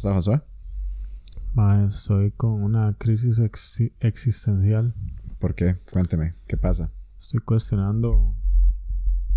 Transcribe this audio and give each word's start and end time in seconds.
está 0.00 0.14
Josué? 0.14 0.40
Ma, 1.52 1.84
estoy 1.86 2.30
con 2.30 2.52
una 2.62 2.94
crisis 2.98 3.38
exi- 3.38 3.92
existencial. 4.00 4.94
¿Por 5.38 5.54
qué? 5.54 5.76
Cuénteme, 5.92 6.34
¿qué 6.46 6.56
pasa? 6.56 6.90
Estoy 7.18 7.40
cuestionando 7.40 8.34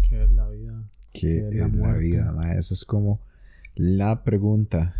qué 0.04 0.24
es 0.24 0.30
la 0.32 0.48
vida, 0.48 0.84
¿Qué 1.14 1.40
es 1.40 1.54
es 1.56 1.76
la 1.76 1.88
la, 1.92 1.98
vida? 1.98 2.32
ma? 2.32 2.54
Eso 2.54 2.74
es 2.74 2.86
como 2.86 3.20
la 3.76 4.24
pregunta. 4.24 4.96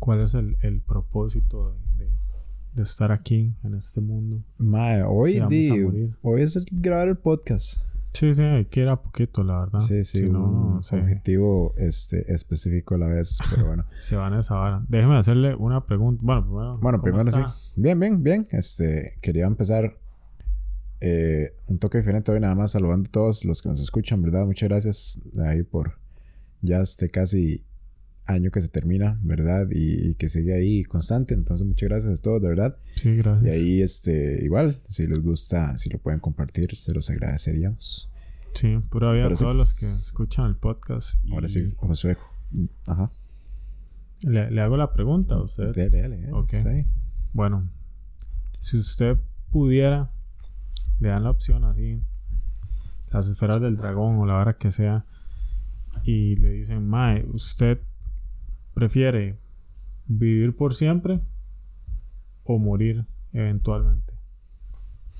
cuál 0.00 0.20
es 0.22 0.34
el, 0.34 0.56
el 0.62 0.80
propósito 0.80 1.76
de, 1.98 2.04
de- 2.06 2.12
de 2.74 2.82
estar 2.82 3.12
aquí 3.12 3.54
en 3.62 3.74
este 3.74 4.00
mundo. 4.00 4.42
Ma, 4.58 5.06
hoy, 5.06 5.40
di- 5.48 6.10
hoy 6.22 6.42
es 6.42 6.56
el- 6.56 6.66
grabar 6.72 7.06
el 7.08 7.16
podcast. 7.18 7.84
Sí, 8.12 8.34
sí, 8.34 8.42
que 8.70 8.80
ir 8.80 8.88
a 8.88 9.00
poquito, 9.00 9.42
la 9.42 9.60
verdad. 9.60 9.78
Sí, 9.78 10.04
sí, 10.04 10.18
Si 10.18 10.24
un 10.26 10.32
no, 10.32 10.78
objetivo 10.78 11.74
este, 11.78 12.32
específico 12.32 12.94
a 12.94 12.98
la 12.98 13.06
vez, 13.06 13.38
pero 13.50 13.66
bueno. 13.66 13.86
se 13.98 14.16
van 14.16 14.34
a 14.34 14.40
esa 14.40 14.54
vara. 14.54 14.84
Déjeme 14.88 15.16
hacerle 15.16 15.54
una 15.54 15.86
pregunta. 15.86 16.22
Bueno, 16.22 16.42
primero. 16.42 16.78
Bueno, 16.78 17.00
¿cómo 17.00 17.02
primero 17.02 17.28
está? 17.28 17.48
sí. 17.48 17.72
Bien, 17.76 17.98
bien, 17.98 18.22
bien. 18.22 18.44
Este, 18.52 19.16
quería 19.22 19.46
empezar 19.46 19.96
eh, 21.00 21.56
un 21.66 21.78
toque 21.78 21.98
diferente 21.98 22.30
hoy, 22.30 22.38
nada 22.38 22.54
más 22.54 22.72
saludando 22.72 23.08
a 23.08 23.12
todos 23.12 23.44
los 23.44 23.60
que 23.62 23.68
nos 23.68 23.80
escuchan, 23.80 24.22
¿verdad? 24.22 24.46
Muchas 24.46 24.68
gracias 24.68 25.22
ahí 25.44 25.62
por 25.62 25.98
ya 26.60 26.80
este 26.80 27.08
casi 27.08 27.64
año 28.26 28.50
que 28.50 28.60
se 28.60 28.68
termina, 28.68 29.18
¿verdad? 29.22 29.66
Y, 29.70 30.10
y 30.10 30.14
que 30.14 30.28
sigue 30.28 30.54
ahí 30.54 30.84
constante. 30.84 31.34
Entonces, 31.34 31.66
muchas 31.66 31.88
gracias 31.88 32.20
a 32.20 32.22
todos, 32.22 32.40
de 32.42 32.48
verdad. 32.48 32.76
Sí, 32.94 33.16
gracias. 33.16 33.44
Y 33.44 33.50
ahí, 33.58 33.80
este, 33.82 34.44
igual, 34.44 34.76
si 34.84 35.06
les 35.06 35.22
gusta, 35.22 35.76
si 35.76 35.90
lo 35.90 35.98
pueden 35.98 36.20
compartir, 36.20 36.74
se 36.76 36.92
los 36.94 37.10
agradeceríamos. 37.10 38.10
Sí, 38.54 38.78
pura 38.90 39.12
vida 39.12 39.26
a 39.26 39.34
sí. 39.34 39.42
todos 39.44 39.56
los 39.56 39.74
que 39.74 39.92
escuchan 39.94 40.46
el 40.46 40.56
podcast. 40.56 41.18
Y 41.24 41.32
Ahora 41.34 41.48
sí, 41.48 41.72
Josué. 41.76 42.16
Ajá. 42.86 43.10
Le, 44.22 44.50
le 44.50 44.60
hago 44.60 44.76
la 44.76 44.92
pregunta 44.92 45.34
a 45.36 45.42
usted. 45.42 45.74
Dale, 45.74 45.90
dale, 45.90 46.20
dale, 46.20 46.32
Ok. 46.32 46.52
está 46.52 46.70
ahí. 46.70 46.86
Bueno, 47.32 47.68
si 48.58 48.76
usted 48.76 49.16
pudiera, 49.50 50.12
le 51.00 51.08
dan 51.08 51.24
la 51.24 51.30
opción 51.30 51.64
así, 51.64 52.02
las 53.10 53.26
esferas 53.26 53.60
del 53.60 53.76
dragón 53.76 54.16
o 54.18 54.26
la 54.26 54.34
vara 54.34 54.56
que 54.56 54.70
sea, 54.70 55.06
y 56.04 56.36
le 56.36 56.50
dicen, 56.50 56.86
Mae, 56.86 57.26
¿usted 57.32 57.80
prefiere 58.74 59.38
vivir 60.06 60.56
por 60.56 60.74
siempre 60.74 61.20
o 62.44 62.58
morir 62.58 63.06
eventualmente? 63.32 64.12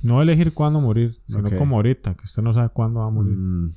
No 0.03 0.21
elegir 0.21 0.53
cuándo 0.53 0.81
morir, 0.81 1.17
sino 1.29 1.51
como 1.57 1.77
ahorita, 1.77 2.15
que 2.15 2.25
usted 2.25 2.43
no 2.43 2.53
sabe 2.53 2.71
cuándo 2.71 3.01
va 3.01 3.07
a 3.07 3.11
morir. 3.11 3.37
Mm, 3.37 3.73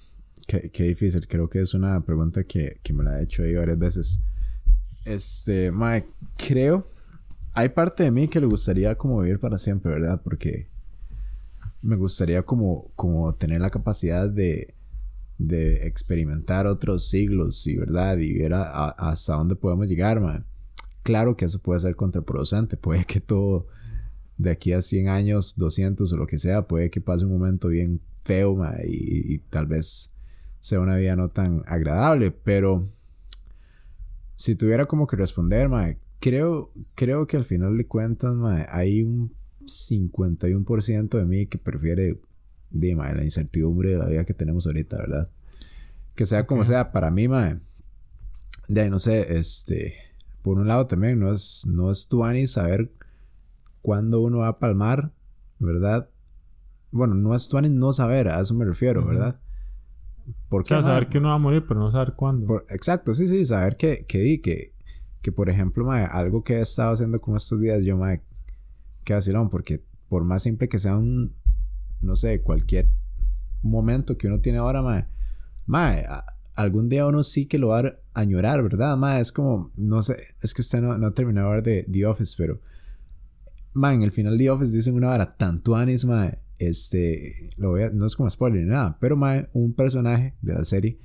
qué, 0.47 0.71
qué 0.71 0.83
difícil. 0.83 1.27
Creo 1.27 1.49
que 1.49 1.61
es 1.61 1.73
una 1.73 2.01
pregunta 2.01 2.43
que, 2.43 2.79
que 2.81 2.93
me 2.93 3.03
la 3.03 3.19
he 3.19 3.23
hecho 3.23 3.43
ahí 3.43 3.53
varias 3.53 3.77
veces. 3.77 4.23
Este, 5.05 5.71
mae, 5.71 6.03
creo. 6.35 6.85
Hay 7.53 7.69
parte 7.69 8.03
de 8.03 8.11
mí 8.11 8.27
que 8.27 8.41
le 8.41 8.47
gustaría 8.47 8.95
como 8.95 9.21
vivir 9.21 9.39
para 9.39 9.57
siempre, 9.57 9.91
¿verdad? 9.91 10.19
Porque 10.23 10.67
me 11.81 11.95
gustaría 11.95 12.41
como, 12.41 12.91
como 12.95 13.31
tener 13.33 13.61
la 13.61 13.69
capacidad 13.69 14.27
de, 14.27 14.74
de 15.37 15.85
experimentar 15.87 16.67
otros 16.67 17.09
siglos 17.09 17.65
y, 17.67 17.77
¿verdad? 17.77 18.17
Y 18.17 18.33
ver 18.33 18.53
hasta 18.53 19.35
dónde 19.35 19.55
podemos 19.55 19.87
llegar, 19.87 20.21
mae. 20.21 20.43
Claro 21.03 21.35
que 21.37 21.45
eso 21.45 21.59
puede 21.59 21.79
ser 21.79 21.95
contraproducente. 21.95 22.77
Puede 22.77 23.05
que 23.05 23.19
todo 23.19 23.67
de 24.37 24.51
aquí 24.51 24.73
a 24.73 24.81
100 24.81 25.09
años, 25.09 25.55
200 25.57 26.11
o 26.11 26.17
lo 26.17 26.25
que 26.25 26.37
sea, 26.37 26.67
puede 26.67 26.89
que 26.89 27.01
pase 27.01 27.25
un 27.25 27.31
momento 27.31 27.69
bien 27.69 28.01
feo 28.23 28.55
ma, 28.55 28.75
y, 28.83 29.37
tal 29.49 29.67
vez 29.67 30.13
sea 30.59 30.79
una 30.79 30.97
vida 30.97 31.15
no 31.15 31.29
tan 31.29 31.63
agradable, 31.67 32.31
pero 32.31 32.89
si 34.33 34.55
tuviera 34.55 34.87
como 34.87 35.05
que 35.05 35.15
responder, 35.15 35.69
ma, 35.69 35.95
creo, 36.19 36.71
creo 36.95 37.27
que 37.27 37.37
al 37.37 37.45
final 37.45 37.77
de 37.77 37.85
cuentas 37.85 38.35
ma, 38.35 38.65
hay 38.69 39.03
un 39.03 39.31
51% 39.63 41.09
de 41.17 41.25
mí 41.25 41.45
que 41.45 41.57
prefiere 41.57 42.19
de, 42.75 42.95
ma, 42.95 43.11
la 43.13 43.23
incertidumbre 43.23 43.91
de 43.91 43.97
la 43.97 44.05
vida 44.05 44.25
que 44.25 44.33
tenemos 44.33 44.67
ahorita, 44.67 44.97
¿verdad? 44.97 45.29
Que 46.13 46.25
sea 46.25 46.45
como 46.45 46.63
sea, 46.63 46.91
para 46.91 47.09
mí, 47.11 47.27
de 48.67 48.81
ahí, 48.81 48.89
no 48.89 48.99
sé, 48.99 49.37
este, 49.37 49.95
por 50.41 50.57
un 50.57 50.67
lado 50.67 50.87
también 50.87 51.19
no 51.19 51.31
es, 51.31 51.65
no 51.67 51.89
es 51.91 52.07
tu 52.07 52.23
ani 52.23 52.47
saber 52.47 52.91
cuándo 53.81 54.21
uno 54.21 54.39
va 54.39 54.49
a 54.49 54.59
palmar, 54.59 55.11
¿verdad? 55.59 56.09
Bueno, 56.91 57.15
no 57.15 57.35
es 57.35 57.47
tu 57.47 57.57
ani 57.57 57.69
no 57.69 57.93
saber, 57.93 58.27
a 58.27 58.39
eso 58.39 58.53
me 58.53 58.65
refiero. 58.65 59.05
¿verdad? 59.05 59.39
O 60.27 60.33
Porque 60.49 60.69
sea, 60.69 60.81
saber 60.81 61.07
que 61.07 61.19
uno 61.19 61.29
va 61.29 61.35
a 61.35 61.39
morir, 61.39 61.65
pero 61.67 61.79
no 61.79 61.91
saber 61.91 62.13
cuándo. 62.13 62.63
exacto, 62.69 63.13
sí, 63.13 63.27
sí, 63.27 63.45
saber 63.45 63.77
que, 63.77 64.05
que, 64.07 64.19
di, 64.19 64.39
que, 64.39 64.73
que 65.21 65.31
por 65.31 65.49
ejemplo, 65.49 65.85
mae, 65.85 66.05
algo 66.05 66.43
que 66.43 66.55
he 66.55 66.61
estado 66.61 66.93
haciendo 66.93 67.21
como 67.21 67.37
estos 67.37 67.61
días, 67.61 67.83
yo, 67.83 67.97
mae, 67.97 68.21
que 69.03 69.13
vacilón, 69.13 69.49
porque 69.49 69.83
por 70.09 70.23
más 70.23 70.43
simple 70.43 70.67
que 70.67 70.79
sea 70.79 70.97
un, 70.97 71.35
no 72.05 72.15
sé, 72.15 72.41
cualquier 72.41 72.89
momento 73.61 74.17
que 74.17 74.27
uno 74.27 74.39
tiene 74.39 74.59
ahora, 74.59 74.81
mae, 74.81 75.05
mae, 75.65 76.05
algún 76.53 76.89
día 76.89 77.05
uno 77.05 77.23
sí 77.23 77.47
que 77.47 77.59
lo 77.59 77.69
va 77.69 77.79
a 77.79 77.93
añorar, 78.13 78.63
¿verdad? 78.63 78.97
Mae, 78.97 79.21
es 79.21 79.31
como, 79.31 79.71
no 79.75 80.01
sé, 80.03 80.15
es 80.41 80.53
que 80.53 80.61
usted 80.61 80.81
no, 80.81 80.97
no 80.97 81.07
ha 81.07 81.13
terminado 81.13 81.51
de 81.53 81.61
de 81.61 81.87
The 81.91 82.05
Office, 82.05 82.35
pero, 82.37 82.59
mae, 83.73 83.95
en 83.95 84.03
el 84.03 84.11
final 84.11 84.37
de 84.37 84.45
The 84.45 84.49
Office 84.51 84.75
dicen 84.75 84.95
una 84.95 85.07
vara 85.07 85.35
tanto 85.35 85.75
anis, 85.75 86.05
mae, 86.05 86.39
este, 86.57 87.49
lo 87.57 87.71
voy 87.71 87.81
no 87.93 88.05
es 88.05 88.15
como 88.15 88.29
spoiler 88.29 88.63
ni 88.63 88.69
nada, 88.69 88.97
pero, 88.99 89.17
mae, 89.17 89.49
un 89.53 89.73
personaje 89.73 90.35
de 90.41 90.53
la 90.53 90.63
serie 90.63 90.99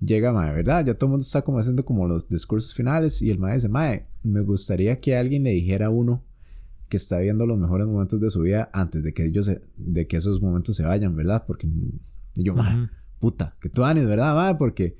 llega, 0.00 0.32
mae, 0.32 0.52
¿verdad? 0.52 0.86
Ya 0.86 0.94
todo 0.94 1.06
el 1.06 1.10
mundo 1.10 1.22
está 1.22 1.42
como 1.42 1.58
haciendo 1.58 1.84
como 1.84 2.06
los 2.08 2.28
discursos 2.28 2.74
finales 2.74 3.20
y 3.22 3.30
el 3.30 3.38
mae 3.38 3.54
dice, 3.54 3.68
mae, 3.68 4.06
me 4.22 4.40
gustaría 4.40 5.00
que 5.00 5.16
alguien 5.16 5.44
le 5.44 5.50
dijera 5.50 5.86
a 5.86 5.90
uno 5.90 6.24
que 6.90 6.98
está 6.98 7.18
viendo 7.20 7.46
los 7.46 7.58
mejores 7.58 7.86
momentos 7.86 8.20
de 8.20 8.28
su 8.28 8.40
vida 8.40 8.68
antes 8.74 9.02
de 9.02 9.14
que 9.14 9.24
ellos 9.24 9.46
se- 9.46 9.62
de 9.78 10.06
que 10.06 10.18
esos 10.18 10.42
momentos 10.42 10.76
se 10.76 10.84
vayan, 10.84 11.16
¿verdad? 11.16 11.44
Porque 11.46 11.66
y 12.36 12.42
yo, 12.44 12.52
Ujú. 12.52 12.62
puta, 13.18 13.56
que 13.60 13.70
tú 13.70 13.82
anis, 13.84 14.06
¿verdad, 14.06 14.34
mae? 14.34 14.56
Porque 14.56 14.96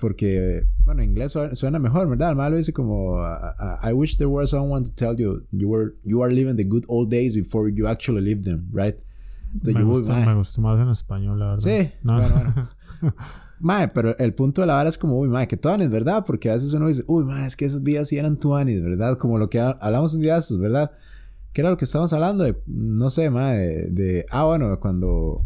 porque 0.00 0.64
bueno, 0.84 1.02
en 1.02 1.10
inglés 1.10 1.36
suena, 1.52 1.78
mejor, 1.78 2.08
¿verdad? 2.08 2.30
El 2.30 2.36
mae 2.36 2.50
lo 2.50 2.56
dice 2.56 2.72
como 2.72 3.20
I, 3.20 3.90
I 3.90 3.92
wish 3.92 4.16
there 4.16 4.26
were 4.30 4.46
someone 4.46 4.84
to 4.84 4.90
tell 4.94 5.16
you 5.16 5.42
you 5.52 5.68
were 5.68 5.92
you 6.04 6.22
are 6.24 6.32
living 6.34 6.56
the 6.56 6.64
good 6.64 6.84
old 6.88 7.10
days 7.10 7.36
before 7.36 7.70
you 7.72 7.86
actually 7.86 8.20
live 8.22 8.42
them, 8.42 8.68
right? 8.72 8.96
Entonces 9.52 9.74
Me 9.74 9.80
yo, 9.80 9.86
gusta, 9.86 10.24
me 10.24 10.34
gustó 10.34 10.62
más 10.62 10.80
en 10.80 10.88
español, 10.88 11.38
la 11.38 11.50
verdad. 11.50 11.58
Sí, 11.62 11.90
No. 12.02 12.16
bueno, 12.18 12.34
bueno. 12.34 12.68
Mae, 13.60 13.88
pero 13.88 14.16
el 14.18 14.34
punto 14.34 14.60
de 14.62 14.66
la 14.66 14.74
vara 14.74 14.88
es 14.88 14.98
como, 14.98 15.16
uy, 15.20 15.28
mae, 15.28 15.46
que 15.46 15.56
tuanis, 15.56 15.88
¿verdad? 15.88 16.24
Porque 16.26 16.50
a 16.50 16.54
veces 16.54 16.72
uno 16.74 16.88
dice, 16.88 17.04
uy, 17.06 17.24
mae, 17.24 17.46
es 17.46 17.54
que 17.54 17.64
esos 17.64 17.84
días 17.84 18.08
sí 18.08 18.18
eran 18.18 18.36
tuanis, 18.36 18.82
¿verdad? 18.82 19.16
Como 19.18 19.38
lo 19.38 19.48
que 19.50 19.60
ha- 19.60 19.78
hablamos 19.80 20.14
un 20.14 20.20
día 20.22 20.32
de 20.34 20.40
estos, 20.40 20.58
¿verdad? 20.58 20.90
Que 21.52 21.60
era 21.60 21.70
lo 21.70 21.76
que 21.76 21.84
estábamos 21.84 22.12
hablando 22.12 22.44
de, 22.44 22.56
no 22.66 23.10
sé, 23.10 23.30
mae, 23.30 23.58
de, 23.58 23.90
de- 23.90 24.26
ah, 24.30 24.44
bueno, 24.44 24.78
cuando, 24.80 25.44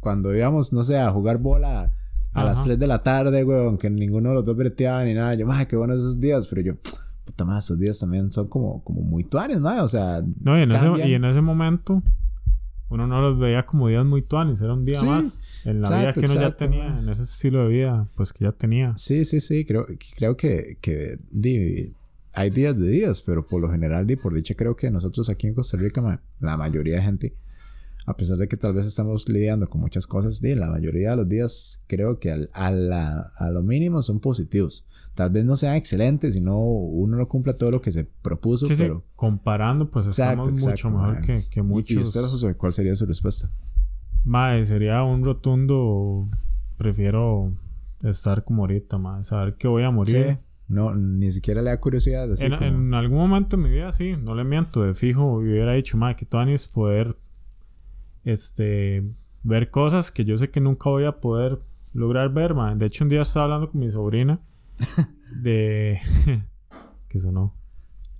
cuando 0.00 0.34
íbamos, 0.34 0.72
no 0.72 0.84
sé, 0.84 0.98
a 0.98 1.10
jugar 1.10 1.38
bola 1.38 1.92
a 2.32 2.44
las 2.44 2.58
Ajá. 2.58 2.64
3 2.66 2.78
de 2.78 2.86
la 2.86 3.02
tarde, 3.02 3.42
güey, 3.42 3.64
aunque 3.66 3.88
ninguno 3.90 4.30
de 4.30 4.34
los 4.36 4.44
dos 4.44 4.56
breteaba 4.56 5.04
ni 5.04 5.14
nada. 5.14 5.34
Yo, 5.34 5.46
mae, 5.46 5.66
qué 5.66 5.76
buenos 5.76 5.96
esos 6.00 6.20
días, 6.20 6.46
pero 6.48 6.62
yo, 6.62 6.74
puta 7.24 7.44
madre, 7.44 7.60
esos 7.60 7.78
días 7.78 7.98
también 8.00 8.30
son 8.32 8.48
como, 8.48 8.82
como 8.84 9.00
muy 9.02 9.24
tuanis, 9.24 9.58
mae, 9.60 9.80
o 9.80 9.88
sea, 9.88 10.22
No, 10.42 10.58
y 10.58 10.62
en, 10.62 10.72
ese, 10.72 10.84
cambian. 10.86 11.08
y 11.08 11.14
en 11.14 11.24
ese 11.24 11.40
momento 11.40 12.02
uno 12.90 13.06
no 13.06 13.22
los 13.22 13.38
veía 13.38 13.62
como 13.64 13.88
días 13.88 14.04
muy 14.04 14.20
tuanis, 14.22 14.60
era 14.60 14.74
un 14.74 14.84
día 14.84 14.98
Sí, 14.98 15.06
más 15.06 15.60
en 15.64 15.80
la 15.80 15.88
vida 15.88 16.12
que 16.12 16.20
uno 16.20 16.34
ya 16.34 16.50
tenía, 16.56 16.88
man. 16.90 16.98
en 16.98 17.08
ese 17.08 17.22
estilo 17.22 17.60
de 17.62 17.68
vida, 17.68 18.06
pues 18.16 18.32
que 18.34 18.44
ya 18.44 18.52
tenía. 18.52 18.92
Sí, 18.96 19.24
sí, 19.24 19.40
sí, 19.40 19.64
creo, 19.64 19.86
creo 20.18 20.36
que, 20.36 20.76
que 20.82 21.18
di, 21.30 21.94
hay 22.34 22.50
días 22.50 22.78
de 22.78 22.88
días, 22.88 23.22
pero 23.22 23.46
por 23.46 23.60
lo 23.60 23.70
general, 23.70 24.06
di, 24.06 24.16
por 24.16 24.34
dicha, 24.34 24.54
creo 24.54 24.74
que 24.76 24.90
nosotros 24.90 25.28
aquí 25.28 25.46
en 25.48 25.54
Costa 25.54 25.76
Rica, 25.76 26.22
la 26.40 26.56
mayoría 26.56 26.96
de 26.96 27.02
gente, 27.02 27.36
a 28.04 28.16
pesar 28.16 28.36
de 28.36 28.48
que 28.48 28.56
tal 28.56 28.72
vez 28.74 28.84
estamos 28.84 29.28
lidiando 29.28 29.68
con 29.68 29.80
muchas 29.80 30.06
cosas, 30.08 30.42
la 30.42 30.68
mayoría 30.70 31.10
de 31.10 31.16
los 31.16 31.28
días 31.28 31.84
creo 31.86 32.18
que 32.18 32.32
al- 32.32 32.50
a, 32.52 32.70
la- 32.72 33.32
a 33.36 33.50
lo 33.50 33.62
mínimo 33.62 34.02
son 34.02 34.18
positivos. 34.18 34.84
Tal 35.14 35.30
vez 35.30 35.44
no 35.44 35.56
sean 35.56 35.76
excelentes, 35.76 36.34
sino 36.34 36.58
uno 36.58 37.16
no 37.16 37.28
cumpla 37.28 37.56
todo 37.56 37.70
lo 37.70 37.80
que 37.80 37.92
se 37.92 38.04
propuso, 38.04 38.66
Sí, 38.66 38.74
sí, 38.74 38.82
pero... 38.84 39.04
comparando, 39.14 39.88
pues 39.90 40.06
Exacto, 40.06 40.42
estamos 40.42 40.62
exacto, 40.64 40.88
mucho 40.88 40.98
mejor 41.06 41.20
que, 41.24 41.44
que 41.48 41.60
¿Y- 41.60 41.62
muchos. 41.62 41.96
¿Y 41.96 41.98
usted, 42.00 42.56
cuál 42.56 42.72
sería 42.72 42.96
su 42.96 43.06
respuesta? 43.06 43.50
Mae, 44.24 44.64
sería 44.64 45.02
un 45.04 45.22
rotundo. 45.24 46.28
Prefiero 46.76 47.52
estar 48.02 48.42
como 48.44 48.62
ahorita, 48.62 48.98
mae. 48.98 49.22
Saber 49.24 49.54
que 49.54 49.68
voy 49.68 49.82
a 49.84 49.90
morir. 49.90 50.30
Sí, 50.32 50.38
no, 50.72 50.94
ni 50.94 51.30
siquiera 51.30 51.62
le 51.62 51.70
da 51.70 51.78
curiosidad. 51.80 52.30
Así 52.32 52.46
En, 52.46 52.52
como- 52.52 52.64
en 52.66 52.94
algún 52.94 53.18
momento 53.18 53.56
de 53.56 53.62
mi 53.62 53.68
vida, 53.70 53.92
sí, 53.92 54.16
no 54.16 54.34
le 54.34 54.44
miento, 54.44 54.82
de 54.82 54.94
fijo, 54.94 55.34
hubiera 55.36 55.72
dicho, 55.74 55.96
mae, 55.98 56.16
que 56.16 56.24
es 56.48 56.66
poder 56.66 57.16
este, 58.24 59.04
ver 59.42 59.70
cosas 59.70 60.10
que 60.10 60.24
yo 60.24 60.36
sé 60.36 60.50
que 60.50 60.60
nunca 60.60 60.90
voy 60.90 61.04
a 61.04 61.12
poder 61.20 61.60
lograr 61.94 62.32
ver. 62.32 62.54
De 62.76 62.86
hecho, 62.86 63.04
un 63.04 63.10
día 63.10 63.22
estaba 63.22 63.44
hablando 63.44 63.70
con 63.70 63.80
mi 63.80 63.90
sobrina 63.90 64.40
de. 65.42 66.00
que 67.08 67.20
sonó. 67.20 67.54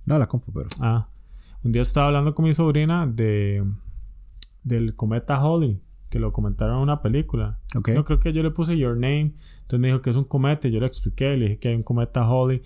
No 0.05 0.19
la 0.19 0.27
compro, 0.27 0.51
pero... 0.53 0.67
Ah, 0.81 1.07
un 1.63 1.71
día 1.71 1.81
estaba 1.81 2.07
hablando 2.07 2.35
con 2.35 2.45
mi 2.45 2.53
sobrina 2.53 3.07
de. 3.07 3.63
del 4.63 4.95
cometa 4.95 5.37
Halley, 5.37 5.79
que 6.13 6.19
lo 6.19 6.31
comentaron 6.31 6.75
en 6.75 6.83
una 6.83 7.01
película. 7.01 7.57
Ok. 7.75 7.89
No 7.89 8.03
creo 8.03 8.19
que 8.19 8.33
yo 8.33 8.43
le 8.43 8.51
puse 8.51 8.77
Your 8.77 8.93
Name. 8.93 9.33
Entonces 9.61 9.79
me 9.79 9.87
dijo 9.87 10.03
que 10.03 10.11
es 10.11 10.15
un 10.15 10.25
cometa 10.25 10.67
y 10.67 10.71
yo 10.71 10.79
le 10.79 10.85
expliqué, 10.85 11.35
le 11.35 11.45
dije 11.45 11.57
que 11.57 11.69
hay 11.69 11.75
un 11.75 11.81
cometa 11.81 12.21
Halley 12.21 12.61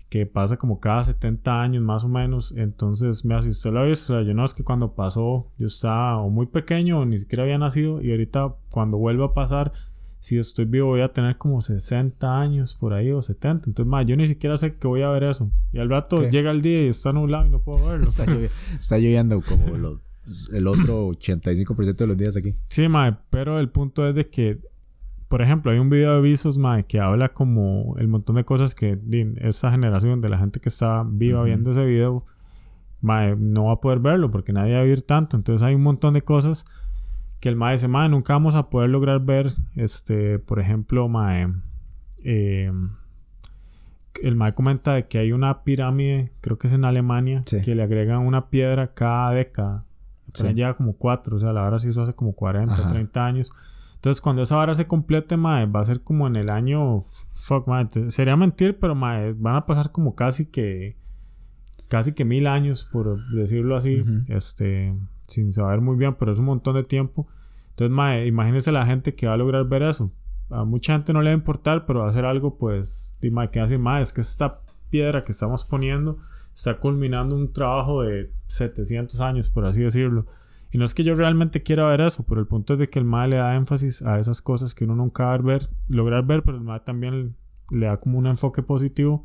y 0.00 0.04
que 0.08 0.24
pasa 0.24 0.56
como 0.56 0.80
cada 0.80 1.04
70 1.04 1.60
años 1.60 1.82
más 1.82 2.04
o 2.04 2.08
menos. 2.08 2.54
Entonces, 2.56 3.26
me 3.26 3.42
si 3.42 3.50
usted 3.50 3.70
lo 3.70 3.80
ha 3.80 3.84
visto, 3.84 4.18
yo 4.22 4.32
no 4.32 4.46
es 4.46 4.54
que 4.54 4.64
cuando 4.64 4.94
pasó 4.94 5.52
yo 5.58 5.66
estaba 5.66 6.22
o 6.22 6.30
muy 6.30 6.46
pequeño 6.46 7.00
o 7.00 7.04
ni 7.04 7.18
siquiera 7.18 7.42
había 7.42 7.58
nacido 7.58 8.00
y 8.00 8.12
ahorita 8.12 8.54
cuando 8.70 8.96
vuelva 8.96 9.26
a 9.26 9.34
pasar, 9.34 9.72
si 10.18 10.38
estoy 10.38 10.64
vivo 10.64 10.86
voy 10.86 11.02
a 11.02 11.12
tener 11.12 11.36
como 11.36 11.60
60 11.60 12.40
años 12.40 12.72
por 12.72 12.94
ahí 12.94 13.12
o 13.12 13.20
70. 13.20 13.68
Entonces, 13.68 13.90
ma, 13.90 14.04
yo 14.04 14.16
ni 14.16 14.26
siquiera 14.26 14.56
sé 14.56 14.78
que 14.78 14.88
voy 14.88 15.02
a 15.02 15.10
ver 15.10 15.24
eso. 15.24 15.50
Y 15.70 15.80
al 15.80 15.90
rato 15.90 16.26
llega 16.30 16.50
el 16.50 16.62
día 16.62 16.86
y 16.86 16.88
está 16.88 17.12
nublado 17.12 17.44
y 17.44 17.50
no 17.50 17.60
puedo 17.60 17.86
verlo. 17.86 18.06
está, 18.80 18.96
lloviendo 18.96 19.38
como 19.42 19.66
el 20.52 20.66
otro 20.66 21.08
85% 21.12 21.96
de 21.96 22.06
los 22.06 22.16
días 22.16 22.36
aquí. 22.36 22.54
Sí, 22.68 22.88
ma, 22.88 23.22
pero 23.30 23.58
el 23.58 23.68
punto 23.70 24.08
es 24.08 24.14
de 24.14 24.28
que 24.28 24.60
por 25.28 25.42
ejemplo, 25.42 25.72
hay 25.72 25.78
un 25.78 25.90
video 25.90 26.14
de 26.14 26.20
Visos, 26.20 26.56
mae, 26.56 26.84
que 26.84 27.00
habla 27.00 27.30
como 27.30 27.96
el 27.98 28.06
montón 28.06 28.36
de 28.36 28.44
cosas 28.44 28.74
que 28.74 28.98
esa 29.38 29.72
generación 29.72 30.20
de 30.20 30.28
la 30.28 30.38
gente 30.38 30.60
que 30.60 30.68
está 30.68 31.04
viva 31.04 31.42
viendo 31.42 31.72
ese 31.72 31.84
video, 31.84 32.24
mae, 33.00 33.34
no 33.36 33.66
va 33.66 33.72
a 33.72 33.80
poder 33.80 33.98
verlo 33.98 34.30
porque 34.30 34.52
nadie 34.52 34.74
va 34.74 34.80
a 34.80 34.84
vivir 34.84 35.02
tanto. 35.02 35.36
Entonces 35.36 35.66
hay 35.66 35.74
un 35.74 35.82
montón 35.82 36.14
de 36.14 36.22
cosas 36.22 36.64
que 37.40 37.48
el 37.48 37.56
mae 37.56 37.72
dice, 37.72 37.88
mae, 37.88 38.08
nunca 38.08 38.34
vamos 38.34 38.54
a 38.54 38.70
poder 38.70 38.90
lograr 38.90 39.20
ver, 39.20 39.52
este, 39.74 40.38
por 40.38 40.60
ejemplo, 40.60 41.08
mae, 41.08 41.48
eh, 42.22 42.70
el 44.22 44.36
mae 44.36 44.54
comenta 44.54 45.02
que 45.08 45.18
hay 45.18 45.32
una 45.32 45.64
pirámide, 45.64 46.32
creo 46.40 46.56
que 46.56 46.68
es 46.68 46.72
en 46.72 46.84
Alemania, 46.84 47.42
que 47.64 47.74
le 47.74 47.82
agregan 47.82 48.20
una 48.20 48.48
piedra 48.48 48.94
cada 48.94 49.32
década. 49.32 49.84
Sí. 50.36 50.54
Ya 50.54 50.74
como 50.74 50.94
cuatro, 50.94 51.36
o 51.36 51.40
sea, 51.40 51.52
la 51.52 51.62
verdad 51.62 51.78
sí 51.78 51.88
hizo 51.88 52.02
hace 52.02 52.14
como 52.14 52.32
40, 52.32 52.88
30 52.88 53.26
años. 53.26 53.52
Entonces, 53.96 54.20
cuando 54.20 54.42
esa 54.42 54.56
vara 54.56 54.74
se 54.74 54.86
complete, 54.86 55.36
mae, 55.36 55.66
va 55.66 55.80
a 55.80 55.84
ser 55.84 56.02
como 56.02 56.26
en 56.26 56.36
el 56.36 56.50
año. 56.50 57.02
Fuck, 57.02 57.66
mae. 57.66 57.88
Sería 58.08 58.36
mentir, 58.36 58.78
pero 58.78 58.94
mae, 58.94 59.32
van 59.32 59.56
a 59.56 59.66
pasar 59.66 59.90
como 59.90 60.14
casi 60.14 60.46
que. 60.46 60.96
Casi 61.88 62.12
que 62.12 62.24
mil 62.24 62.46
años, 62.46 62.88
por 62.92 63.18
decirlo 63.30 63.76
así. 63.76 64.04
Este. 64.28 64.94
Sin 65.26 65.50
saber 65.50 65.80
muy 65.80 65.96
bien, 65.96 66.14
pero 66.14 66.30
es 66.30 66.38
un 66.38 66.44
montón 66.44 66.76
de 66.76 66.84
tiempo. 66.84 67.26
Entonces, 67.70 67.90
mae, 67.90 68.26
imagínese 68.26 68.70
la 68.70 68.86
gente 68.86 69.14
que 69.14 69.26
va 69.26 69.34
a 69.34 69.36
lograr 69.36 69.66
ver 69.66 69.82
eso. 69.82 70.12
A 70.50 70.64
mucha 70.64 70.92
gente 70.92 71.12
no 71.12 71.20
le 71.20 71.30
va 71.30 71.34
a 71.34 71.38
importar, 71.38 71.84
pero 71.84 72.00
va 72.00 72.06
a 72.06 72.08
hacer 72.10 72.24
algo, 72.24 72.58
pues. 72.58 73.18
Y 73.20 73.30
mae, 73.30 73.50
que 73.50 73.60
hace, 73.60 73.76
mae, 73.76 74.02
es 74.02 74.12
que 74.12 74.20
esta 74.20 74.60
piedra 74.88 75.22
que 75.24 75.32
estamos 75.32 75.64
poniendo 75.64 76.18
está 76.56 76.78
culminando 76.80 77.36
un 77.36 77.52
trabajo 77.52 78.02
de 78.02 78.32
700 78.46 79.20
años, 79.20 79.50
por 79.50 79.66
así 79.66 79.82
decirlo. 79.82 80.26
Y 80.72 80.78
no 80.78 80.86
es 80.86 80.94
que 80.94 81.04
yo 81.04 81.14
realmente 81.14 81.62
quiera 81.62 81.86
ver 81.86 82.00
eso, 82.00 82.24
pero 82.26 82.40
el 82.40 82.46
punto 82.46 82.72
es 82.72 82.78
de 82.78 82.88
que 82.88 82.98
el 82.98 83.04
MAE 83.04 83.28
le 83.28 83.36
da 83.36 83.54
énfasis 83.54 84.02
a 84.02 84.18
esas 84.18 84.40
cosas 84.40 84.74
que 84.74 84.84
uno 84.84 84.96
nunca 84.96 85.26
va 85.26 85.34
a 85.34 85.38
ver, 85.38 85.68
lograr 85.88 86.24
ver, 86.24 86.42
pero 86.42 86.56
el 86.56 86.64
MAE 86.64 86.80
también 86.80 87.36
le 87.70 87.86
da 87.86 87.98
como 87.98 88.18
un 88.18 88.26
enfoque 88.26 88.62
positivo. 88.62 89.24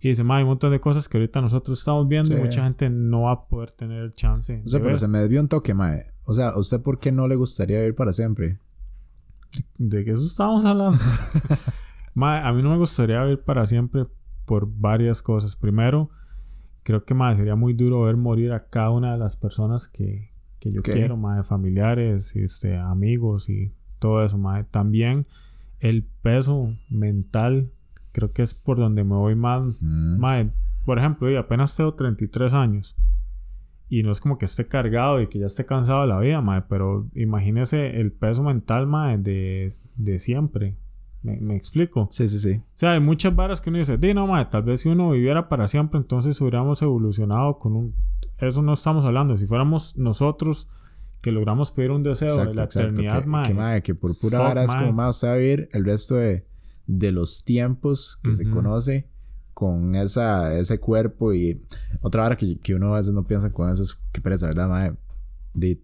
Y 0.00 0.08
dice, 0.08 0.24
MAE, 0.24 0.38
hay 0.38 0.42
un 0.42 0.48
montón 0.48 0.72
de 0.72 0.80
cosas 0.80 1.08
que 1.08 1.16
ahorita 1.16 1.40
nosotros 1.40 1.78
estamos 1.78 2.08
viendo 2.08 2.36
y 2.36 2.40
mucha 2.40 2.64
gente 2.64 2.90
no 2.90 3.22
va 3.22 3.32
a 3.32 3.46
poder 3.46 3.70
tener 3.70 4.12
chance. 4.12 4.60
O 4.64 4.68
sea, 4.68 4.82
pero 4.82 4.98
se 4.98 5.06
me 5.06 5.18
desvió 5.18 5.40
un 5.40 5.48
toque, 5.48 5.74
MAE. 5.74 6.12
O 6.24 6.34
sea, 6.34 6.56
¿usted 6.56 6.82
por 6.82 6.98
qué 6.98 7.12
no 7.12 7.28
le 7.28 7.36
gustaría 7.36 7.78
vivir 7.78 7.94
para 7.94 8.12
siempre? 8.12 8.58
¿De, 9.78 10.04
qué 10.04 10.10
eso 10.10 10.24
estábamos 10.24 10.64
hablando? 10.64 10.98
mae, 12.14 12.40
a 12.40 12.52
mí 12.52 12.62
no 12.62 12.70
me 12.70 12.78
gustaría 12.78 13.22
vivir 13.22 13.42
para 13.44 13.64
siempre 13.66 14.06
por 14.44 14.68
varias 14.68 15.22
cosas. 15.22 15.54
Primero, 15.54 16.10
creo 16.84 17.04
que 17.04 17.14
mae, 17.14 17.34
sería 17.34 17.56
muy 17.56 17.72
duro 17.72 18.02
ver 18.02 18.16
morir 18.16 18.52
a 18.52 18.60
cada 18.60 18.90
una 18.90 19.12
de 19.12 19.18
las 19.18 19.36
personas 19.36 19.88
que, 19.88 20.30
que 20.60 20.70
yo 20.70 20.82
quiero, 20.82 21.16
más 21.16 21.48
familiares, 21.48 22.36
este, 22.36 22.76
amigos 22.76 23.48
y 23.48 23.72
todo 23.98 24.24
eso, 24.24 24.38
más 24.38 24.64
también 24.70 25.26
el 25.80 26.04
peso 26.22 26.62
mental, 26.88 27.70
creo 28.12 28.32
que 28.32 28.42
es 28.42 28.54
por 28.54 28.78
donde 28.78 29.02
me 29.02 29.16
voy 29.16 29.34
más, 29.34 29.62
mm. 29.80 30.50
por 30.84 30.98
ejemplo, 30.98 31.28
yo 31.28 31.40
apenas 31.40 31.76
tengo 31.76 31.94
33 31.94 32.54
años 32.54 32.96
y 33.88 34.02
no 34.02 34.10
es 34.10 34.20
como 34.20 34.38
que 34.38 34.44
esté 34.44 34.66
cargado 34.66 35.20
y 35.20 35.28
que 35.28 35.38
ya 35.38 35.46
esté 35.46 35.66
cansado 35.66 36.02
de 36.02 36.08
la 36.08 36.18
vida, 36.18 36.40
madre, 36.40 36.64
pero 36.68 37.06
imagínese 37.14 38.00
el 38.00 38.12
peso 38.12 38.42
mental, 38.42 38.86
madre, 38.86 39.18
de, 39.18 39.72
de 39.96 40.18
siempre. 40.18 40.74
¿Me, 41.24 41.56
explico? 41.56 42.06
Sí, 42.10 42.28
sí, 42.28 42.38
sí. 42.38 42.52
O 42.52 42.62
sea, 42.74 42.92
hay 42.92 43.00
muchas 43.00 43.34
varas 43.34 43.62
que 43.62 43.70
uno 43.70 43.78
dice, 43.78 43.96
di 43.96 44.12
no, 44.12 44.26
madre, 44.26 44.48
tal 44.50 44.62
vez 44.62 44.82
si 44.82 44.90
uno 44.90 45.10
viviera 45.10 45.48
para 45.48 45.66
siempre, 45.68 45.98
entonces 45.98 46.38
hubiéramos 46.42 46.82
evolucionado 46.82 47.58
con 47.58 47.74
un 47.74 47.94
eso 48.38 48.62
no 48.62 48.72
estamos 48.72 49.04
hablando. 49.04 49.36
Si 49.38 49.46
fuéramos 49.46 49.96
nosotros 49.96 50.68
que 51.22 51.32
logramos 51.32 51.70
pedir 51.70 51.90
un 51.90 52.02
deseo 52.02 52.36
de 52.36 52.54
la 52.54 52.64
eternidad, 52.64 53.24
que, 53.44 53.82
que, 53.82 53.94
por 53.94 54.16
pura 54.18 54.40
vara 54.40 54.64
es 54.64 54.74
como 54.74 54.92
más 54.92 55.24
a 55.24 55.34
vivir 55.36 55.68
el 55.72 55.84
resto 55.84 56.16
de, 56.16 56.46
de 56.86 57.12
los 57.12 57.44
tiempos 57.44 58.20
que 58.22 58.34
se 58.34 58.50
conoce 58.50 59.08
con 59.54 59.94
esa, 59.94 60.54
ese 60.58 60.78
cuerpo 60.78 61.32
y 61.32 61.64
otra 62.02 62.24
vara 62.24 62.36
que, 62.36 62.58
que, 62.58 62.74
uno 62.74 62.92
a 62.92 62.98
veces 62.98 63.14
no 63.14 63.26
piensa 63.26 63.52
con 63.52 63.70
eso 63.70 63.82
es 63.82 63.98
que 64.12 64.20
parece, 64.20 64.46
¿verdad, 64.46 64.68
madre? 64.68 64.96
De 65.54 65.80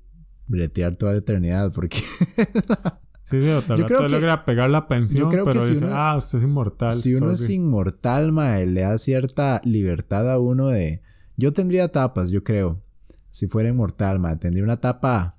bretear 0.46 0.96
toda 0.96 1.12
la 1.12 1.18
eternidad 1.18 1.72
porque... 1.74 2.00
Sí, 3.30 3.40
sí, 3.40 3.46
yo 3.46 3.86
creo 3.86 4.00
que 4.00 4.08
logra 4.08 4.44
pegar 4.44 4.68
la 4.70 4.88
pensión, 4.88 5.30
pero 5.30 5.44
que 5.44 5.60
dice, 5.60 5.86
ah, 5.88 6.16
usted 6.16 6.38
es 6.38 6.44
inmortal. 6.44 6.90
Si 6.90 7.14
uno 7.14 7.30
es 7.30 7.48
inmortal, 7.48 8.32
mae, 8.32 8.66
le 8.66 8.80
da 8.80 8.98
cierta 8.98 9.60
libertad 9.64 10.28
a 10.28 10.40
uno 10.40 10.66
de, 10.66 11.00
yo 11.36 11.52
tendría 11.52 11.92
tapas, 11.92 12.30
yo 12.30 12.42
creo. 12.42 12.82
Si 13.28 13.46
fuera 13.46 13.68
inmortal, 13.68 14.18
ma. 14.18 14.36
Tendría 14.36 14.64
una 14.64 14.80
tapa 14.80 15.38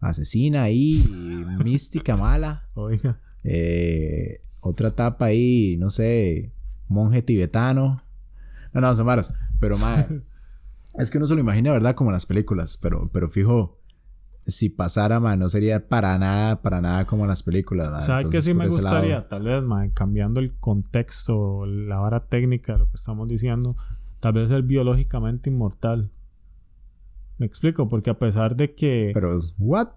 asesina 0.00 0.64
ahí, 0.64 1.04
mística 1.64 2.16
mala. 2.16 2.68
Oiga. 2.74 3.20
Eh, 3.44 4.42
otra 4.58 4.96
tapa 4.96 5.26
ahí, 5.26 5.76
no 5.78 5.90
sé, 5.90 6.52
monje 6.88 7.22
tibetano. 7.22 8.02
No, 8.72 8.80
no, 8.80 8.92
son 8.96 9.06
malas. 9.06 9.34
Pero, 9.60 9.78
ma, 9.78 10.04
es 10.98 11.12
que 11.12 11.18
uno 11.18 11.28
se 11.28 11.34
lo 11.34 11.40
imagina, 11.40 11.70
¿verdad? 11.70 11.94
Como 11.94 12.10
en 12.10 12.14
las 12.14 12.26
películas. 12.26 12.76
Pero, 12.82 13.08
pero 13.12 13.30
fijo, 13.30 13.77
si 14.40 14.70
pasara, 14.70 15.20
no 15.20 15.48
sería 15.48 15.88
para 15.88 16.16
nada, 16.18 16.62
para 16.62 16.80
nada 16.80 17.06
como 17.06 17.24
en 17.24 17.28
las 17.28 17.42
películas. 17.42 18.04
¿Sabes 18.04 18.26
qué 18.26 18.42
sí 18.42 18.54
me 18.54 18.66
gustaría? 18.66 19.28
Tal 19.28 19.44
vez, 19.44 19.62
cambiando 19.94 20.40
el 20.40 20.54
contexto, 20.56 21.66
la 21.66 21.98
vara 21.98 22.26
técnica 22.26 22.74
de 22.74 22.78
lo 22.80 22.88
que 22.88 22.96
estamos 22.96 23.28
diciendo 23.28 23.76
Tal 24.20 24.32
vez 24.32 24.48
ser 24.48 24.62
biológicamente 24.62 25.50
inmortal. 25.50 26.10
¿Me 27.38 27.46
explico? 27.46 27.88
Porque 27.88 28.10
a 28.10 28.18
pesar 28.18 28.56
de 28.56 28.74
que... 28.74 29.12
Pero, 29.14 29.38
¿what? 29.58 29.88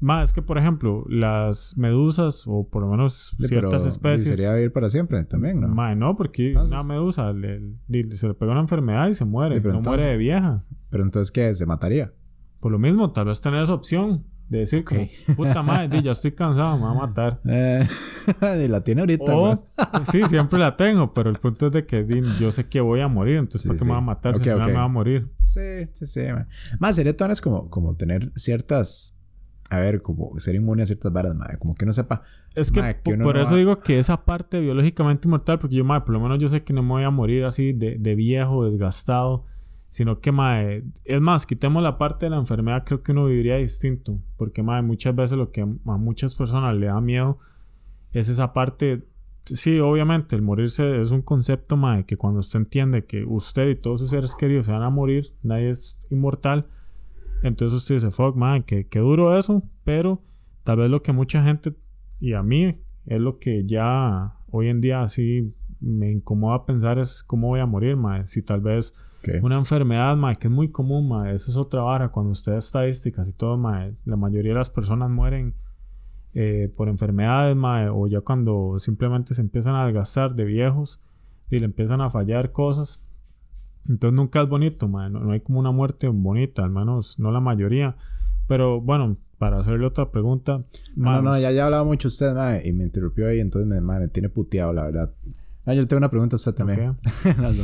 Más 0.00 0.28
es 0.28 0.32
que, 0.32 0.42
por 0.42 0.58
ejemplo, 0.58 1.04
las 1.08 1.76
medusas, 1.76 2.44
o 2.46 2.68
por 2.68 2.82
lo 2.82 2.88
menos 2.88 3.36
ciertas 3.40 3.84
especies. 3.84 4.28
Sería 4.28 4.54
vivir 4.54 4.72
para 4.72 4.88
siempre 4.88 5.24
también, 5.24 5.60
¿no? 5.60 5.68
Más 5.68 5.96
no, 5.96 6.16
porque 6.16 6.52
una 6.56 6.84
medusa 6.84 7.32
se 7.32 8.28
le 8.28 8.34
pega 8.34 8.52
una 8.52 8.60
enfermedad 8.60 9.08
y 9.08 9.14
se 9.14 9.24
muere. 9.24 9.60
no 9.60 9.80
muere 9.80 10.04
de 10.04 10.16
vieja. 10.16 10.64
Pero 10.90 11.02
entonces, 11.02 11.32
¿qué? 11.32 11.52
¿Se 11.52 11.66
mataría? 11.66 12.12
Por 12.60 12.72
lo 12.72 12.78
mismo, 12.78 13.12
tal 13.12 13.26
vez 13.26 13.40
tener 13.40 13.62
esa 13.62 13.74
opción. 13.74 14.24
De 14.48 14.60
decir 14.60 14.82
como, 14.82 15.06
puta 15.36 15.62
madre, 15.62 16.00
ya 16.00 16.12
estoy 16.12 16.32
cansado, 16.32 16.78
me 16.78 16.84
va 16.84 16.92
a 16.92 17.06
matar. 17.06 17.40
Eh, 17.44 17.86
y 18.64 18.68
la 18.68 18.80
tiene 18.80 19.02
ahorita, 19.02 19.36
o, 19.36 19.62
Sí, 20.10 20.22
siempre 20.22 20.58
la 20.58 20.74
tengo, 20.74 21.12
pero 21.12 21.28
el 21.28 21.38
punto 21.38 21.66
es 21.66 21.72
de 21.72 21.84
que 21.84 22.06
yo 22.40 22.50
sé 22.50 22.66
que 22.66 22.80
voy 22.80 23.00
a 23.02 23.08
morir, 23.08 23.36
entonces 23.36 23.66
¿por 23.66 23.78
qué 23.78 23.84
me 23.84 23.90
va 23.90 23.98
a 23.98 24.00
matar 24.00 24.38
si 24.38 24.48
me 24.48 24.72
va 24.72 24.84
a 24.84 24.88
morir? 24.88 25.30
Sí, 25.42 25.86
sí, 25.92 26.06
sí. 26.06 26.22
Más 26.78 26.96
sería 26.96 27.14
es 27.28 27.40
como, 27.40 27.68
como 27.68 27.94
tener 27.94 28.32
ciertas... 28.36 29.16
A 29.70 29.80
ver, 29.80 30.00
como 30.00 30.32
ser 30.40 30.54
inmune 30.54 30.82
a 30.82 30.86
ciertas 30.86 31.12
varas, 31.12 31.34
madre. 31.34 31.58
Como 31.58 31.74
que 31.74 31.84
no 31.84 31.92
sepa... 31.92 32.22
Es 32.54 32.72
que, 32.72 32.80
por 33.22 33.36
eso 33.36 33.54
digo 33.54 33.78
que 33.80 33.98
esa 33.98 34.24
parte 34.24 34.60
biológicamente 34.60 35.28
inmortal, 35.28 35.58
porque 35.58 35.76
yo, 35.76 35.84
madre, 35.84 36.06
por 36.06 36.14
lo 36.14 36.20
menos 36.20 36.38
yo 36.38 36.48
sé 36.48 36.64
que 36.64 36.72
no 36.72 36.82
me 36.82 36.88
voy 36.88 37.04
a 37.04 37.10
morir 37.10 37.44
así 37.44 37.74
de, 37.74 37.98
de 37.98 38.14
viejo, 38.14 38.64
desgastado 38.64 39.44
Sino 39.88 40.20
que, 40.20 40.32
mae, 40.32 40.84
es 41.04 41.20
más, 41.20 41.46
quitemos 41.46 41.82
la 41.82 41.96
parte 41.96 42.26
de 42.26 42.30
la 42.30 42.36
enfermedad, 42.36 42.84
creo 42.84 43.02
que 43.02 43.12
uno 43.12 43.26
viviría 43.26 43.56
distinto. 43.56 44.20
Porque, 44.36 44.62
mae, 44.62 44.82
muchas 44.82 45.14
veces 45.14 45.38
lo 45.38 45.50
que 45.50 45.62
a 45.62 45.96
muchas 45.96 46.34
personas 46.34 46.76
le 46.76 46.86
da 46.86 47.00
miedo 47.00 47.38
es 48.12 48.28
esa 48.28 48.52
parte. 48.52 49.06
Sí, 49.44 49.80
obviamente, 49.80 50.36
el 50.36 50.42
morirse 50.42 51.00
es 51.00 51.10
un 51.10 51.22
concepto, 51.22 51.76
mae, 51.76 52.04
que 52.04 52.18
cuando 52.18 52.40
usted 52.40 52.58
entiende 52.58 53.02
que 53.02 53.24
usted 53.24 53.70
y 53.70 53.76
todos 53.76 54.00
sus 54.00 54.10
seres 54.10 54.34
queridos 54.34 54.66
se 54.66 54.72
van 54.72 54.82
a 54.82 54.90
morir, 54.90 55.32
nadie 55.42 55.70
es 55.70 55.98
inmortal. 56.10 56.66
Entonces 57.42 57.78
usted 57.78 57.94
dice, 57.94 58.10
fuck, 58.10 58.36
mae, 58.36 58.64
que, 58.64 58.86
que 58.86 58.98
duro 58.98 59.38
eso. 59.38 59.62
Pero 59.84 60.22
tal 60.64 60.78
vez 60.78 60.90
lo 60.90 61.02
que 61.02 61.12
mucha 61.12 61.42
gente, 61.42 61.74
y 62.20 62.34
a 62.34 62.42
mí, 62.42 62.78
es 63.06 63.20
lo 63.20 63.38
que 63.38 63.64
ya 63.64 64.34
hoy 64.50 64.68
en 64.68 64.82
día 64.82 65.02
así 65.02 65.54
me 65.80 66.10
incomoda 66.10 66.66
pensar 66.66 66.98
es 66.98 67.22
cómo 67.22 67.48
voy 67.48 67.60
a 67.60 67.66
morir, 67.66 67.96
mae. 67.96 68.26
Si 68.26 68.42
tal 68.42 68.60
vez 68.60 68.94
una 69.42 69.56
enfermedad, 69.56 70.16
mae, 70.16 70.36
que 70.36 70.48
es 70.48 70.52
muy 70.52 70.70
común, 70.70 71.08
mae. 71.08 71.34
Eso 71.34 71.50
es 71.50 71.56
otra 71.56 71.82
vara. 71.82 72.08
Cuando 72.08 72.32
usted 72.32 72.56
estadísticas 72.56 73.28
y 73.28 73.32
todo, 73.32 73.56
mae, 73.56 73.94
la 74.04 74.16
mayoría 74.16 74.52
de 74.52 74.58
las 74.58 74.70
personas 74.70 75.10
mueren 75.10 75.54
eh, 76.34 76.70
por 76.76 76.88
enfermedades, 76.88 77.56
mae, 77.56 77.88
o 77.88 78.06
ya 78.06 78.20
cuando 78.20 78.78
simplemente 78.78 79.34
se 79.34 79.42
empiezan 79.42 79.74
a 79.74 79.84
desgastar 79.86 80.34
de 80.34 80.44
viejos 80.44 81.00
y 81.50 81.58
le 81.58 81.64
empiezan 81.64 82.00
a 82.00 82.10
fallar 82.10 82.52
cosas. 82.52 83.02
Entonces 83.88 84.14
nunca 84.14 84.42
es 84.42 84.48
bonito, 84.48 84.88
mae. 84.88 85.10
No, 85.10 85.30
hay 85.32 85.40
como 85.40 85.60
una 85.60 85.72
muerte 85.72 86.08
bonita, 86.08 86.64
al 86.64 86.70
menos 86.70 87.18
no 87.18 87.30
la 87.32 87.40
mayoría. 87.40 87.96
Pero 88.46 88.80
bueno, 88.80 89.16
para 89.38 89.60
hacerle 89.60 89.86
otra 89.86 90.10
pregunta. 90.10 90.64
No, 90.96 91.22
no, 91.22 91.38
ya, 91.38 91.50
ya 91.52 91.66
hablado 91.66 91.84
mucho 91.84 92.08
usted, 92.08 92.34
mae, 92.34 92.66
y 92.66 92.72
me 92.72 92.84
interrumpió 92.84 93.28
ahí, 93.28 93.40
entonces 93.40 93.68
me, 93.68 93.80
me 93.80 94.08
tiene 94.08 94.28
puteado, 94.28 94.72
la 94.72 94.84
verdad. 94.84 95.12
Ah, 95.64 95.74
yo 95.74 95.82
le 95.82 95.86
tengo 95.86 95.98
una 95.98 96.10
pregunta 96.10 96.34
a 96.34 96.38
usted 96.38 96.54
también. 96.54 96.96
Las 97.40 97.56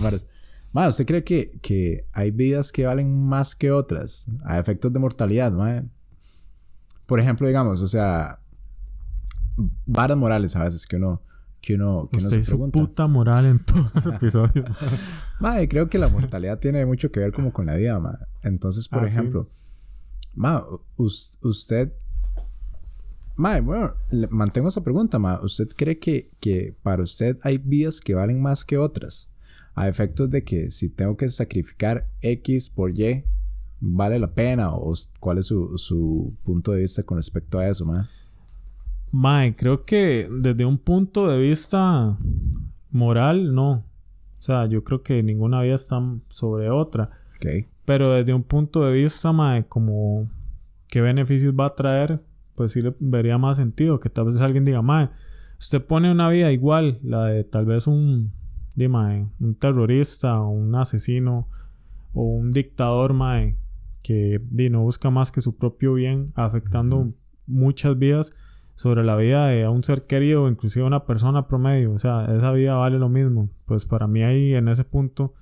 demás. 0.74 0.84
Ma, 0.84 0.88
¿usted 0.88 1.06
cree 1.06 1.24
que, 1.24 1.58
que 1.62 2.06
hay 2.12 2.30
vidas 2.30 2.72
que 2.72 2.84
valen 2.84 3.24
más 3.26 3.54
que 3.54 3.70
otras 3.70 4.28
a 4.44 4.58
efectos 4.58 4.92
de 4.92 4.98
mortalidad, 4.98 5.52
ma? 5.52 5.84
Por 7.06 7.20
ejemplo, 7.20 7.46
digamos, 7.46 7.80
o 7.80 7.86
sea, 7.86 8.40
varas 9.86 10.16
morales 10.16 10.56
a 10.56 10.64
veces 10.64 10.86
que 10.86 10.96
uno 10.96 11.22
que 11.60 11.76
uno, 11.76 12.10
que 12.12 12.18
uno 12.18 12.28
se 12.28 12.40
pregunta. 12.40 12.78
puta 12.78 13.06
moral 13.06 13.46
en 13.46 13.58
todos 13.58 13.90
los 13.94 14.06
episodios. 14.14 14.68
ma, 15.40 15.56
creo 15.66 15.88
que 15.88 15.96
la 15.96 16.08
mortalidad 16.08 16.58
tiene 16.58 16.84
mucho 16.84 17.10
que 17.10 17.20
ver 17.20 17.32
como 17.32 17.52
con 17.52 17.66
la 17.66 17.76
vida, 17.76 17.98
ma. 17.98 18.18
Entonces, 18.42 18.86
por 18.88 19.04
ah, 19.04 19.08
ejemplo, 19.08 19.48
ma, 20.34 20.62
usted 20.96 21.92
Ma, 23.36 23.60
bueno, 23.60 23.94
mantengo 24.30 24.68
esa 24.68 24.84
pregunta, 24.84 25.18
ma. 25.18 25.40
¿Usted 25.42 25.68
cree 25.76 25.98
que, 25.98 26.30
que 26.40 26.76
para 26.82 27.02
usted 27.02 27.36
hay 27.42 27.58
vidas 27.58 28.00
que 28.00 28.14
valen 28.14 28.40
más 28.40 28.64
que 28.64 28.78
otras? 28.78 29.33
A 29.74 29.88
efectos 29.88 30.30
de 30.30 30.44
que 30.44 30.70
si 30.70 30.88
tengo 30.88 31.16
que 31.16 31.28
sacrificar 31.28 32.08
X 32.20 32.70
por 32.70 32.90
Y, 32.98 33.24
¿vale 33.80 34.18
la 34.18 34.32
pena? 34.32 34.72
¿O 34.72 34.92
cuál 35.20 35.38
es 35.38 35.46
su, 35.46 35.76
su 35.76 36.32
punto 36.44 36.72
de 36.72 36.80
vista 36.80 37.02
con 37.02 37.18
respecto 37.18 37.58
a 37.58 37.68
eso, 37.68 37.84
ma? 37.84 38.08
Mae, 39.10 39.54
creo 39.54 39.84
que 39.84 40.28
desde 40.30 40.64
un 40.64 40.78
punto 40.78 41.28
de 41.28 41.38
vista 41.38 42.16
moral, 42.90 43.54
no. 43.54 43.84
O 44.40 44.42
sea, 44.42 44.66
yo 44.66 44.84
creo 44.84 45.02
que 45.02 45.22
ninguna 45.22 45.62
vida 45.62 45.74
está 45.74 46.00
sobre 46.28 46.70
otra. 46.70 47.10
Okay. 47.36 47.66
Pero 47.84 48.12
desde 48.12 48.34
un 48.34 48.42
punto 48.42 48.84
de 48.84 48.92
vista, 48.92 49.32
mae, 49.32 49.66
como 49.66 50.28
qué 50.88 51.00
beneficios 51.00 51.54
va 51.54 51.66
a 51.66 51.74
traer, 51.74 52.20
pues 52.54 52.72
sí 52.72 52.82
le 52.82 52.94
vería 52.98 53.38
más 53.38 53.56
sentido 53.56 54.00
que 54.00 54.10
tal 54.10 54.26
vez 54.26 54.40
alguien 54.40 54.64
diga, 54.64 54.82
mae, 54.82 55.10
usted 55.58 55.84
pone 55.84 56.10
una 56.10 56.28
vida 56.28 56.52
igual, 56.52 56.98
la 57.02 57.26
de 57.26 57.44
tal 57.44 57.66
vez 57.66 57.86
un, 57.86 58.32
dime, 58.74 59.28
un 59.40 59.54
terrorista 59.54 60.40
o 60.40 60.50
un 60.50 60.74
asesino 60.74 61.48
o 62.12 62.22
un 62.22 62.52
dictador, 62.52 63.12
mae, 63.12 63.56
que 64.02 64.40
di, 64.50 64.70
no 64.70 64.82
busca 64.82 65.10
más 65.10 65.32
que 65.32 65.40
su 65.40 65.56
propio 65.56 65.94
bien, 65.94 66.32
afectando 66.34 67.12
muchas 67.46 67.98
vidas 67.98 68.36
sobre 68.74 69.04
la 69.04 69.16
vida 69.16 69.46
de 69.48 69.68
un 69.68 69.82
ser 69.82 70.06
querido 70.06 70.44
o 70.44 70.48
inclusive 70.48 70.84
una 70.84 71.04
persona 71.04 71.48
promedio. 71.48 71.92
O 71.92 71.98
sea, 71.98 72.24
esa 72.24 72.52
vida 72.52 72.74
vale 72.74 72.98
lo 72.98 73.08
mismo. 73.08 73.48
Pues 73.66 73.86
para 73.86 74.06
mí 74.06 74.22
ahí 74.22 74.54
en 74.54 74.68
ese 74.68 74.84
punto 74.84 75.34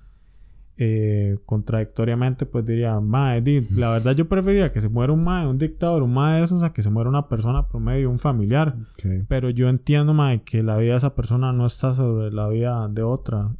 eh, 0.78 1.38
contradictoriamente, 1.44 2.46
pues 2.46 2.64
diría, 2.64 2.98
mae, 2.98 3.42
la 3.76 3.90
verdad 3.90 4.16
yo 4.16 4.28
preferiría 4.28 4.72
que 4.72 4.80
se 4.80 4.88
muera 4.88 5.12
un 5.12 5.22
mae, 5.22 5.46
un 5.46 5.58
dictador, 5.58 6.02
un 6.02 6.14
mae 6.14 6.38
de 6.38 6.44
esos, 6.44 6.62
a 6.62 6.72
que 6.72 6.82
se 6.82 6.90
muera 6.90 7.10
una 7.10 7.28
persona 7.28 7.68
promedio, 7.68 8.10
un 8.10 8.18
familiar. 8.18 8.76
Pero 9.28 9.50
yo 9.50 9.68
entiendo, 9.68 10.14
mae, 10.14 10.42
que 10.42 10.62
la 10.62 10.76
vida 10.78 10.92
de 10.92 10.98
esa 10.98 11.14
persona 11.14 11.52
no 11.52 11.66
está 11.66 11.94
sobre 11.94 12.32
la 12.32 12.48
vida 12.48 12.88
de 12.88 13.02
otra. 13.02 13.54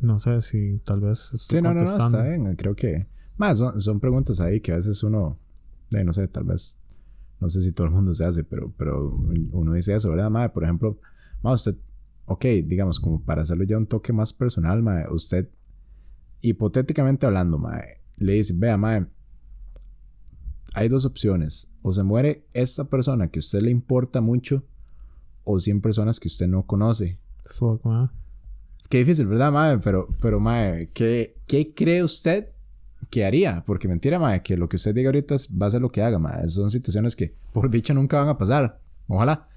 No 0.00 0.18
sé 0.18 0.40
si 0.40 0.80
tal 0.84 1.00
vez 1.00 1.32
Sí, 1.34 1.60
no, 1.60 1.74
no, 1.74 1.82
no, 1.82 1.86
está 1.86 2.22
bien. 2.22 2.56
Creo 2.56 2.74
que... 2.74 3.06
Más, 3.36 3.60
son, 3.78 4.00
preguntas 4.00 4.40
ahí 4.40 4.60
que 4.60 4.72
a 4.72 4.76
veces 4.76 5.02
uno... 5.02 5.38
no 5.90 6.12
sé, 6.12 6.28
tal 6.28 6.44
vez... 6.44 6.80
No 7.40 7.48
sé 7.50 7.60
si 7.60 7.72
todo 7.72 7.88
el 7.88 7.92
mundo 7.92 8.12
se 8.14 8.24
hace, 8.24 8.42
pero, 8.42 8.72
pero 8.76 9.18
uno 9.52 9.74
dice 9.74 9.94
eso, 9.94 10.08
¿verdad, 10.08 10.30
mae? 10.30 10.48
Por 10.48 10.64
ejemplo, 10.64 10.98
mae, 11.42 11.54
usted... 11.54 11.76
Ok, 12.26 12.46
digamos, 12.64 13.00
como 13.00 13.20
para 13.20 13.42
hacerlo 13.42 13.64
ya 13.64 13.76
un 13.76 13.86
toque 13.86 14.14
más 14.14 14.32
personal, 14.32 14.82
mae, 14.82 15.06
usted 15.10 15.46
hipotéticamente 16.44 17.26
hablando, 17.26 17.58
mae, 17.58 18.00
le 18.18 18.34
dice, 18.34 18.54
vea, 18.56 18.76
mae, 18.76 19.06
hay 20.74 20.88
dos 20.88 21.04
opciones. 21.04 21.72
O 21.82 21.92
se 21.92 22.02
muere 22.02 22.46
esta 22.52 22.84
persona 22.84 23.28
que 23.28 23.38
a 23.38 23.40
usted 23.40 23.60
le 23.62 23.70
importa 23.70 24.20
mucho, 24.20 24.64
o 25.44 25.58
100 25.58 25.80
personas 25.80 26.20
que 26.20 26.28
usted 26.28 26.46
no 26.46 26.66
conoce. 26.66 27.18
Fuck, 27.46 27.84
mae. 27.84 28.08
Qué 28.88 28.98
difícil, 28.98 29.26
¿verdad, 29.26 29.52
mae? 29.52 29.78
Pero, 29.78 30.06
pero 30.20 30.40
mae, 30.40 30.90
¿qué, 30.92 31.36
¿qué 31.46 31.74
cree 31.74 32.02
usted 32.02 32.50
que 33.10 33.24
haría? 33.24 33.62
Porque 33.66 33.88
mentira, 33.88 34.18
mae, 34.18 34.42
que 34.42 34.56
lo 34.56 34.68
que 34.68 34.76
usted 34.76 34.94
diga 34.94 35.08
ahorita 35.08 35.36
va 35.60 35.66
a 35.66 35.70
ser 35.70 35.80
lo 35.80 35.90
que 35.90 36.02
haga, 36.02 36.18
mae. 36.18 36.48
Son 36.48 36.70
situaciones 36.70 37.16
que, 37.16 37.34
por 37.52 37.70
dicha, 37.70 37.94
nunca 37.94 38.18
van 38.18 38.28
a 38.28 38.38
pasar. 38.38 38.80
Ojalá. 39.06 39.48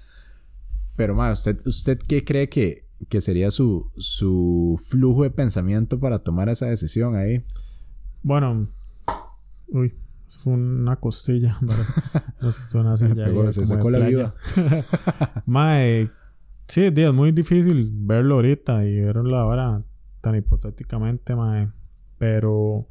Pero, 0.96 1.14
mae, 1.14 1.32
¿usted, 1.32 1.60
¿usted 1.66 1.98
qué 1.98 2.24
cree 2.24 2.48
que, 2.48 2.87
que 3.08 3.20
sería 3.20 3.50
su, 3.50 3.90
su 3.96 4.78
flujo 4.82 5.22
de 5.22 5.30
pensamiento 5.30 5.98
para 6.00 6.18
tomar 6.18 6.48
esa 6.48 6.66
decisión 6.66 7.14
ahí? 7.16 7.44
Bueno, 8.22 8.68
uy, 9.68 9.94
eso 10.26 10.40
fue 10.40 10.52
una 10.54 10.96
costilla. 10.96 11.56
no 12.40 12.50
sé, 12.50 12.64
suena 12.64 12.92
así 12.92 13.06
ya. 13.16 13.52
se 13.52 13.66
sacó 13.66 13.90
la 13.90 14.06
viva. 14.06 14.34
Mae, 15.46 16.08
sí, 16.66 16.92
es 16.94 17.14
muy 17.14 17.32
difícil 17.32 17.90
verlo 17.92 18.36
ahorita 18.36 18.84
y 18.84 19.00
verlo 19.00 19.36
ahora 19.38 19.82
tan 20.20 20.34
hipotéticamente, 20.34 21.34
mae. 21.36 21.68
Pero 22.18 22.86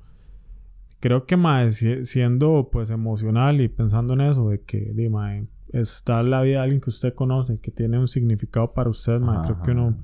creo 1.00 1.26
que, 1.26 1.36
mae, 1.36 1.72
siendo 1.72 2.70
pues 2.72 2.90
emocional 2.90 3.62
y 3.62 3.68
pensando 3.68 4.14
en 4.14 4.22
eso, 4.22 4.50
de 4.50 4.62
que, 4.62 4.94
di, 4.94 5.10
mae, 5.10 5.48
está 5.74 6.24
la 6.24 6.42
vida 6.42 6.58
de 6.58 6.64
alguien 6.64 6.82
que 6.82 6.90
usted 6.90 7.14
conoce, 7.14 7.60
que 7.60 7.72
tiene 7.72 8.00
un 8.00 8.08
significado 8.08 8.74
para 8.74 8.90
usted, 8.90 9.20
mae. 9.20 9.42
Creo 9.44 9.62
que 9.62 9.72
uno. 9.72 9.96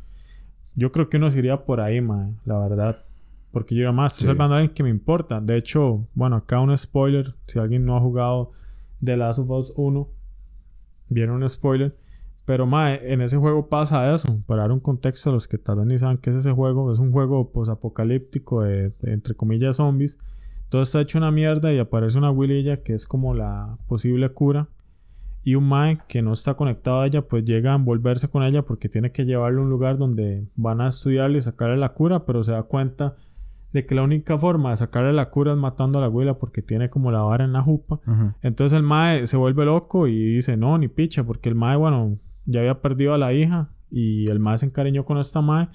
Yo 0.76 0.92
creo 0.92 1.10
que 1.10 1.18
uno 1.18 1.30
se 1.30 1.40
iría 1.40 1.66
por 1.66 1.80
ahí, 1.80 2.02
mae, 2.02 2.34
la 2.46 2.60
verdad. 2.60 3.04
Porque 3.52 3.76
yo 3.76 3.92
más 3.94 4.14
estoy 4.14 4.28
salvando 4.28 4.56
a 4.56 4.60
alguien 4.60 4.74
que 4.74 4.84
me 4.84 4.90
importa. 4.90 5.40
De 5.40 5.56
hecho, 5.58 6.08
bueno, 6.16 6.38
acá 6.38 6.60
un 6.60 6.76
spoiler. 6.76 7.36
Si 7.46 7.60
alguien 7.60 7.86
no 7.86 7.96
ha 7.96 8.00
jugado 8.00 8.52
The 9.04 9.16
Last 9.16 9.40
of 9.40 9.50
Us 9.52 9.74
1, 9.76 10.10
viene 11.10 11.32
un 11.32 11.48
spoiler. 11.48 11.96
Pero, 12.46 12.66
mae, 12.66 13.14
en 13.14 13.22
ese 13.22 13.38
juego 13.38 13.70
pasa 13.70 14.12
eso. 14.12 14.42
Para 14.48 14.64
dar 14.64 14.72
un 14.72 14.80
contexto 14.80 15.30
a 15.30 15.34
los 15.34 15.48
que 15.48 15.60
tal 15.60 15.78
vez 15.78 15.86
ni 15.86 16.00
saben 16.00 16.18
qué 16.18 16.32
es 16.32 16.38
ese 16.38 16.52
juego, 16.52 16.92
es 16.92 17.00
un 17.00 17.12
juego 17.12 17.52
posapocalíptico 17.52 18.64
de, 18.64 18.90
de, 19.00 19.14
entre 19.14 19.36
comillas, 19.36 19.76
zombies. 19.76 20.18
Todo 20.70 20.82
está 20.82 21.00
hecho 21.00 21.20
una 21.20 21.32
mierda 21.32 21.72
y 21.72 21.78
aparece 21.78 22.18
una 22.18 22.32
Willilla 22.32 22.82
que 22.82 22.96
es 22.96 23.08
como 23.08 23.36
la 23.36 23.78
posible 23.88 24.28
cura 24.30 24.68
y 25.44 25.56
un 25.56 25.68
Mae 25.68 26.00
que 26.08 26.22
no 26.22 26.34
está 26.34 26.54
conectado 26.54 27.02
a 27.02 27.08
ella, 27.08 27.22
pues 27.24 27.44
llega 27.44 27.74
a 27.74 27.76
envolverse 27.76 28.30
con 28.30 28.44
ella 28.44 28.64
porque 28.64 28.88
tiene 28.88 29.12
que 29.12 29.26
llevarle 29.26 29.60
a 29.60 29.64
un 29.64 29.70
lugar 29.70 29.98
donde 29.98 30.48
van 30.56 30.82
a 30.82 30.88
estudiarle 30.88 31.40
y 31.40 31.42
sacarle 31.42 31.78
la 31.78 31.90
cura, 31.94 32.26
pero 32.26 32.44
se 32.44 32.54
da 32.54 32.64
cuenta 32.64 33.16
de 33.74 33.86
que 33.86 33.96
la 33.96 34.04
única 34.04 34.38
forma 34.38 34.70
de 34.70 34.78
sacarle 34.78 35.12
la 35.12 35.30
cura 35.30 35.52
es 35.52 35.58
matando 35.58 35.98
a 35.98 36.02
la 36.02 36.08
abuela 36.08 36.36
porque 36.36 36.62
tiene 36.62 36.90
como 36.90 37.12
la 37.12 37.22
vara 37.22 37.44
en 37.44 37.54
la 37.54 37.62
jupa. 37.62 38.00
Entonces 38.42 38.78
el 38.78 38.84
Mae 38.84 39.28
se 39.28 39.36
vuelve 39.36 39.66
loco 39.66 40.08
y 40.08 40.36
dice, 40.36 40.56
no, 40.56 40.78
ni 40.78 40.88
picha, 40.88 41.24
porque 41.26 41.50
el 41.50 41.56
Mae, 41.56 41.76
bueno, 41.76 42.20
ya 42.46 42.62
había 42.62 42.82
perdido 42.82 43.14
a 43.14 43.18
la 43.18 43.34
hija 43.34 43.70
y 43.90 44.30
el 44.30 44.40
Mae 44.40 44.60
se 44.60 44.68
encariñó 44.68 45.06
con 45.06 45.18
esta 45.18 45.42
Mae 45.42 45.68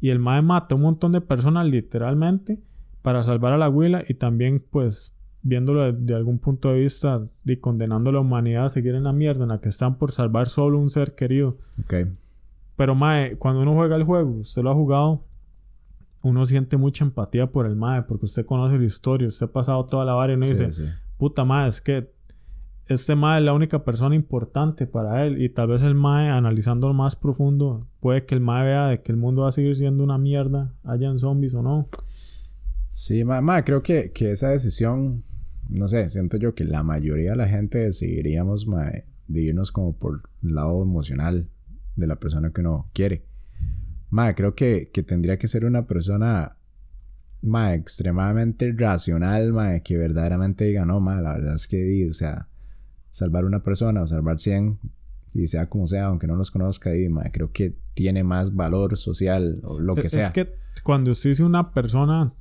y 0.00 0.10
el 0.10 0.18
Mae 0.18 0.40
mata 0.42 0.74
a 0.74 0.76
un 0.76 0.82
montón 0.82 1.12
de 1.12 1.20
personas 1.20 1.66
literalmente 1.66 2.58
para 3.02 3.22
salvar 3.22 3.52
a 3.52 3.58
la 3.58 3.66
abuela 3.66 4.04
y 4.08 4.14
también 4.14 4.64
pues 4.70 5.19
viéndolo 5.42 5.92
de, 5.92 6.14
algún 6.14 6.38
punto 6.38 6.72
de 6.72 6.80
vista 6.80 7.26
y 7.44 7.56
condenando 7.56 8.10
a 8.10 8.12
la 8.14 8.20
humanidad 8.20 8.66
a 8.66 8.68
seguir 8.68 8.94
en 8.94 9.04
la 9.04 9.12
mierda 9.12 9.44
en 9.44 9.48
la 9.48 9.60
que 9.60 9.68
están 9.68 9.96
por 9.96 10.12
salvar 10.12 10.48
solo 10.48 10.78
un 10.78 10.90
ser 10.90 11.14
querido. 11.14 11.58
Ok. 11.82 11.94
Pero 12.76 12.94
Mae, 12.94 13.36
cuando 13.36 13.62
uno 13.62 13.74
juega 13.74 13.96
el 13.96 14.04
juego, 14.04 14.30
usted 14.40 14.62
lo 14.62 14.70
ha 14.70 14.74
jugado, 14.74 15.24
uno 16.22 16.44
siente 16.46 16.76
mucha 16.76 17.04
empatía 17.04 17.50
por 17.50 17.66
el 17.66 17.76
Mae, 17.76 18.02
porque 18.02 18.26
usted 18.26 18.44
conoce 18.44 18.78
la 18.78 18.84
historia, 18.84 19.28
usted 19.28 19.46
ha 19.46 19.52
pasado 19.52 19.84
toda 19.86 20.04
la 20.04 20.14
vara 20.14 20.32
y 20.32 20.36
uno 20.36 20.46
dice, 20.46 20.70
puta 21.16 21.44
Mae, 21.44 21.68
es 21.68 21.80
que 21.80 22.10
este 22.86 23.14
Mae 23.14 23.38
es 23.38 23.44
la 23.44 23.52
única 23.52 23.84
persona 23.84 24.14
importante 24.14 24.86
para 24.86 25.24
él 25.24 25.40
y 25.40 25.48
tal 25.48 25.68
vez 25.68 25.82
el 25.82 25.94
Mae, 25.94 26.28
analizando 26.28 26.88
lo 26.88 26.94
más 26.94 27.16
profundo, 27.16 27.86
puede 28.00 28.24
que 28.24 28.34
el 28.34 28.40
Mae 28.40 28.64
vea 28.64 28.86
de 28.88 29.02
que 29.02 29.12
el 29.12 29.18
mundo 29.18 29.42
va 29.42 29.50
a 29.50 29.52
seguir 29.52 29.76
siendo 29.76 30.02
una 30.02 30.18
mierda, 30.18 30.74
hayan 30.84 31.18
zombies 31.18 31.54
o 31.54 31.62
no. 31.62 31.88
Sí, 32.88 33.24
Mae, 33.24 33.64
creo 33.64 33.82
que, 33.82 34.10
que 34.12 34.32
esa 34.32 34.48
decisión 34.48 35.22
no 35.70 35.88
sé, 35.88 36.08
siento 36.08 36.36
yo 36.36 36.54
que 36.54 36.64
la 36.64 36.82
mayoría 36.82 37.30
de 37.30 37.36
la 37.36 37.48
gente 37.48 37.78
decidiríamos 37.78 38.66
de 39.28 39.40
irnos 39.40 39.72
como 39.72 39.96
por 39.96 40.28
el 40.42 40.54
lado 40.54 40.82
emocional 40.82 41.48
de 41.96 42.06
la 42.06 42.16
persona 42.16 42.50
que 42.50 42.60
uno 42.60 42.90
quiere. 42.92 43.24
Madre, 44.10 44.34
creo 44.34 44.54
que, 44.54 44.90
que 44.92 45.02
tendría 45.02 45.38
que 45.38 45.46
ser 45.46 45.64
una 45.64 45.86
persona 45.86 46.56
madre, 47.42 47.76
extremadamente 47.76 48.72
racional, 48.76 49.52
madre, 49.52 49.82
que 49.82 49.96
verdaderamente 49.96 50.64
diga, 50.64 50.84
no, 50.84 51.00
madre, 51.00 51.22
la 51.22 51.32
verdad 51.34 51.54
es 51.54 51.68
que, 51.68 52.06
o 52.08 52.12
sea, 52.12 52.48
salvar 53.10 53.44
una 53.44 53.62
persona 53.62 54.02
o 54.02 54.06
salvar 54.06 54.40
100, 54.40 54.78
y 55.34 55.46
sea 55.46 55.68
como 55.68 55.86
sea, 55.86 56.06
aunque 56.06 56.26
no 56.26 56.34
los 56.36 56.50
conozca, 56.50 56.96
y, 56.96 57.08
madre, 57.08 57.30
creo 57.32 57.52
que 57.52 57.76
tiene 57.94 58.24
más 58.24 58.54
valor 58.54 58.96
social 58.96 59.60
o 59.62 59.78
lo 59.78 59.94
que 59.94 60.08
sea. 60.08 60.22
Es 60.22 60.30
que 60.30 60.52
cuando 60.82 61.12
usted 61.12 61.30
dice 61.30 61.44
una 61.44 61.72
persona, 61.72 62.34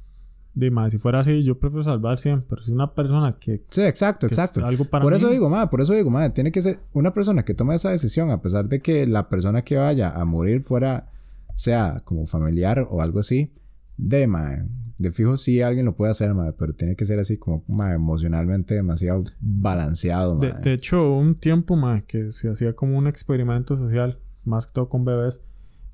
Dime, 0.60 0.90
si 0.90 0.98
fuera 0.98 1.20
así, 1.20 1.42
yo 1.42 1.58
prefiero 1.58 1.84
salvar 1.84 2.18
siempre. 2.18 2.48
Pero 2.50 2.64
si 2.64 2.74
una 2.74 2.94
persona 2.94 3.38
que. 3.40 3.64
Sí, 3.70 3.82
exacto, 3.82 4.28
exacto. 4.28 4.66
Algo 4.66 4.84
para 4.84 5.04
por 5.04 5.14
eso 5.14 5.30
digo, 5.30 5.50
madre, 5.50 5.70
por 5.70 5.80
eso 5.80 5.94
digo, 5.94 6.10
madre, 6.10 6.32
tiene 6.32 6.52
que 6.52 6.62
ser 6.62 6.80
una 6.92 7.14
persona 7.14 7.46
que 7.46 7.54
tome 7.54 7.76
esa 7.76 7.92
decisión, 7.92 8.30
a 8.30 8.42
pesar 8.42 8.68
de 8.68 8.82
que 8.82 9.08
la 9.08 9.30
persona 9.30 9.62
que 9.62 9.78
vaya 9.78 10.10
a 10.10 10.26
morir 10.26 10.62
fuera, 10.62 11.12
sea 11.56 12.02
como 12.04 12.28
familiar 12.28 12.86
o 12.90 13.02
algo 13.02 13.20
así. 13.20 13.54
De, 13.96 14.28
madre, 14.28 14.66
de 14.98 15.12
fijo 15.14 15.38
sí 15.38 15.62
alguien 15.62 15.86
lo 15.86 15.96
puede 15.96 16.12
hacer, 16.12 16.34
madre, 16.34 16.54
pero 16.60 16.74
tiene 16.74 16.98
que 16.98 17.06
ser 17.06 17.20
así 17.20 17.38
como, 17.38 17.64
madre, 17.70 17.96
emocionalmente 17.96 18.76
demasiado 18.76 19.24
balanceado, 19.40 20.36
madre. 20.36 20.56
De, 20.56 20.62
de 20.62 20.74
hecho, 20.74 21.14
un 21.14 21.36
tiempo, 21.36 21.78
madre, 21.78 22.04
que 22.06 22.34
se 22.34 22.50
hacía 22.50 22.74
como 22.74 22.98
un 22.98 23.08
experimento 23.08 23.78
social, 23.78 24.20
más 24.44 24.68
que 24.68 24.74
todo 24.74 24.90
con 24.90 25.06
bebés 25.06 25.42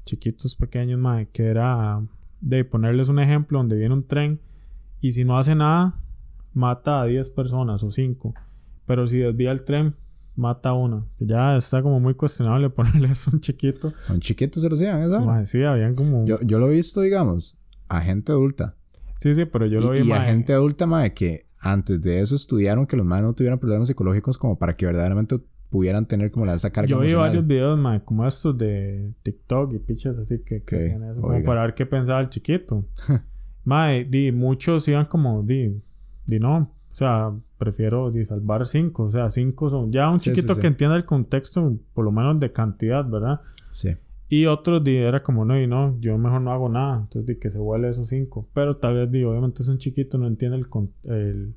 chiquitos 0.05 0.55
pequeños, 0.55 0.99
mae, 0.99 1.27
que 1.29 1.45
era 1.45 2.01
de 2.41 2.65
ponerles 2.65 3.09
un 3.09 3.19
ejemplo 3.19 3.59
donde 3.59 3.75
viene 3.75 3.93
un 3.93 4.07
tren 4.07 4.39
y 5.05 5.11
si 5.11 5.23
no 5.23 5.37
hace 5.37 5.53
nada, 5.53 6.01
mata 6.53 7.01
a 7.01 7.05
10 7.05 7.29
personas 7.29 7.83
o 7.83 7.91
5. 7.91 8.33
Pero 8.87 9.05
si 9.07 9.19
desvía 9.19 9.51
el 9.51 9.63
tren, 9.63 9.95
mata 10.35 10.69
a 10.69 10.73
una. 10.73 11.05
Ya 11.19 11.55
está 11.57 11.83
como 11.83 11.99
muy 11.99 12.15
cuestionable 12.15 12.69
ponerle 12.71 13.11
eso 13.11 13.29
a 13.29 13.35
un 13.35 13.39
chiquito. 13.39 13.93
A 14.09 14.13
un 14.13 14.19
chiquito 14.19 14.59
se 14.59 14.67
lo 14.67 14.73
hacían. 14.73 15.07
Mae, 15.23 15.45
sí, 15.45 15.61
habían 15.61 15.93
como... 15.93 16.25
Yo, 16.25 16.41
yo 16.41 16.57
lo 16.57 16.71
he 16.71 16.73
visto, 16.73 17.01
digamos, 17.01 17.59
a 17.87 18.01
gente 18.01 18.31
adulta. 18.31 18.73
Sí, 19.19 19.35
sí, 19.35 19.45
pero 19.45 19.67
yo 19.67 19.79
y, 19.79 19.83
lo 19.83 19.91
vi, 19.91 19.99
y 19.99 20.11
a 20.11 20.15
mae, 20.17 20.27
gente 20.27 20.53
adulta, 20.53 20.87
mae, 20.87 21.13
que 21.13 21.45
antes 21.59 22.01
de 22.01 22.21
eso 22.21 22.33
estudiaron 22.33 22.87
que 22.87 22.97
los 22.97 23.05
madres 23.05 23.27
no 23.27 23.33
tuvieran 23.33 23.59
problemas 23.59 23.87
psicológicos 23.87 24.39
como 24.39 24.57
para 24.57 24.75
que 24.75 24.87
verdaderamente 24.87 25.39
pudieran 25.69 26.07
tener 26.07 26.31
como 26.31 26.47
la 26.47 26.55
esa 26.55 26.71
carga 26.71 26.89
Yo 26.89 26.97
vi 26.97 27.09
emocional. 27.09 27.27
varios 27.27 27.45
videos, 27.45 27.77
mae, 27.77 28.03
como 28.03 28.25
estos 28.25 28.57
de 28.57 29.13
TikTok 29.21 29.71
y 29.75 29.77
pichas 29.77 30.17
así 30.17 30.39
que, 30.39 30.63
que 30.63 30.75
Ok, 30.75 30.81
hacían 30.81 31.03
eso, 31.03 31.21
como 31.21 31.43
para 31.43 31.61
ver 31.61 31.75
qué 31.75 31.85
pensaba 31.85 32.21
el 32.21 32.29
chiquito. 32.29 32.85
mae, 33.65 34.05
di, 34.05 34.31
muchos 34.31 34.87
iban 34.87 35.05
como, 35.05 35.43
di, 35.43 35.79
di 36.25 36.39
no, 36.39 36.57
o 36.57 36.95
sea, 36.95 37.31
prefiero 37.57 38.09
di, 38.11 38.23
salvar 38.23 38.65
cinco, 38.65 39.03
o 39.03 39.09
sea, 39.09 39.29
cinco 39.29 39.69
son 39.69 39.91
ya 39.91 40.09
un 40.09 40.19
Sí, 40.19 40.31
chiquito 40.31 40.53
sí. 40.55 40.61
que 40.61 40.67
entienda 40.67 40.95
el 40.95 41.05
contexto, 41.05 41.75
por 41.93 42.05
lo 42.05 42.11
menos 42.11 42.39
de 42.39 42.51
cantidad, 42.51 43.03
¿verdad? 43.09 43.41
Sí. 43.71 43.89
Y 44.29 44.45
otros 44.47 44.83
di, 44.83 44.95
era 44.97 45.21
como, 45.21 45.45
no, 45.45 45.59
y 45.59 45.67
no, 45.67 45.97
yo 45.99 46.17
mejor 46.17 46.41
no 46.41 46.51
hago 46.51 46.67
nada, 46.69 46.97
entonces 47.01 47.25
di 47.27 47.35
que 47.35 47.51
se 47.51 47.59
vuele 47.59 47.89
esos 47.89 48.07
cinco. 48.09 48.47
Pero 48.53 48.77
tal 48.77 48.95
vez, 48.95 49.11
di, 49.11 49.23
obviamente 49.23 49.61
es 49.61 49.67
un 49.67 49.77
chiquito, 49.77 50.17
no 50.17 50.25
entiende 50.27 50.57
el, 50.57 50.65
el- 51.03 51.53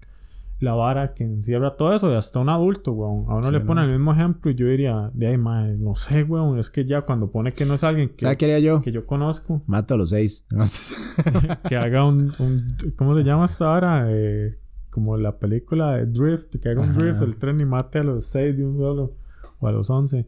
la 0.61 0.75
vara 0.75 1.15
que 1.15 1.23
encierra 1.25 1.77
todo 1.77 1.93
eso, 1.95 2.11
y 2.13 2.17
hasta 2.17 2.41
un 2.41 2.49
adulto, 2.49 2.93
weón. 2.93 3.27
A 3.31 3.35
uno 3.35 3.43
Sí, 3.45 3.53
le 3.53 3.61
¿no? 3.61 3.67
pone 3.67 3.85
el 3.85 3.91
mismo 3.91 4.13
ejemplo 4.13 4.51
y 4.51 4.55
yo 4.57 4.67
diría, 4.67 5.11
de 5.15 5.29
ahí, 5.29 5.39
madre, 5.39 5.77
no 5.79 5.95
sé, 5.95 6.25
weón, 6.25 6.59
es 6.59 6.69
que 6.71 6.85
ya 6.85 7.03
cuando 7.03 7.31
pone 7.31 7.51
que 7.51 7.65
no 7.65 7.75
es 7.75 7.85
alguien 7.85 8.09
que, 8.09 8.23
¿Sabes 8.23 8.39
qué 8.39 8.47
haría 8.47 8.59
yo? 8.59 8.83
que 8.83 8.91
yo 8.91 9.07
conozco, 9.07 9.63
Mato 9.67 9.95
a 9.95 9.97
los 9.97 10.11
seis. 10.11 10.47
que 11.69 11.77
haga 11.77 12.05
un, 12.05 12.33
un- 12.39 12.67
¿cómo 12.97 13.15
se 13.17 13.23
llama 13.23 13.45
esta 13.45 13.67
vara? 13.67 14.07
Eh, 14.09 14.59
como 14.91 15.17
la 15.17 15.39
película 15.39 15.93
de 15.97 16.07
Drift, 16.07 16.57
que 16.61 16.71
haga 16.71 16.81
un 16.81 16.89
Ajá. 16.91 17.01
drift 17.03 17.23
el 17.23 17.37
tren 17.37 17.61
y 17.61 17.65
mate 17.65 18.01
a 18.01 18.03
los 18.03 18.25
seis 18.25 18.57
de 18.57 18.65
un 18.65 18.77
solo, 18.79 19.15
o 19.61 19.69
a 19.69 19.73
los 19.73 19.89
once. 19.91 20.27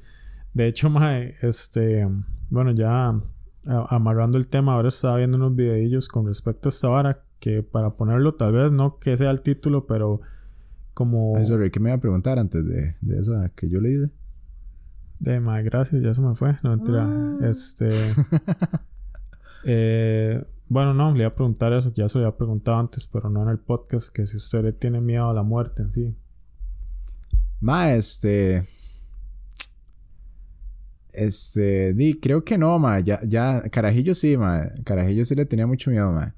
De 0.54 0.68
hecho, 0.68 0.90
mae, 0.90 1.34
este, 1.42 2.06
bueno, 2.50 2.70
ya 2.72 3.12
amarrando 3.88 4.38
el 4.38 4.48
tema, 4.48 4.74
ahora 4.74 4.88
estaba 4.88 5.16
viendo 5.16 5.36
unos 5.38 5.54
videillos 5.56 6.08
con 6.08 6.26
respecto 6.26 6.68
a 6.68 6.70
esta 6.70 6.88
vara, 6.88 7.22
que 7.40 7.62
para 7.62 7.96
ponerlo 7.96 8.34
tal 8.34 8.52
vez 8.52 8.70
no 8.70 8.98
que 8.98 9.16
sea 9.16 9.30
el 9.30 9.40
título, 9.40 9.86
pero 9.86 10.20
como... 10.94 11.36
Ay, 11.36 11.44
sorry, 11.44 11.70
¿qué 11.70 11.80
me 11.80 11.90
iba 11.90 11.96
a 11.96 12.00
preguntar 12.00 12.38
antes 12.38 12.64
de, 12.64 12.94
de 13.00 13.18
esa 13.18 13.50
que 13.56 13.68
yo 13.68 13.80
le 13.80 13.92
hice? 13.92 14.10
De 15.20 15.38
más 15.38 15.62
gracias, 15.62 16.02
ya 16.02 16.14
se 16.14 16.22
me 16.22 16.34
fue. 16.34 16.56
No 16.62 16.70
mentira. 16.70 17.06
Ah. 17.06 17.38
Este. 17.42 17.90
eh, 19.64 20.42
bueno, 20.66 20.94
no, 20.94 21.12
le 21.12 21.20
iba 21.20 21.28
a 21.28 21.34
preguntar 21.34 21.74
eso, 21.74 21.92
que 21.92 22.00
ya 22.00 22.08
se 22.08 22.18
lo 22.18 22.24
había 22.24 22.38
preguntado 22.38 22.78
antes, 22.78 23.06
pero 23.06 23.28
no 23.28 23.42
en 23.42 23.50
el 23.50 23.58
podcast, 23.58 24.14
que 24.14 24.26
si 24.26 24.38
usted 24.38 24.62
le 24.62 24.72
tiene 24.72 25.00
miedo 25.00 25.28
a 25.28 25.34
la 25.34 25.42
muerte 25.42 25.82
en 25.82 25.92
sí. 25.92 26.16
Ma, 27.60 27.92
este. 27.92 28.62
Este. 31.12 31.92
Di, 31.92 32.18
creo 32.18 32.42
que 32.42 32.56
no, 32.56 32.78
ma. 32.78 33.00
Ya, 33.00 33.20
ya. 33.22 33.62
Carajillo 33.70 34.14
sí, 34.14 34.38
ma. 34.38 34.62
Carajillo 34.84 35.26
sí 35.26 35.34
le 35.34 35.44
tenía 35.44 35.66
mucho 35.66 35.90
miedo, 35.90 36.12
ma. 36.12 36.34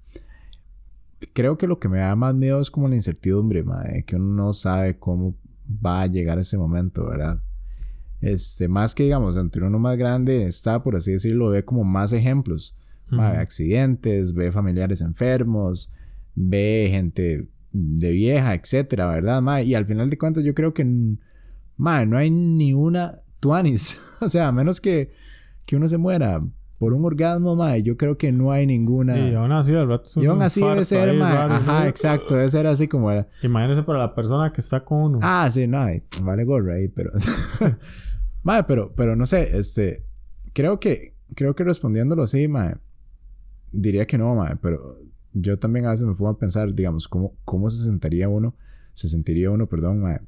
Creo 1.32 1.58
que 1.58 1.66
lo 1.66 1.78
que 1.78 1.88
me 1.88 1.98
da 1.98 2.16
más 2.16 2.34
miedo 2.34 2.60
es 2.60 2.70
como 2.70 2.88
la 2.88 2.96
incertidumbre, 2.96 3.62
ma. 3.62 3.82
de 3.82 4.04
Que 4.04 4.16
uno 4.16 4.34
no 4.34 4.52
sabe 4.52 4.98
cómo 4.98 5.36
va 5.84 6.02
a 6.02 6.06
llegar 6.06 6.38
ese 6.38 6.58
momento, 6.58 7.06
¿verdad? 7.06 7.42
Este, 8.20 8.68
más 8.68 8.94
que 8.94 9.02
digamos, 9.02 9.36
entre 9.36 9.64
uno 9.64 9.78
más 9.78 9.96
grande 9.98 10.44
está, 10.44 10.82
por 10.82 10.96
así 10.96 11.12
decirlo, 11.12 11.48
ve 11.48 11.64
como 11.64 11.84
más 11.84 12.12
ejemplos. 12.12 12.78
Ujú. 13.10 13.20
accidentes, 13.20 14.32
ve 14.32 14.50
familiares 14.50 15.02
enfermos, 15.02 15.92
ve 16.34 16.88
gente 16.90 17.46
de 17.72 18.12
vieja, 18.12 18.54
etcétera, 18.54 19.06
¿verdad? 19.06 19.42
Ma? 19.42 19.62
Y 19.62 19.74
al 19.74 19.86
final 19.86 20.08
de 20.08 20.16
cuentas 20.18 20.44
yo 20.44 20.54
creo 20.54 20.72
que 20.72 20.84
mm, 20.84 21.18
ma, 21.76 22.04
no 22.06 22.16
hay 22.16 22.30
ni 22.30 22.72
una 22.74 23.18
tuanis. 23.40 24.00
o 24.20 24.28
sea, 24.28 24.48
a 24.48 24.52
menos 24.52 24.80
que, 24.80 25.12
que 25.66 25.76
uno 25.76 25.88
se 25.88 25.98
muera 25.98 26.42
por 26.82 26.94
un 26.94 27.04
orgasmo, 27.04 27.54
ma, 27.54 27.78
yo 27.78 27.96
creo 27.96 28.18
que 28.18 28.32
no 28.32 28.50
hay 28.50 28.66
ninguna. 28.66 29.16
Y 29.16 29.36
aún 29.36 29.52
así, 29.52 29.72
al 29.72 29.86
rato 29.86 30.02
es 30.02 30.16
Y 30.16 30.22
un 30.22 30.30
aún 30.30 30.42
así 30.42 30.60
debe 30.60 30.84
ser, 30.84 31.10
ahí 31.10 31.16
ma. 31.16 31.32
raro, 31.32 31.54
Ajá, 31.54 31.82
¿no? 31.84 31.86
exacto, 31.88 32.34
debe 32.34 32.50
ser 32.50 32.66
así 32.66 32.88
como 32.88 33.08
era. 33.08 33.28
Imagínese 33.44 33.84
para 33.84 34.00
la 34.00 34.12
persona 34.16 34.52
que 34.52 34.60
está 34.60 34.84
con 34.84 34.98
uno. 34.98 35.18
Ah, 35.22 35.48
sí, 35.48 35.68
no, 35.68 35.78
vale 36.24 36.42
gorra 36.42 36.74
ahí, 36.74 36.88
pero. 36.88 37.12
Madre, 38.42 38.64
pero, 38.66 38.92
pero 38.96 39.14
no 39.14 39.26
sé, 39.26 39.56
este. 39.56 40.04
Creo 40.54 40.80
que, 40.80 41.14
creo 41.36 41.54
que 41.54 41.62
respondiéndolo 41.62 42.24
así, 42.24 42.48
madre, 42.48 42.78
diría 43.70 44.04
que 44.04 44.18
no, 44.18 44.34
madre, 44.34 44.56
pero 44.60 44.98
yo 45.34 45.56
también 45.60 45.86
a 45.86 45.90
veces 45.90 46.08
me 46.08 46.16
pongo 46.16 46.30
a 46.30 46.38
pensar, 46.40 46.74
digamos, 46.74 47.06
cómo, 47.06 47.36
cómo 47.44 47.70
se 47.70 47.84
sentiría 47.84 48.28
uno, 48.28 48.56
se 48.92 49.06
sentiría 49.06 49.52
uno, 49.52 49.68
perdón, 49.68 50.00
madre, 50.00 50.22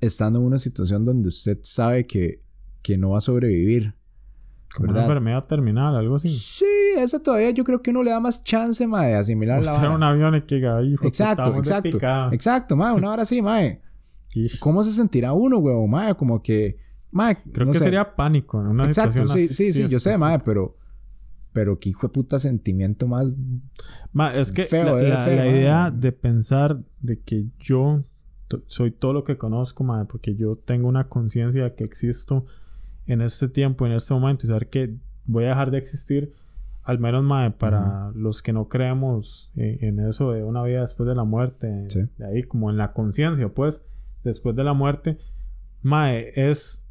estando 0.00 0.38
en 0.38 0.44
una 0.44 0.58
situación 0.58 1.02
donde 1.02 1.30
usted 1.30 1.58
sabe 1.62 2.06
que, 2.06 2.44
que 2.80 2.96
no 2.96 3.10
va 3.10 3.18
a 3.18 3.22
sobrevivir. 3.22 3.96
Como 4.74 4.84
una 4.86 4.92
¿verdad? 4.94 5.10
enfermedad 5.10 5.44
terminal, 5.44 5.96
algo 5.96 6.16
así. 6.16 6.28
Sí, 6.28 6.64
esa 6.96 7.22
todavía 7.22 7.50
yo 7.50 7.64
creo 7.64 7.82
que 7.82 7.90
uno 7.90 8.02
le 8.02 8.10
da 8.10 8.20
más 8.20 8.42
chance, 8.44 8.86
madre, 8.86 9.08
de 9.10 9.14
asimilar 9.16 9.58
O 9.60 9.62
la 9.64 9.70
sea, 9.72 9.82
vara. 9.82 9.94
un 9.94 10.02
avión 10.02 10.34
y 10.36 10.42
que 10.42 10.56
hijo, 10.56 11.06
Exacto, 11.06 11.56
exacto. 11.56 11.98
Exacto, 12.32 12.76
madre, 12.76 12.98
una 12.98 13.10
hora 13.10 13.22
así. 13.22 13.42
Ish. 14.34 14.58
¿Cómo 14.60 14.82
se 14.82 14.90
sentirá 14.92 15.32
uno, 15.32 15.58
huevón? 15.58 15.90
Mae, 15.90 16.14
como 16.14 16.42
que. 16.42 16.78
Mae, 17.10 17.36
Creo 17.52 17.66
no 17.66 17.72
que 17.72 17.78
sé. 17.78 17.84
sería 17.84 18.16
pánico 18.16 18.60
en 18.60 18.68
una 18.68 18.86
Exacto, 18.86 19.12
situación 19.12 19.38
sí, 19.38 19.44
así. 19.44 19.72
sí, 19.72 19.72
sí, 19.86 19.88
yo 19.92 20.00
sé, 20.00 20.16
mae, 20.16 20.38
pero. 20.38 20.76
Pero 21.52 21.78
qué 21.78 21.90
hijo 21.90 22.06
de 22.06 22.14
puta 22.14 22.38
sentimiento 22.38 23.06
más. 23.06 23.26
Ma, 24.12 24.34
es 24.34 24.52
que 24.52 24.64
Feo 24.64 24.86
la, 24.86 24.94
debe 24.96 25.10
la- 25.10 25.16
ser, 25.18 25.36
la 25.36 25.46
idea 25.48 25.90
de 25.90 26.10
pensar 26.12 26.80
de 27.00 27.20
que 27.20 27.44
yo 27.60 28.04
soy 28.66 28.90
todo 28.90 29.12
lo 29.12 29.24
que 29.24 29.36
conozco, 29.36 29.84
ma, 29.84 30.06
porque 30.06 30.34
yo 30.34 30.56
tengo 30.56 30.88
una 30.88 31.08
conciencia 31.10 31.64
de 31.64 31.74
que 31.74 31.84
existo 31.84 32.46
en 33.06 33.20
este 33.22 33.48
tiempo, 33.48 33.86
en 33.86 33.92
este 33.92 34.14
momento, 34.14 34.46
y 34.46 34.48
saber 34.48 34.68
que 34.68 34.94
voy 35.26 35.44
a 35.44 35.48
dejar 35.48 35.70
de 35.70 35.78
existir, 35.78 36.32
al 36.84 36.98
menos 36.98 37.22
ma, 37.22 37.48
para 37.58 38.10
los 38.14 38.42
que 38.42 38.52
no 38.52 38.68
creemos 38.68 39.50
eh, 39.56 39.78
en 39.82 40.00
eso 40.00 40.32
de 40.32 40.42
una 40.42 40.62
vida 40.64 40.80
después 40.80 41.08
de 41.08 41.14
la 41.14 41.24
muerte, 41.24 41.84
Sí. 41.88 42.00
de 42.18 42.26
ahí 42.26 42.42
como 42.42 42.70
en 42.70 42.76
la 42.76 42.92
conciencia, 42.92 43.48
pues, 43.48 43.84
después 44.24 44.54
de 44.56 44.64
la 44.64 44.72
muerte, 44.72 45.18
ma, 45.82 46.12
es 46.14 46.86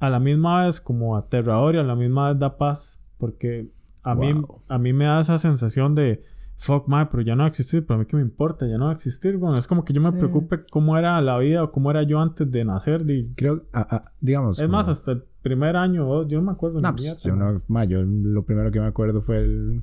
a 0.00 0.10
la 0.10 0.18
misma 0.18 0.64
vez 0.64 0.80
como 0.80 1.16
aterrador 1.16 1.76
y 1.76 1.78
a 1.78 1.82
la 1.84 1.94
misma 1.94 2.30
vez 2.30 2.38
da 2.40 2.56
paz, 2.58 3.00
porque 3.18 3.68
a, 4.02 4.14
mí, 4.16 4.32
Wow. 4.32 4.62
a 4.68 4.78
mí 4.78 4.92
me 4.92 5.04
da 5.04 5.20
esa 5.20 5.38
sensación 5.38 5.94
de, 5.94 6.22
fuck, 6.56 6.88
ma, 6.88 7.08
pero 7.08 7.22
ya 7.22 7.34
no 7.36 7.42
va 7.42 7.46
a 7.46 7.48
existir, 7.50 7.86
pero 7.86 7.94
a 7.96 7.98
mí 8.00 8.06
que 8.06 8.16
me 8.16 8.22
importa, 8.22 8.66
ya 8.66 8.78
no 8.78 8.86
va 8.86 8.90
a 8.90 8.94
existir, 8.94 9.36
bueno, 9.36 9.56
es 9.56 9.68
como 9.68 9.84
que 9.84 9.92
yo 9.92 10.00
me 10.00 10.10
Sí. 10.10 10.16
preocupe 10.18 10.64
cómo 10.70 10.98
era 10.98 11.20
la 11.20 11.38
vida 11.38 11.62
o 11.62 11.70
cómo 11.70 11.90
era 11.92 12.02
yo 12.02 12.20
antes 12.20 12.50
de 12.50 12.64
nacer, 12.64 13.08
y- 13.08 13.32
Creo. 13.36 13.62
ah, 13.72 13.86
ah, 13.90 14.04
digamos. 14.20 14.58
es 14.58 14.64
como- 14.66 14.76
más, 14.78 14.88
hasta 14.88 15.12
el 15.12 15.24
primer 15.42 15.76
año, 15.76 16.08
o 16.08 16.14
dos, 16.18 16.28
yo 16.28 16.38
no 16.38 16.44
me 16.46 16.52
acuerdo. 16.52 16.80
No, 16.80 16.90
pues, 16.94 17.18
yo 17.22 17.36
ma. 17.36 17.52
no. 17.52 17.62
mae, 17.68 17.88
yo 17.88 18.02
lo 18.02 18.44
primero 18.44 18.70
que 18.70 18.80
me 18.80 18.86
acuerdo 18.86 19.22
fue 19.22 19.38
el. 19.44 19.82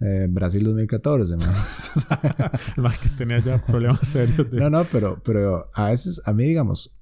eh, 0.00 0.26
Brasil 0.30 0.62
2014, 0.64 1.36
mae. 1.36 1.46
Más 2.82 2.98
que 2.98 3.08
tenía 3.10 3.38
ya 3.40 3.58
problemas 3.64 4.00
serios 4.06 4.50
de... 4.50 4.60
no, 4.60 4.70
no, 4.70 4.82
pero, 4.92 5.20
pero 5.24 5.70
a 5.74 5.86
veces, 5.90 6.22
a 6.26 6.32
mí, 6.32 6.44
digamos, 6.44 6.94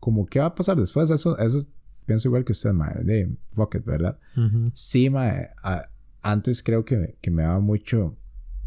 como 0.00 0.26
qué 0.26 0.38
va 0.40 0.46
a 0.46 0.54
pasar 0.54 0.76
después, 0.76 1.10
eso, 1.10 1.36
eso 1.38 1.58
pienso 2.06 2.28
igual 2.28 2.44
que 2.44 2.52
usted, 2.52 2.72
mae, 2.72 3.02
de 3.04 3.34
fuck 3.50 3.74
it, 3.74 3.84
¿verdad? 3.84 4.18
Ujú. 4.36 4.70
Sí, 4.74 5.10
mae. 5.10 5.48
a- 5.62 5.88
antes 6.22 6.62
creo 6.62 6.84
que, 6.84 7.16
que 7.20 7.30
me 7.30 7.42
daba 7.44 7.60
mucho 7.60 8.16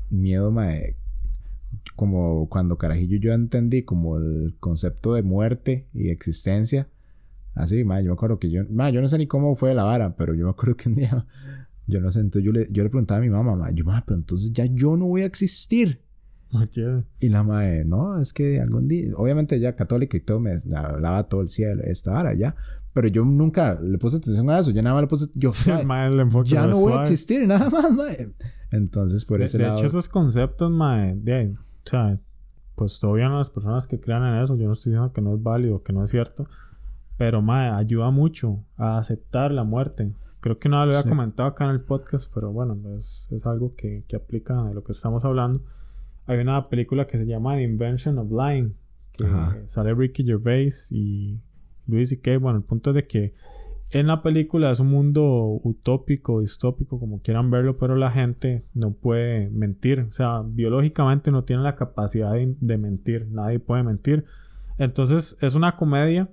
miedo, 0.10 0.52
mae. 0.52 0.96
Como 1.96 2.48
cuando 2.50 2.78
carajillo 2.78 3.18
yo 3.18 3.34
entendí 3.34 3.84
como 3.84 4.18
el 4.18 4.56
concepto 4.60 5.14
de 5.14 5.24
muerte 5.24 5.88
y 5.94 6.10
existencia. 6.10 6.88
Así, 7.54 7.84
mae, 7.84 8.04
yo 8.04 8.10
me 8.10 8.14
acuerdo 8.14 8.40
que 8.40 8.50
yo... 8.50 8.64
Mae, 8.70 8.94
yo 8.94 9.02
no 9.02 9.08
sé 9.08 9.18
ni 9.18 9.28
cómo 9.28 9.56
fue 9.56 9.74
la 9.74 9.84
vara, 9.84 10.16
pero 10.16 10.34
yo 10.34 10.46
me 10.46 10.52
acuerdo 10.52 10.76
que 10.76 10.90
un 10.90 10.96
día... 10.96 11.26
Yo 11.88 12.00
no 12.00 12.10
sé, 12.12 12.20
entonces 12.20 12.44
yo 12.44 12.52
le, 12.52 12.68
yo 12.72 12.84
le 12.84 12.90
preguntaba 12.90 13.18
a 13.18 13.22
mi 13.22 13.30
mamá, 13.30 13.56
mae, 13.56 13.74
yo, 13.74 13.84
mae, 13.84 14.02
pero 14.06 14.18
entonces 14.18 14.54
ya 14.54 14.66
yo 14.66 14.96
no 14.96 15.08
voy 15.08 15.24
a 15.24 15.26
existir. 15.26 16.00
Y 17.20 17.30
la 17.30 17.44
madre, 17.44 17.86
no, 17.86 18.20
es 18.20 18.34
que 18.34 18.60
algún 18.60 18.88
día, 18.88 19.12
obviamente 19.16 19.56
ella 19.56 19.76
católica 19.76 20.18
y 20.18 20.20
todo, 20.20 20.40
me 20.40 20.54
hablaba 20.76 21.24
todo 21.24 21.42
el 21.42 21.48
cielo, 21.48 21.82
esta 21.84 22.18
hora 22.18 22.34
ya, 22.34 22.56
pero 22.94 23.08
yo 23.08 23.24
nunca 23.24 23.80
le 23.82 23.98
puse 23.98 24.18
atención 24.18 24.50
a 24.50 24.60
eso, 24.60 24.72
yo 24.72 24.82
nada 24.82 24.96
más 24.96 25.04
le 25.04 25.08
puse, 25.08 25.28
yo, 25.34 25.52
mae, 25.68 25.86
ma, 25.86 26.08
el 26.08 26.20
enfoque 26.20 26.50
ya 26.50 26.68
no 26.68 26.78
voy 26.78 26.94
a 26.94 27.02
existir, 27.02 27.48
nada 27.48 27.70
más, 27.70 27.92
mae. 27.94 28.32
Entonces, 28.72 29.24
por 29.26 29.40
De, 29.40 29.46
ese 29.46 29.58
de 29.58 29.64
lado, 29.66 29.78
hecho, 29.78 29.88
esos 29.88 30.10
conceptos, 30.10 30.72
mae, 30.72 31.16
de 31.16 31.34
ahí, 31.34 31.48
o 31.48 31.90
sea, 31.90 32.20
pues 32.76 33.00
todavía 33.00 33.30
no 33.30 33.38
las 33.38 33.50
personas 33.50 33.88
que 33.88 34.00
crean 34.00 34.24
en 34.24 34.44
eso, 34.44 34.56
yo 34.58 34.66
no 34.66 34.74
estoy 34.74 34.92
diciendo 34.92 35.14
que 35.14 35.22
no 35.22 35.36
es 35.36 35.42
válido, 35.42 35.84
que 35.84 35.94
no 35.94 36.04
es 36.04 36.10
cierto, 36.10 36.48
pero 37.18 37.42
mae, 37.42 37.72
ayuda 37.76 38.10
mucho 38.12 38.64
a 38.78 38.98
aceptar 38.98 39.52
la 39.52 39.64
muerte. 39.64 40.08
Creo 40.40 40.58
que 40.58 40.70
no 40.70 40.78
lo 40.78 40.84
había 40.84 41.02
Sí. 41.04 41.10
comentado 41.10 41.50
acá 41.50 41.66
en 41.66 41.72
el 41.72 41.82
podcast, 41.82 42.32
pero 42.34 42.52
bueno, 42.52 42.78
es, 42.98 43.28
es 43.32 43.46
algo 43.46 43.76
que, 43.76 44.04
que 44.08 44.16
aplica 44.16 44.64
de 44.64 44.74
lo 44.74 44.84
que 44.84 44.92
estamos 44.92 45.24
hablando. 45.24 45.62
Hay 46.26 46.40
una 46.40 46.68
película 46.70 47.06
que 47.06 47.18
se 47.18 47.26
llama 47.28 47.56
The 47.56 47.64
Invention 47.64 48.18
of 48.18 48.32
Lying, 48.32 48.74
que 49.14 49.26
Ajá. 49.26 49.58
sale 49.66 49.94
Ricky 49.94 50.24
Gervais 50.24 50.92
y 50.92 51.40
Louis 51.88 52.10
C.K. 52.10 52.38
Bueno, 52.40 52.58
el 52.60 52.64
punto 52.64 52.90
es 52.92 52.96
de 52.96 53.06
que 53.08 53.34
en 53.92 54.08
la 54.08 54.24
película 54.24 54.72
es 54.72 54.80
un 54.80 54.88
mundo 54.90 55.60
utópico, 55.64 56.40
distópico, 56.40 56.98
como 57.00 57.22
quieran 57.22 57.52
verlo, 57.52 57.78
pero 57.78 57.96
la 57.96 58.10
gente 58.10 58.64
no 58.74 58.94
puede 58.94 59.50
mentir. 59.50 60.00
O 60.08 60.12
sea, 60.14 60.42
biológicamente 60.46 61.30
no 61.30 61.44
tiene 61.44 61.62
la 61.64 61.76
capacidad 61.76 62.32
de, 62.34 62.78
mentir. 62.78 63.28
Nadie 63.30 63.60
puede 63.60 63.84
mentir. 63.84 64.24
Entonces 64.78 65.38
es 65.42 65.56
una 65.56 65.76
comedia 65.76 66.30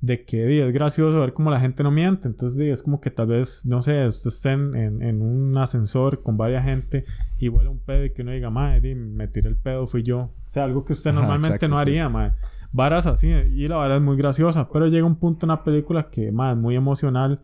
de 0.00 0.24
que 0.24 0.66
es 0.66 0.72
gracioso 0.72 1.20
ver 1.20 1.32
cómo 1.32 1.50
la 1.50 1.60
gente 1.60 1.82
no 1.82 1.90
miente. 1.90 2.28
Entonces 2.28 2.60
es 2.60 2.82
como 2.82 3.00
que 3.00 3.10
tal 3.10 3.28
vez, 3.28 3.66
no 3.66 3.82
sé, 3.82 4.06
usted 4.06 4.28
esté 4.28 4.52
en, 4.52 5.22
un 5.22 5.56
ascensor 5.58 6.22
con 6.22 6.36
varias 6.36 6.64
gente 6.64 7.04
y 7.38 7.48
huele 7.48 7.68
un 7.68 7.78
pedo 7.78 8.04
y 8.04 8.10
que 8.10 8.22
uno 8.22 8.32
diga, 8.32 8.50
madre, 8.50 8.94
me 8.94 9.28
tiré 9.28 9.48
el 9.48 9.56
pedo, 9.56 9.86
fui 9.86 10.02
yo. 10.02 10.18
O 10.18 10.50
sea, 10.50 10.64
algo 10.64 10.84
que 10.84 10.94
usted 10.94 11.12
normalmente 11.12 11.68
no 11.68 11.78
haría, 11.78 12.08
madre 12.08 12.34
varas 12.72 13.06
así. 13.06 13.28
Y 13.28 13.68
la 13.68 13.76
vara 13.76 13.96
es 13.96 14.02
muy 14.02 14.16
graciosa. 14.16 14.68
Pero 14.72 14.86
llega 14.88 15.06
un 15.06 15.16
punto 15.16 15.46
en 15.46 15.48
la 15.48 15.64
película 15.64 16.10
que, 16.10 16.32
más 16.32 16.56
es 16.56 16.60
muy 16.60 16.76
emocional. 16.76 17.40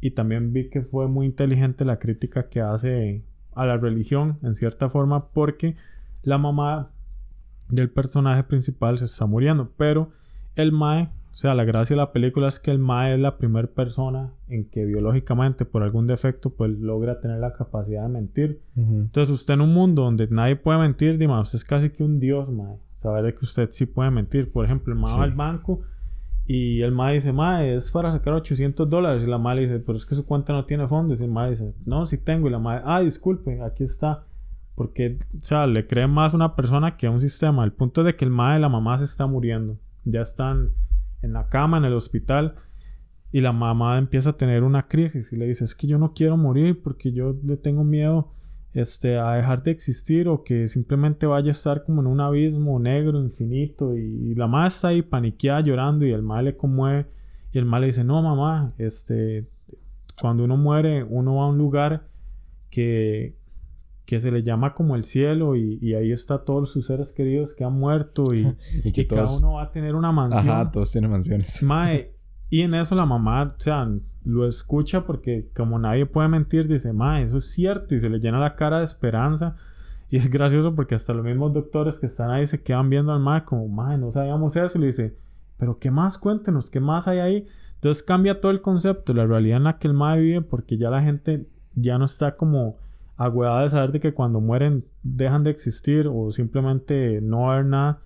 Y 0.00 0.10
también 0.12 0.52
vi 0.52 0.68
que 0.68 0.82
fue 0.82 1.08
muy 1.08 1.26
inteligente 1.26 1.84
la 1.84 1.98
crítica 1.98 2.48
que 2.48 2.60
hace 2.60 3.24
a 3.54 3.64
la 3.64 3.78
religión, 3.78 4.38
en 4.42 4.54
cierta 4.54 4.88
forma, 4.88 5.28
porque 5.28 5.76
la 6.22 6.38
mamá 6.38 6.90
del 7.68 7.88
personaje 7.88 8.42
principal 8.42 8.98
se 8.98 9.06
está 9.06 9.26
muriendo. 9.26 9.72
Pero 9.76 10.10
el 10.56 10.72
Mae, 10.72 11.10
o 11.34 11.36
sea, 11.36 11.54
la 11.54 11.64
gracia 11.64 11.94
de 11.94 11.98
la 12.02 12.12
película 12.12 12.48
es 12.48 12.58
que 12.58 12.70
el 12.70 12.78
Mae 12.78 13.14
es 13.14 13.20
la 13.20 13.36
primera 13.36 13.68
persona 13.68 14.32
en 14.48 14.70
que 14.70 14.86
biológicamente, 14.86 15.66
por 15.66 15.82
algún 15.82 16.06
defecto, 16.06 16.50
pues 16.50 16.70
logra 16.70 17.20
tener 17.20 17.40
la 17.40 17.52
capacidad 17.52 18.04
de 18.04 18.08
mentir. 18.08 18.62
Entonces, 18.76 19.30
usted 19.34 19.54
en 19.54 19.60
un 19.60 19.74
mundo 19.74 20.02
donde 20.02 20.28
nadie 20.28 20.56
puede 20.56 20.78
mentir, 20.78 21.18
Dima, 21.18 21.40
usted 21.40 21.56
es 21.56 21.64
casi 21.64 21.90
que 21.90 22.02
un 22.02 22.18
dios, 22.18 22.50
Mae 22.50 22.78
saber 22.94 23.34
que 23.34 23.44
usted 23.44 23.68
sí 23.70 23.86
puede 23.86 24.10
mentir. 24.10 24.50
Por 24.50 24.64
ejemplo, 24.64 24.92
el 24.92 24.98
MA 24.98 25.06
va 25.18 25.24
al 25.24 25.34
banco 25.34 25.82
y 26.46 26.82
el 26.82 26.92
MA 26.92 27.10
dice, 27.10 27.32
Ma, 27.32 27.64
es 27.64 27.90
para 27.90 28.12
sacar 28.12 28.34
800 28.34 28.88
dólares. 28.88 29.22
Y 29.22 29.26
la 29.26 29.38
MA 29.38 29.54
dice, 29.56 29.78
pero 29.80 29.96
es 29.96 30.06
que 30.06 30.14
su 30.14 30.26
cuenta 30.26 30.52
no 30.52 30.64
tiene 30.64 30.88
fondos. 30.88 31.20
Y 31.20 31.24
el 31.24 31.30
MA 31.30 31.50
dice, 31.50 31.74
no, 31.84 32.06
sí 32.06 32.18
tengo. 32.18 32.48
Y 32.48 32.50
la 32.50 32.58
MA, 32.58 32.82
ah, 32.84 33.00
disculpe, 33.00 33.60
aquí 33.62 33.84
está. 33.84 34.24
Porque, 34.74 35.18
o 35.36 35.40
sea, 35.40 35.66
le 35.66 35.86
cree 35.86 36.06
más 36.06 36.34
a 36.34 36.36
una 36.36 36.56
persona 36.56 36.96
que 36.96 37.06
a 37.06 37.10
un 37.10 37.20
sistema. 37.20 37.64
El 37.64 37.72
punto 37.72 38.00
es 38.00 38.06
de 38.06 38.16
que 38.16 38.24
el 38.24 38.30
MA 38.30 38.58
y 38.58 38.60
la 38.60 38.68
mamá 38.68 38.98
se 38.98 39.04
está 39.04 39.26
muriendo. 39.26 39.78
Ya 40.04 40.20
están 40.20 40.70
en 41.24 41.32
la 41.32 41.48
cama, 41.48 41.78
en 41.78 41.84
el 41.84 41.94
hospital. 41.94 42.56
Y 43.32 43.40
la 43.40 43.52
mamá 43.52 43.98
empieza 43.98 44.30
a 44.30 44.36
tener 44.36 44.62
una 44.62 44.86
crisis 44.86 45.32
y 45.32 45.36
le 45.36 45.46
dice, 45.46 45.64
es 45.64 45.74
que 45.74 45.88
yo 45.88 45.98
no 45.98 46.12
quiero 46.12 46.36
morir 46.36 46.80
porque 46.82 47.12
yo 47.12 47.34
le 47.42 47.56
tengo 47.56 47.82
miedo 47.82 48.32
este, 48.74 49.18
a 49.18 49.32
dejar 49.32 49.62
de 49.62 49.70
existir 49.70 50.28
o 50.28 50.42
que 50.42 50.68
simplemente 50.68 51.26
vaya 51.26 51.48
a 51.48 51.50
estar 51.52 51.84
como 51.84 52.00
en 52.00 52.08
un 52.08 52.20
abismo 52.20 52.78
negro, 52.78 53.20
infinito 53.20 53.96
y, 53.96 54.34
la 54.34 54.46
mamá 54.46 54.66
está 54.66 54.88
ahí 54.88 55.02
paniqueada 55.02 55.60
llorando 55.60 56.04
y 56.04 56.10
el 56.10 56.22
mal 56.22 56.44
le 56.44 56.56
conmueve 56.56 57.06
y 57.52 57.58
el 57.58 57.64
mal 57.64 57.82
le 57.82 57.88
dice, 57.88 58.02
no 58.04 58.20
mamá, 58.20 58.74
este, 58.78 59.48
cuando 60.20 60.44
uno 60.44 60.56
muere 60.56 61.04
uno 61.04 61.36
va 61.36 61.44
a 61.44 61.48
un 61.48 61.58
lugar 61.58 62.08
que, 62.68 63.36
que 64.14 64.20
se 64.20 64.30
le 64.30 64.44
llama 64.44 64.74
como 64.74 64.94
el 64.94 65.02
cielo 65.02 65.56
y, 65.56 65.92
ahí 65.94 66.12
está 66.12 66.38
todos 66.44 66.70
sus 66.70 66.86
seres 66.86 67.12
queridos 67.12 67.52
que 67.52 67.64
han 67.64 67.72
muerto 67.72 68.32
y, 68.32 68.46
y 68.84 68.92
que 68.92 69.08
cada 69.08 69.26
uno 69.38 69.54
va 69.54 69.64
a 69.64 69.70
tener 69.72 69.96
una 69.96 70.12
mansión. 70.12 70.48
Ajá, 70.48 70.70
todos 70.70 70.92
tienen 70.92 71.10
mansiones. 71.10 71.60
Mae, 71.64 72.14
y 72.48 72.62
en 72.62 72.74
eso 72.74 72.94
la 72.94 73.06
mamá, 73.06 73.42
o 73.42 73.54
sea, 73.60 73.90
lo 74.24 74.46
escucha 74.46 75.04
porque 75.04 75.50
como 75.56 75.80
nadie 75.80 76.06
puede 76.06 76.28
mentir, 76.28 76.68
dice, 76.68 76.92
ma, 76.92 77.22
eso 77.22 77.38
es 77.38 77.50
cierto 77.50 77.96
y 77.96 77.98
se 77.98 78.08
le 78.08 78.20
llena 78.20 78.38
la 78.38 78.54
cara 78.54 78.78
de 78.78 78.84
esperanza. 78.84 79.56
Y 80.10 80.16
es 80.18 80.30
gracioso 80.30 80.76
porque 80.76 80.94
hasta 80.94 81.12
los 81.12 81.24
mismos 81.24 81.52
doctores 81.52 81.98
que 81.98 82.06
están 82.06 82.30
ahí 82.30 82.46
se 82.46 82.62
quedan 82.62 82.88
viendo 82.90 83.12
al 83.12 83.18
ma 83.18 83.44
como, 83.44 83.66
ma, 83.66 83.96
no 83.96 84.12
sabíamos 84.12 84.54
eso. 84.54 84.78
Y 84.78 84.80
le 84.82 84.86
dice, 84.86 85.16
pero 85.58 85.80
¿qué 85.80 85.90
más? 85.90 86.18
Cuéntenos, 86.18 86.70
¿qué 86.70 86.78
más 86.78 87.08
hay 87.08 87.18
ahí? 87.18 87.48
Entonces 87.74 88.04
cambia 88.04 88.40
todo 88.40 88.52
el 88.52 88.62
concepto, 88.62 89.12
la 89.12 89.26
realidad 89.26 89.56
en 89.56 89.64
la 89.64 89.78
que 89.78 89.88
el 89.88 89.94
ma 89.94 90.14
vive 90.14 90.40
porque 90.40 90.78
ya 90.78 90.88
la 90.88 91.02
gente 91.02 91.48
ya 91.74 91.98
no 91.98 92.04
está 92.04 92.36
como 92.36 92.76
agüeada 93.16 93.62
de 93.62 93.70
saber 93.70 93.92
de 93.92 94.00
que 94.00 94.14
cuando 94.14 94.40
mueren 94.40 94.84
dejan 95.02 95.44
de 95.44 95.50
existir 95.50 96.08
o 96.12 96.32
simplemente 96.32 97.20
no 97.20 97.50
a 97.50 97.54
haber 97.54 97.66
nada 97.66 98.00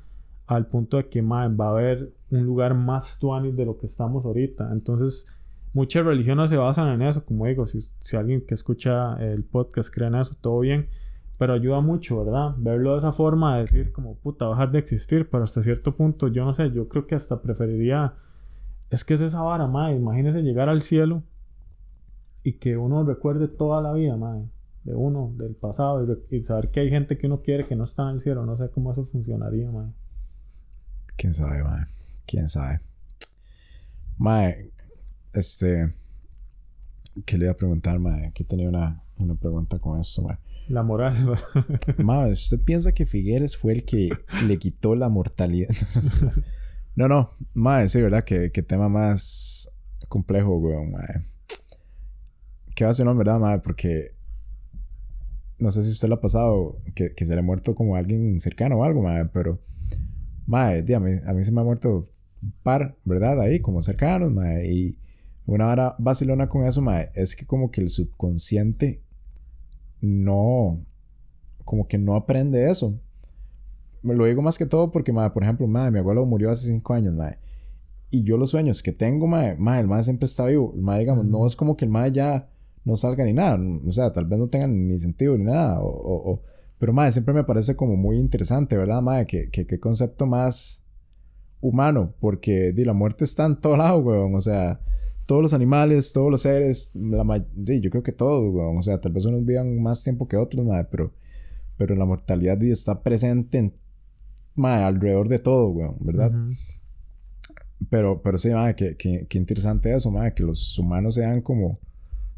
al 0.46 0.66
punto 0.66 0.96
de 0.96 1.08
que 1.08 1.22
ma, 1.22 1.48
va 1.48 1.66
a 1.66 1.70
haber 1.70 2.12
un 2.30 2.44
lugar 2.44 2.74
más 2.74 3.18
tuanis 3.18 3.56
de 3.56 3.66
lo 3.66 3.78
que 3.78 3.86
estamos 3.86 4.24
ahorita. 4.24 4.70
Entonces 4.72 5.38
muchas 5.72 6.04
religiones 6.04 6.50
se 6.50 6.56
basan 6.56 6.88
en 6.88 7.02
eso, 7.02 7.24
como 7.24 7.46
digo, 7.46 7.66
si, 7.66 7.80
si 8.00 8.16
alguien 8.16 8.44
que 8.46 8.54
escucha 8.54 9.14
el 9.16 9.44
podcast 9.44 9.94
cree 9.94 10.08
en 10.08 10.16
eso, 10.16 10.34
todo 10.40 10.60
bien, 10.60 10.88
pero 11.38 11.52
ayuda 11.52 11.80
mucho, 11.80 12.24
¿verdad? 12.24 12.54
Verlo 12.58 12.92
de 12.92 12.98
esa 12.98 13.12
forma, 13.12 13.60
decir 13.60 13.92
como 13.92 14.16
puta, 14.16 14.48
dejar 14.48 14.72
de 14.72 14.80
existir, 14.80 15.28
pero 15.30 15.44
hasta 15.44 15.62
cierto 15.62 15.94
punto, 15.94 16.28
yo 16.28 16.44
no 16.44 16.52
sé, 16.52 16.70
yo 16.72 16.88
creo 16.88 17.06
que 17.06 17.14
hasta 17.14 17.40
preferiría, 17.40 18.14
es 18.90 19.04
que 19.04 19.14
es 19.14 19.20
esa 19.20 19.42
vara, 19.42 19.66
madre, 19.66 19.96
imagínese 19.96 20.42
llegar 20.42 20.68
al 20.68 20.82
cielo 20.82 21.22
y 22.42 22.54
que 22.54 22.76
uno 22.76 23.04
recuerde 23.04 23.46
toda 23.46 23.80
la 23.80 23.92
vida, 23.92 24.16
madre, 24.16 24.46
de 24.88 24.94
uno, 24.94 25.34
del 25.36 25.54
pasado, 25.54 26.18
y, 26.30 26.42
saber 26.42 26.70
que 26.70 26.80
hay 26.80 26.88
gente 26.88 27.18
que 27.18 27.26
uno 27.26 27.42
quiere 27.42 27.66
que 27.66 27.76
no 27.76 27.84
está 27.84 28.08
en 28.08 28.16
el 28.16 28.22
cielo, 28.22 28.46
no 28.46 28.56
sé 28.56 28.70
cómo 28.70 28.90
eso 28.90 29.04
funcionaría, 29.04 29.70
madre. 29.70 29.92
¿Quién 31.14 31.34
sabe, 31.34 31.62
madre? 31.62 31.86
¿Quién 32.26 32.48
sabe? 32.48 32.80
Madre, 34.16 34.72
este. 35.34 35.92
¿Qué 37.26 37.36
le 37.36 37.44
iba 37.44 37.52
a 37.52 37.56
preguntar, 37.56 37.98
mae? 37.98 38.28
Aquí 38.28 38.44
tenía 38.44 38.68
una, 38.68 39.02
una 39.18 39.34
pregunta 39.34 39.78
con 39.78 40.00
eso, 40.00 40.22
mae. 40.22 40.38
La 40.68 40.82
moral. 40.82 41.14
mae, 41.98 42.32
¿usted 42.32 42.60
piensa 42.64 42.92
que 42.92 43.04
Figueres 43.04 43.58
fue 43.58 43.74
el 43.74 43.84
que 43.84 44.08
le 44.46 44.56
quitó 44.56 44.94
la 44.94 45.10
mortalidad? 45.10 45.68
no, 46.96 47.08
no, 47.08 47.32
mae, 47.52 47.88
sí, 47.88 48.00
¿verdad? 48.00 48.24
Que, 48.24 48.50
que 48.52 48.62
tema 48.62 48.88
más 48.88 49.70
complejo, 50.08 50.56
weón, 50.56 50.92
mae. 50.92 51.26
¿Qué 52.74 52.84
va 52.84 52.90
a 52.90 52.94
ser, 52.94 53.04
no, 53.04 53.14
verdad, 53.14 53.38
mae? 53.38 53.58
Porque 53.58 54.17
no 55.58 55.70
sé 55.70 55.82
si 55.82 55.90
usted 55.90 56.08
le 56.08 56.14
ha 56.14 56.20
pasado 56.20 56.78
que, 56.94 57.14
que 57.14 57.24
se 57.24 57.34
le 57.34 57.40
ha 57.40 57.42
muerto 57.42 57.74
como 57.74 57.96
alguien 57.96 58.38
cercano 58.40 58.76
o 58.76 58.84
algo, 58.84 59.02
mae, 59.02 59.26
pero, 59.26 59.60
mae, 60.46 60.84
a 60.94 61.00
mí, 61.00 61.10
a 61.26 61.32
mí 61.32 61.42
se 61.42 61.52
me 61.52 61.60
ha 61.60 61.64
muerto 61.64 62.08
un 62.42 62.52
par, 62.62 62.96
¿verdad? 63.04 63.40
Ahí, 63.40 63.60
como 63.60 63.82
cercanos, 63.82 64.32
mae, 64.32 64.72
y 64.72 64.98
una 65.46 65.66
hora 65.66 65.96
vacilona 65.98 66.48
con 66.48 66.64
eso, 66.64 66.80
mae, 66.80 67.10
es 67.14 67.34
que 67.34 67.46
como 67.46 67.70
que 67.70 67.80
el 67.80 67.88
subconsciente 67.88 69.02
no, 70.00 70.84
como 71.64 71.88
que 71.88 71.98
no 71.98 72.14
aprende 72.14 72.70
eso. 72.70 72.98
Me 74.02 74.14
lo 74.14 74.26
digo 74.26 74.42
más 74.42 74.58
que 74.58 74.66
todo 74.66 74.92
porque, 74.92 75.12
mae, 75.12 75.30
por 75.30 75.42
ejemplo, 75.42 75.66
mae, 75.66 75.90
mi 75.90 75.98
abuelo 75.98 76.24
murió 76.24 76.50
hace 76.50 76.68
cinco 76.68 76.94
años, 76.94 77.14
mae. 77.14 77.38
Y 78.10 78.22
yo 78.22 78.38
los 78.38 78.50
sueños 78.50 78.82
que 78.82 78.92
tengo, 78.92 79.26
mae, 79.26 79.56
mae, 79.56 79.80
el 79.80 79.88
mae 79.88 80.02
siempre 80.04 80.26
está 80.26 80.46
vivo. 80.46 80.72
El 80.74 80.82
mae, 80.82 81.00
digamos, 81.00 81.26
no 81.26 81.46
es 81.46 81.56
como 81.56 81.76
que 81.76 81.84
el 81.84 81.90
mae 81.90 82.12
ya 82.12 82.48
no 82.88 82.96
salga 82.96 83.24
ni 83.24 83.32
nada. 83.32 83.60
O 83.86 83.92
sea, 83.92 84.12
tal 84.12 84.24
vez 84.24 84.38
no 84.38 84.48
tengan 84.48 84.88
ni 84.88 84.98
sentido 84.98 85.36
ni 85.36 85.44
nada. 85.44 85.80
O, 85.80 86.32
o, 86.32 86.42
pero, 86.78 86.92
mae, 86.92 87.12
siempre 87.12 87.34
me 87.34 87.44
parece 87.44 87.76
como 87.76 87.96
muy 87.96 88.18
interesante, 88.18 88.76
¿verdad, 88.76 89.02
mae? 89.02 89.26
Que, 89.26 89.50
que, 89.50 89.66
que 89.66 89.78
concepto 89.78 90.26
más 90.26 90.86
humano. 91.60 92.14
Porque, 92.20 92.72
di, 92.72 92.84
la 92.84 92.94
muerte 92.94 93.24
está 93.24 93.46
en 93.46 93.60
todo 93.60 93.76
lado, 93.76 93.98
weón. 93.98 94.34
O 94.34 94.40
sea, 94.40 94.80
todos 95.26 95.42
los 95.42 95.52
animales, 95.52 96.14
todos 96.14 96.30
los 96.30 96.40
seres, 96.40 96.96
la 96.96 97.22
yo 97.36 97.90
creo 97.90 98.02
que 98.02 98.12
todos, 98.12 98.50
O 98.56 98.82
sea, 98.82 98.98
tal 98.98 99.12
vez 99.12 99.26
unos 99.26 99.44
vivan 99.44 99.80
más 99.82 100.02
tiempo 100.02 100.26
que 100.26 100.38
otros, 100.38 100.66
pero, 100.90 101.12
pero 101.76 101.94
la 101.94 102.06
mortalidad 102.06 102.62
está 102.62 103.02
presente 103.02 103.58
en, 103.58 103.74
alrededor 104.56 105.28
de 105.28 105.38
todo, 105.38 105.68
weón, 105.68 105.96
¿verdad? 106.00 106.32
Pero, 107.90 108.22
pero 108.22 108.38
sí, 108.38 108.48
madre, 108.48 108.74
que, 108.74 108.96
que, 108.96 109.38
interesante 109.38 109.94
eso, 109.94 110.10
madre, 110.10 110.32
que 110.34 110.42
los 110.42 110.78
humanos 110.78 111.16
sean 111.16 111.42
como, 111.42 111.78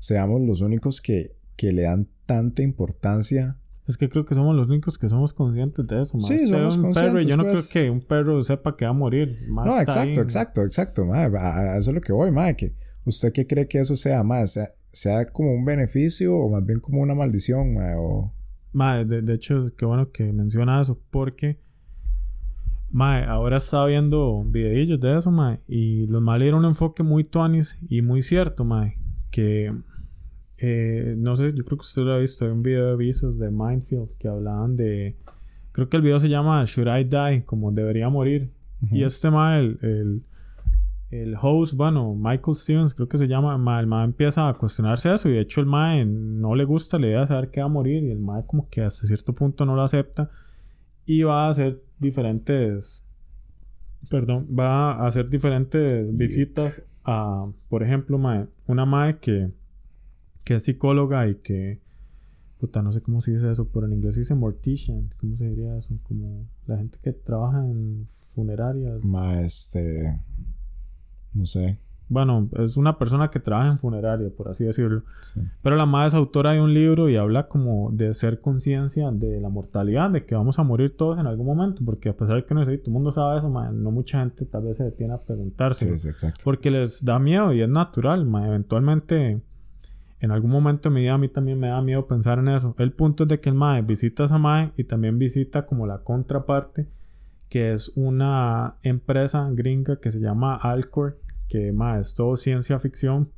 seamos 0.01 0.41
los 0.41 0.61
únicos 0.61 1.01
que, 1.01 1.37
que 1.57 1.73
le 1.73 1.83
dan 1.83 2.09
tanta 2.27 2.63
importancia 2.63 3.61
es 3.91 3.99
que 3.99 4.09
creo 4.09 4.25
que 4.25 4.35
somos 4.35 4.55
los 4.55 4.69
únicos 4.69 4.99
que 4.99 5.09
somos 5.09 5.33
conscientes 5.33 5.87
de 5.87 6.01
eso. 6.01 6.21
Sí, 6.21 6.47
somos 6.47 6.77
un 6.77 6.85
conscientes. 6.85 7.13
Perro, 7.13 7.29
yo 7.29 7.37
no 7.37 7.43
creo 7.43 7.55
pues. 7.55 7.69
que 7.69 7.91
un 7.91 8.01
perro 8.01 8.41
sepa 8.43 8.77
que 8.77 8.85
va 8.85 8.93
a 8.93 8.95
morir. 8.95 9.37
no, 9.49 9.81
exacto, 9.81 10.21
exacto, 10.21 10.63
exacto. 10.63 11.13
eso 11.13 11.91
es 11.91 11.95
lo 11.95 12.01
que 12.01 12.13
voy, 12.13 12.31
madre. 12.31 12.57
Que 12.57 12.75
¿Usted 13.05 13.33
qué 13.33 13.47
cree 13.47 13.67
que 13.67 13.79
eso 13.79 13.97
sea 13.97 14.23
más? 14.23 14.59
¿Sea, 14.93 15.25
como 15.27 15.53
un 15.53 15.65
beneficio 15.65 16.37
o 16.37 16.49
más 16.49 16.65
bien 16.65 16.81
como 16.81 17.03
una 17.03 17.15
maldición? 17.15 17.75
Madre, 17.75 17.95
o... 17.99 18.33
madre, 18.73 19.23
de, 19.23 19.35
hecho, 19.35 19.73
qué 19.77 19.85
bueno 19.85 20.11
que 20.13 20.33
menciona 20.33 20.81
eso. 20.81 21.01
Porque, 21.11 21.59
madre, 22.91 23.27
ahora 23.27 23.57
estaba 23.57 23.87
viendo 23.87 24.45
videillos 24.45 25.01
de 25.01 25.17
eso, 25.17 25.31
madre. 25.31 25.61
Y 25.67 26.07
los 26.07 26.23
madres 26.23 26.45
dieron 26.45 26.61
un 26.61 26.67
enfoque 26.67 27.03
muy 27.03 27.25
tuanis 27.25 27.79
y 27.89 28.03
muy 28.03 28.23
cierto, 28.23 28.65
madre. 28.65 28.99
Que 29.31 29.73
eh, 30.61 31.15
no 31.17 31.37
sé, 31.37 31.53
yo 31.55 31.65
creo 31.65 31.79
que 31.79 31.83
usted 31.83 32.03
lo 32.03 32.13
ha 32.13 32.19
visto, 32.19 32.45
hay 32.45 32.51
un 32.51 32.63
video 32.63 32.87
de 32.87 32.93
avisos 32.93 33.39
de 33.39 33.51
Mindfield 33.51 34.13
que 34.19 34.29
hablaban 34.29 34.77
de, 34.77 35.17
creo 35.73 35.89
que 35.89 35.97
el 35.97 36.03
video 36.03 36.21
se 36.21 36.29
llama 36.29 36.63
Should 36.67 36.89
I 36.89 37.05
Die, 37.05 37.45
como 37.45 37.73
debería 37.73 38.09
morir. 38.09 38.51
Y 38.91 39.05
este 39.05 39.31
ma, 39.31 39.59
el, 39.59 39.79
el, 39.83 40.23
el, 41.11 41.37
host, 41.41 41.77
bueno, 41.77 42.15
Michael 42.15 42.55
Stevens, 42.55 42.95
creo 42.95 43.09
que 43.09 43.19
se 43.19 43.27
llama, 43.27 43.55
el 43.81 43.87
ma 43.87 44.05
empieza 44.05 44.49
a 44.49 44.55
cuestionarse 44.55 45.13
eso 45.13 45.29
y 45.29 45.33
de 45.33 45.41
hecho 45.41 45.61
el 45.61 45.67
ma 45.67 46.03
no 46.05 46.55
le 46.55 46.65
gusta 46.65 46.99
la 46.99 47.07
idea 47.07 47.21
de 47.21 47.27
saber 47.27 47.51
que 47.51 47.61
va 47.61 47.67
a 47.67 47.69
morir 47.69 48.03
y 48.05 48.11
el 48.11 48.19
ma 48.19 48.43
como 48.47 48.69
que 48.69 48.83
hasta 48.83 49.07
cierto 49.07 49.35
punto 49.35 49.67
no 49.67 49.77
lo 49.77 49.83
acepta 49.83 50.31
y 51.05 51.23
va 51.23 51.47
a 51.47 51.51
hacer 51.51 51.83
diferentes, 51.99 53.07
perdón, 54.09 54.47
va 54.59 54.93
a 54.93 55.07
hacer 55.07 55.29
diferentes 55.29 56.17
visitas 56.17 56.87
a, 57.05 57.47
por 57.69 57.83
ejemplo, 57.83 58.17
mae, 58.17 58.47
una 58.67 58.87
mae 58.87 59.19
que, 59.19 59.51
que 60.45 60.55
es 60.55 60.65
psicóloga 60.65 61.29
y 61.29 61.37
que, 61.37 61.81
puta, 62.59 62.83
no 62.83 62.93
sé 62.93 63.01
cómo 63.01 63.21
se 63.21 63.33
dice 63.33 63.51
eso, 63.51 63.69
pero 63.73 63.87
en 63.87 63.95
inglés 63.95 64.15
se 64.15 64.23
dice 64.23 64.35
mortician, 64.35 65.13
¿cómo 65.19 65.37
se 65.37 65.49
diría 65.49 65.77
eso? 65.77 65.99
Como 66.03 66.49
la 66.67 66.79
gente 66.79 66.99
que 67.03 67.13
trabaja 67.13 67.67
en 67.67 68.07
funerarias. 68.07 69.05
Mae, 69.05 69.45
este. 69.45 70.21
No 71.33 71.45
sé. 71.45 71.79
Bueno, 72.11 72.51
es 72.59 72.77
una 72.77 72.99
persona 72.99 73.31
que 73.31 73.39
trabaja 73.39 73.71
en 73.71 73.79
funeraria, 73.79 74.29
por 74.37 74.49
así 74.49 74.65
decirlo. 74.65 75.05
Sí. 75.21 75.43
Pero 75.63 75.77
la 75.77 75.87
madre 75.87 76.09
es 76.09 76.15
autora 76.15 76.51
de 76.51 76.61
un 76.61 76.75
libro 76.75 77.09
y 77.09 77.17
habla 77.17 77.47
como 77.47 77.93
de 77.93 78.13
ser 78.15 78.41
conciencia 78.41 79.13
de 79.13 79.41
la 79.41 79.49
mortalidad, 79.49 80.11
de 80.11 80.25
que 80.25 80.35
vamos 80.35 80.59
a 80.59 80.65
morir 80.65 80.97
todos 80.97 81.21
en 81.21 81.29
algún 81.29 81.47
momento, 81.47 81.85
porque 81.85 82.09
a 82.09 82.17
pesar 82.17 82.35
de 82.35 82.45
que 82.45 82.53
no 82.53 82.65
sé, 82.65 82.79
todo 82.79 82.91
el 82.91 82.95
mundo 82.95 83.13
sabe 83.13 83.39
eso, 83.39 83.49
mae, 83.49 83.73
no 83.73 83.93
mucha 83.93 84.19
gente 84.19 84.45
tal 84.45 84.65
vez 84.65 84.79
se 84.79 84.85
detiene 84.85 85.15
a 85.15 85.21
preguntarse. 85.21 85.87
Sí, 85.87 85.99
sí, 85.99 86.09
exacto. 86.09 86.41
Porque 86.43 86.73
les 86.73 87.05
da 87.05 87.21
miedo 87.21 87.53
y 87.53 87.63
es 87.63 87.69
natural, 87.69 88.27
mae. 88.27 88.49
Eventualmente, 88.49 89.41
en 90.21 90.31
algún 90.31 90.51
momento 90.51 90.89
de 90.89 90.95
mi 90.95 91.01
vida 91.03 91.15
a 91.15 91.19
mí 91.19 91.29
también 91.29 91.59
me 91.59 91.69
da 91.69 91.81
miedo 91.81 92.07
pensar 92.07 92.39
en 92.39 92.49
eso. 92.49 92.75
El 92.79 92.93
punto 92.93 93.25
es 93.25 93.29
de 93.29 93.41
que 93.41 93.49
el 93.49 93.55
mae 93.55 93.83
visita 93.83 94.23
a 94.23 94.27
esa 94.27 94.39
mae 94.39 94.73
y 94.77 94.85
también 94.85 95.19
visita 95.19 95.67
como 95.67 95.87
la 95.87 95.99
contraparte, 96.05 96.87
que 97.49 97.73
es 97.73 97.93
una 97.97 98.77
empresa 98.83 99.49
gringa 99.53 99.97
que 99.97 100.11
se 100.11 100.21
llama 100.21 100.57
Alcor, 100.57 101.19
que 101.49 101.73
mae, 101.73 102.01
es 102.01 102.15
todo 102.15 102.37
ciencia 102.37 102.79
ficción. 102.79 103.31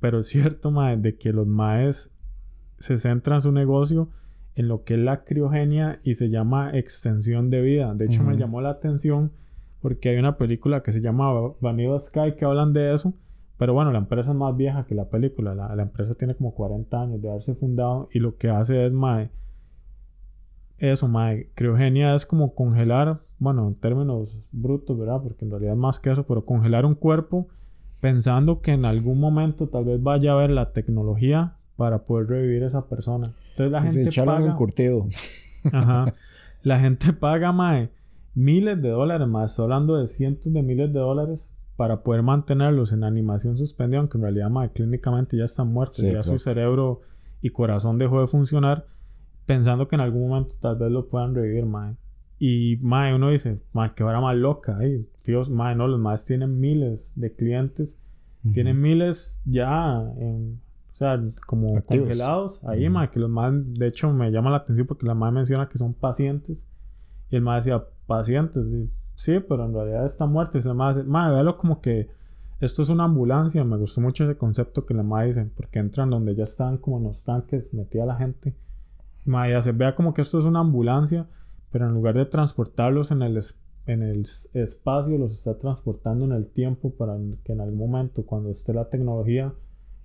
Pero 0.00 0.18
es 0.20 0.26
cierto, 0.28 0.70
mae, 0.70 0.96
de 0.96 1.16
que 1.16 1.32
los 1.32 1.46
maes 1.46 2.18
se 2.78 2.96
centran 2.96 3.40
su 3.40 3.50
negocio 3.52 4.10
en 4.54 4.68
lo 4.68 4.84
que 4.84 4.94
es 4.94 5.00
la 5.00 5.24
criogenia 5.24 6.00
y 6.04 6.14
se 6.14 6.28
llama 6.28 6.76
extensión 6.76 7.48
de 7.48 7.62
vida. 7.62 7.94
De 7.94 8.04
hecho, 8.06 8.22
me 8.22 8.36
llamó 8.36 8.60
la 8.60 8.70
atención 8.70 9.32
porque 9.80 10.10
hay 10.10 10.16
una 10.18 10.36
película 10.36 10.82
que 10.82 10.92
se 10.92 11.00
llama 11.00 11.32
Va- 11.32 11.54
Vanilla 11.60 11.98
Sky 11.98 12.34
que 12.36 12.44
hablan 12.44 12.72
de 12.74 12.92
eso. 12.92 13.14
Pero 13.62 13.74
bueno, 13.74 13.92
la 13.92 13.98
empresa 13.98 14.32
es 14.32 14.36
más 14.36 14.56
vieja 14.56 14.86
que 14.86 14.96
la 14.96 15.08
película. 15.08 15.54
La, 15.54 15.72
la 15.76 15.82
empresa 15.84 16.16
tiene 16.16 16.34
como 16.34 16.52
40 16.52 17.00
años 17.00 17.22
de 17.22 17.30
haberse 17.30 17.54
fundado 17.54 18.08
y 18.12 18.18
lo 18.18 18.36
que 18.36 18.48
hace 18.48 18.84
es, 18.84 18.92
mae, 18.92 19.30
eso, 20.78 21.06
mae, 21.06 21.48
criogenia 21.54 22.12
es 22.12 22.26
como 22.26 22.56
congelar, 22.56 23.20
bueno, 23.38 23.68
en 23.68 23.76
términos 23.76 24.40
brutos, 24.50 24.98
¿verdad? 24.98 25.20
Porque 25.22 25.44
en 25.44 25.52
realidad 25.52 25.74
es 25.74 25.78
más 25.78 26.00
que 26.00 26.10
eso, 26.10 26.26
pero 26.26 26.44
congelar 26.44 26.84
un 26.84 26.96
cuerpo 26.96 27.46
pensando 28.00 28.62
que 28.62 28.72
en 28.72 28.84
algún 28.84 29.20
momento 29.20 29.68
tal 29.68 29.84
vez 29.84 30.02
vaya 30.02 30.32
a 30.32 30.34
haber 30.34 30.50
la 30.50 30.72
tecnología 30.72 31.54
para 31.76 32.02
poder 32.02 32.30
revivir 32.30 32.64
a 32.64 32.66
esa 32.66 32.88
persona. 32.88 33.32
Entonces 33.50 33.70
la 33.70 33.86
sí, 33.86 33.94
gente 33.94 34.08
echarle 34.08 34.32
un 34.32 34.38
paga, 34.40 34.52
encurtido. 34.54 35.06
ajá, 35.72 36.06
la 36.64 36.80
gente 36.80 37.12
paga, 37.12 37.52
mae, 37.52 37.90
miles 38.34 38.82
de 38.82 38.88
dólares, 38.88 39.28
mae, 39.28 39.46
estoy 39.46 39.66
hablando 39.66 39.98
de 39.98 40.08
cientos 40.08 40.52
de 40.52 40.64
miles 40.64 40.92
de 40.92 40.98
dólares 40.98 41.52
para 41.82 42.04
poder 42.04 42.22
mantenerlos 42.22 42.92
en 42.92 43.02
animación 43.02 43.58
suspendida, 43.58 43.98
aunque 43.98 44.16
en 44.16 44.22
realidad, 44.22 44.48
mae, 44.50 44.70
clínicamente 44.70 45.36
ya 45.36 45.46
están 45.46 45.72
muertos, 45.72 45.96
Sí, 45.96 46.12
ya 46.12 46.20
su 46.20 46.38
cerebro 46.38 47.00
y 47.40 47.50
corazón 47.50 47.98
dejó 47.98 48.20
de 48.20 48.28
funcionar, 48.28 48.86
pensando 49.46 49.88
que 49.88 49.96
en 49.96 50.02
algún 50.02 50.28
momento 50.28 50.54
tal 50.60 50.76
vez 50.76 50.92
lo 50.92 51.08
puedan 51.08 51.34
revivir, 51.34 51.66
mae. 51.66 51.96
Y, 52.38 52.76
mae, 52.82 53.12
uno 53.12 53.30
dice, 53.30 53.60
mae, 53.72 53.94
qué 53.96 54.04
hora 54.04 54.20
más 54.20 54.36
loca, 54.36 54.78
ay, 54.80 55.08
Dios, 55.26 55.50
mae, 55.50 55.74
no, 55.74 55.88
los 55.88 55.98
más 55.98 56.24
tienen 56.24 56.60
miles 56.60 57.14
de 57.16 57.34
clientes, 57.34 58.00
tienen 58.52 58.80
miles 58.80 59.42
ya 59.44 60.04
en, 60.18 60.60
o 60.92 60.94
sea, 60.94 61.20
como 61.48 61.76
Activos. 61.76 62.06
congelados 62.06 62.64
ahí, 62.64 62.88
mae, 62.88 63.10
que 63.10 63.18
los 63.18 63.28
más, 63.28 63.52
de 63.74 63.88
hecho, 63.88 64.12
me 64.12 64.30
llama 64.30 64.50
la 64.50 64.58
atención 64.58 64.86
porque 64.86 65.04
la 65.04 65.14
madre 65.14 65.34
menciona 65.34 65.68
que 65.68 65.78
son 65.78 65.94
pacientes, 65.94 66.70
y 67.28 67.34
el 67.34 67.42
mae 67.42 67.56
decía, 67.56 67.82
pacientes, 68.06 68.68
y, 68.68 68.88
sí, 69.22 69.40
pero 69.40 69.64
en 69.64 69.74
realidad 69.74 70.04
están 70.04 70.32
muertos, 70.32 70.64
y 70.64 70.68
la 70.68 70.74
madre 70.74 71.00
dice, 71.00 71.08
mae, 71.08 71.32
véalo 71.32 71.56
como 71.56 71.80
que 71.80 72.08
esto 72.60 72.82
es 72.82 72.88
una 72.90 73.04
ambulancia, 73.04 73.64
me 73.64 73.76
gustó 73.76 74.00
mucho 74.00 74.24
ese 74.24 74.36
concepto 74.36 74.86
que 74.86 74.94
la 74.94 75.02
madre 75.02 75.26
dice, 75.26 75.50
porque 75.56 75.78
entran 75.78 76.10
donde 76.10 76.34
ya 76.34 76.44
están 76.44 76.78
como 76.78 76.98
en 76.98 77.04
los 77.04 77.24
tanques, 77.24 77.74
metida 77.74 78.06
la 78.06 78.16
gente, 78.16 78.54
Mae, 79.24 79.60
se 79.62 79.72
vea 79.72 79.94
como 79.94 80.14
que 80.14 80.22
esto 80.22 80.38
es 80.38 80.44
una 80.44 80.60
ambulancia, 80.60 81.28
pero 81.70 81.86
en 81.86 81.94
lugar 81.94 82.14
de 82.14 82.26
transportarlos 82.26 83.12
en 83.12 83.22
el, 83.22 83.38
en 83.86 84.02
el 84.02 84.24
espacio, 84.54 85.18
los 85.18 85.32
está 85.32 85.58
transportando 85.58 86.24
en 86.24 86.32
el 86.32 86.46
tiempo 86.46 86.92
para 86.94 87.16
que 87.44 87.52
en 87.52 87.60
algún 87.60 87.78
momento, 87.78 88.26
cuando 88.26 88.50
esté 88.50 88.74
la 88.74 88.88
tecnología, 88.88 89.54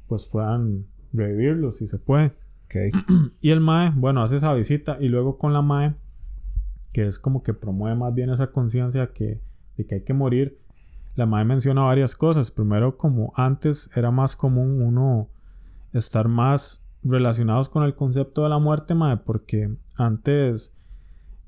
pues 0.07 0.27
puedan 0.27 0.85
revivirlos 1.13 1.77
si 1.77 1.87
se 1.87 1.97
puede. 1.97 2.33
Ok. 2.65 2.75
Y 3.41 3.51
el 3.51 3.61
MAE, 3.61 3.93
bueno, 3.95 4.21
hace 4.21 4.37
esa 4.37 4.53
visita 4.53 4.97
y 4.99 5.07
luego 5.07 5.37
con 5.37 5.53
la 5.53 5.61
MAE, 5.61 5.95
que 6.97 7.05
es 7.05 7.19
como 7.19 7.43
que 7.43 7.53
promueve 7.53 7.95
más 7.95 8.11
bien 8.11 8.31
esa 8.31 8.47
conciencia 8.47 9.11
que, 9.13 9.39
de 9.77 9.85
que 9.85 9.93
hay 9.93 10.01
que 10.01 10.15
morir, 10.15 10.57
la 11.13 11.27
MAE 11.27 11.45
menciona 11.45 11.83
varias 11.83 12.15
cosas. 12.15 12.49
Primero, 12.49 12.97
como 12.97 13.33
antes 13.35 13.91
era 13.95 14.09
más 14.09 14.35
común 14.35 14.81
uno 14.81 15.29
estar 15.93 16.27
más 16.27 16.83
relacionados 17.03 17.69
con 17.69 17.83
el 17.83 17.93
concepto 17.93 18.41
de 18.41 18.49
la 18.49 18.57
muerte, 18.57 18.95
MAE, 18.95 19.17
porque 19.17 19.77
antes 19.95 20.75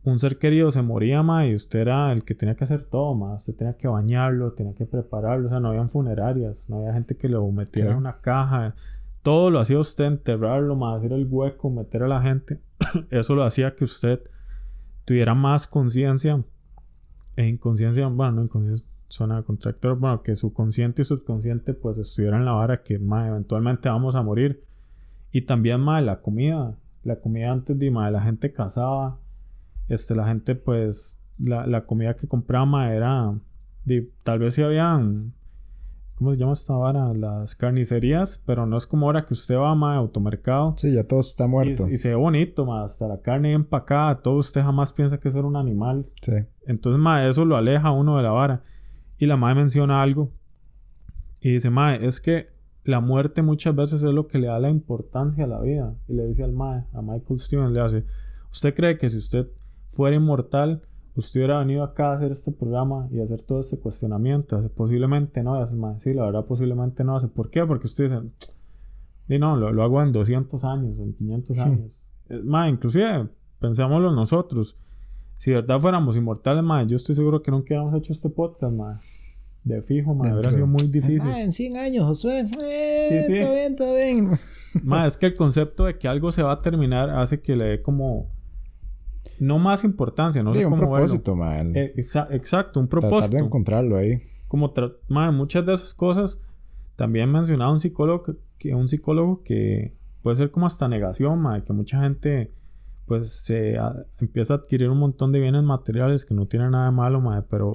un 0.03 0.19
ser 0.19 0.37
querido 0.37 0.69
se 0.69 0.83
moría, 0.83 1.23
MAE, 1.23 1.49
y 1.49 1.55
usted 1.55 1.79
era 1.79 2.11
el 2.11 2.23
que 2.23 2.35
tenía 2.35 2.53
que 2.53 2.65
hacer 2.65 2.85
todo, 2.85 3.15
MAE. 3.15 3.37
Usted 3.37 3.55
tenía 3.55 3.75
que 3.75 3.87
bañarlo, 3.87 4.51
tenía 4.51 4.75
que 4.75 4.85
prepararlo, 4.85 5.47
o 5.47 5.49
sea, 5.49 5.59
no 5.59 5.69
habían 5.69 5.89
funerarias, 5.89 6.69
no 6.69 6.77
había 6.77 6.93
gente 6.93 7.17
que 7.17 7.27
lo 7.27 7.51
metiera 7.51 7.93
en 7.93 7.97
una 7.97 8.21
caja. 8.21 8.75
Todo 9.23 9.49
lo 9.49 9.59
hacía 9.59 9.79
usted, 9.79 10.05
enterrarlo, 10.05 10.75
más 10.75 10.99
hacer 10.99 11.13
el 11.13 11.25
hueco, 11.27 11.71
meter 11.71 12.03
a 12.03 12.07
la 12.07 12.21
gente. 12.21 12.59
Eso 13.09 13.33
lo 13.33 13.43
hacía 13.43 13.73
que 13.73 13.85
usted 13.85 14.21
tuviera 15.09 15.33
más 15.33 15.65
conciencia 15.65 16.43
e 17.35 17.47
inconsciencia, 17.47 18.05
bueno, 18.05 18.33
no 18.33 18.43
inconsciencia 18.43 18.87
suena 19.07 19.41
contractor, 19.41 19.97
bueno, 19.97 20.21
que 20.21 20.35
su 20.35 20.53
consciente 20.53 21.01
y 21.01 21.05
subconsciente 21.05 21.73
pues 21.73 21.97
estuvieran 21.97 22.45
la 22.45 22.51
vara 22.51 22.83
que 22.83 22.99
ma, 22.99 23.27
eventualmente 23.27 23.89
vamos 23.89 24.13
a 24.13 24.21
morir. 24.21 24.63
Y 25.31 25.41
también 25.41 25.81
más 25.81 26.03
la 26.03 26.21
comida, 26.21 26.75
la 27.03 27.15
comida 27.15 27.51
antes 27.51 27.79
de 27.79 27.89
ma, 27.89 28.11
la 28.11 28.21
gente 28.21 28.53
cazaba, 28.53 29.17
este, 29.87 30.13
la 30.13 30.27
gente 30.27 30.53
pues, 30.53 31.19
la, 31.39 31.65
la 31.65 31.87
comida 31.87 32.15
que 32.15 32.27
compraba 32.27 32.67
ma, 32.67 32.93
era, 32.93 33.33
de, 33.85 34.11
tal 34.21 34.37
vez 34.37 34.53
si 34.53 34.61
habían 34.61 35.33
¿Cómo 36.19 36.33
se 36.33 36.37
llama 36.37 36.51
esta 36.51 36.73
vara? 36.75 37.13
Las 37.13 37.55
carnicerías, 37.55 38.43
pero 38.45 38.65
no 38.65 38.75
es 38.75 38.85
como 38.85 39.05
ahora 39.05 39.25
que 39.25 39.33
usted 39.33 39.55
va 39.55 39.73
ma, 39.73 39.93
a 39.93 39.97
automercado 39.97 40.73
Sí, 40.75 40.93
ya 40.93 41.05
todo 41.05 41.21
está 41.21 41.45
y, 41.45 41.47
muerto. 41.47 41.87
y 41.89 41.95
se 41.95 42.09
ve 42.09 42.15
bonito, 42.15 42.65
ma, 42.65 42.83
hasta 42.83 43.07
la 43.07 43.21
carne 43.21 43.53
empacada, 43.53 44.21
todo 44.21 44.35
usted 44.35 44.61
jamás 44.61 44.91
piensa 44.91 45.17
que 45.17 45.29
eso 45.29 45.39
era 45.39 45.47
un 45.47 45.55
animal. 45.55 46.05
Sí. 46.21 46.33
Entonces, 46.67 46.99
ma, 46.99 47.25
eso 47.25 47.45
lo 47.45 47.55
aleja 47.55 47.91
uno 47.91 48.17
de 48.17 48.23
la 48.23 48.31
vara. 48.31 48.63
Y 49.17 49.27
la 49.27 49.37
madre 49.37 49.61
menciona 49.61 50.01
algo 50.01 50.29
y 51.39 51.51
dice, 51.53 51.69
ma, 51.69 51.95
es 51.95 52.19
que 52.19 52.49
la 52.83 52.99
muerte 52.99 53.41
muchas 53.41 53.73
veces 53.73 54.03
es 54.03 54.11
lo 54.11 54.27
que 54.27 54.39
le 54.39 54.47
da 54.47 54.59
la 54.59 54.69
importancia 54.69 55.45
a 55.45 55.47
la 55.47 55.61
vida. 55.61 55.95
Y 56.09 56.15
le 56.15 56.25
dice 56.27 56.43
al 56.43 56.51
mae, 56.51 56.83
a 56.93 57.01
Michael 57.01 57.39
Stevens, 57.39 57.71
le 57.71 57.79
hace, 57.79 58.03
¿usted 58.51 58.73
cree 58.75 58.97
que 58.97 59.09
si 59.09 59.17
usted 59.17 59.47
fuera 59.89 60.17
inmortal, 60.17 60.81
usted 61.15 61.41
hubiera 61.41 61.59
venido 61.59 61.83
acá 61.83 62.11
a 62.11 62.15
hacer 62.15 62.31
este 62.31 62.51
programa 62.51 63.07
y 63.11 63.19
hacer 63.19 63.41
todo 63.43 63.59
este 63.59 63.79
cuestionamiento? 63.79 64.55
Hace, 64.57 64.69
posiblemente 64.69 65.43
no. 65.43 65.55
Hace, 65.55 65.75
mae, 65.75 65.99
sí, 65.99 66.13
la 66.13 66.25
verdad, 66.25 66.45
posiblemente 66.45 67.03
no. 67.03 67.17
Hace, 67.17 67.27
¿por 67.27 67.49
qué? 67.49 67.65
Porque 67.65 67.87
usted 67.87 68.05
dice, 68.05 68.19
y 69.27 69.37
no, 69.39 69.55
lo, 69.55 69.71
lo 69.71 69.83
hago 69.83 70.01
en 70.01 70.11
200 70.11 70.63
años, 70.63 70.99
en 70.99 71.13
500 71.13 71.59
años. 71.59 72.03
Eh, 72.29 72.41
mae, 72.43 72.69
inclusive, 72.69 73.27
pensámoslo 73.59 74.11
nosotros. 74.11 74.77
Si 75.35 75.51
de 75.51 75.61
verdad 75.61 75.79
fuéramos 75.79 76.17
inmortales, 76.17 76.63
mae, 76.63 76.85
yo 76.87 76.95
estoy 76.95 77.15
seguro 77.15 77.41
que 77.41 77.51
nunca 77.51 77.65
hubiéramos 77.67 77.93
hecho 77.93 78.13
este 78.13 78.29
podcast, 78.29 78.73
mae. 78.73 78.95
De 79.63 79.81
fijo, 79.81 80.13
mae, 80.15 80.33
hubiera 80.33 80.51
sido 80.51 80.67
muy 80.67 80.83
difícil. 80.87 81.21
Ah, 81.21 81.41
en 81.41 81.51
100 81.51 81.77
años, 81.77 82.05
Josué. 82.05 82.39
Eh, 82.39 83.07
Sí, 83.09 83.19
sí. 83.27 83.37
Está 83.37 83.53
bien, 83.53 83.71
está 83.71 83.93
bien. 83.93 84.29
Mae, 84.83 85.07
es 85.07 85.17
que 85.17 85.25
el 85.27 85.33
concepto 85.33 85.85
de 85.85 85.97
que 85.97 86.07
algo 86.07 86.31
se 86.31 86.43
va 86.43 86.53
a 86.53 86.61
terminar 86.61 87.09
hace 87.09 87.41
que 87.41 87.55
le 87.55 87.65
dé 87.65 87.81
como. 87.81 88.29
No 89.39 89.57
más 89.59 89.83
importancia, 89.83 90.43
no 90.43 90.51
Sí, 90.53 90.59
sé 90.59 90.65
un 90.65 90.71
cómo 90.71 90.81
verlo. 90.83 90.95
propósito, 90.97 91.35
man. 91.35 91.75
Eh, 91.75 91.93
exa- 91.95 92.27
exacto, 92.31 92.79
un 92.79 92.87
Tratar 92.87 93.09
de 93.09 93.15
propósito. 93.17 93.37
encontrarlo 93.45 93.97
ahí. 93.97 94.17
Como 94.47 94.73
muchas 95.31 95.65
de 95.65 95.73
esas 95.73 95.93
cosas. 95.93 96.41
También 96.95 97.31
mencionaba 97.31 97.71
un 97.71 97.79
psicólogo 97.79 98.23
que, 98.57 98.75
un 98.75 98.87
psicólogo 98.87 99.41
que 99.43 99.93
puede 100.21 100.35
ser 100.35 100.51
como 100.51 100.65
hasta 100.65 100.87
negación, 100.87 101.39
mae, 101.39 101.63
que 101.63 101.71
mucha 101.73 102.01
gente 102.01 102.51
pues 103.05 103.31
se 103.31 103.77
a- 103.77 104.05
empieza 104.19 104.53
a 104.53 104.57
adquirir 104.57 104.89
un 104.89 104.99
montón 104.99 105.31
de 105.31 105.39
bienes 105.39 105.63
materiales 105.63 106.25
que 106.25 106.33
no 106.35 106.45
tienen 106.45 106.71
nada 106.71 106.85
de 106.85 106.91
malo, 106.91 107.19
mae, 107.21 107.41
pero 107.49 107.71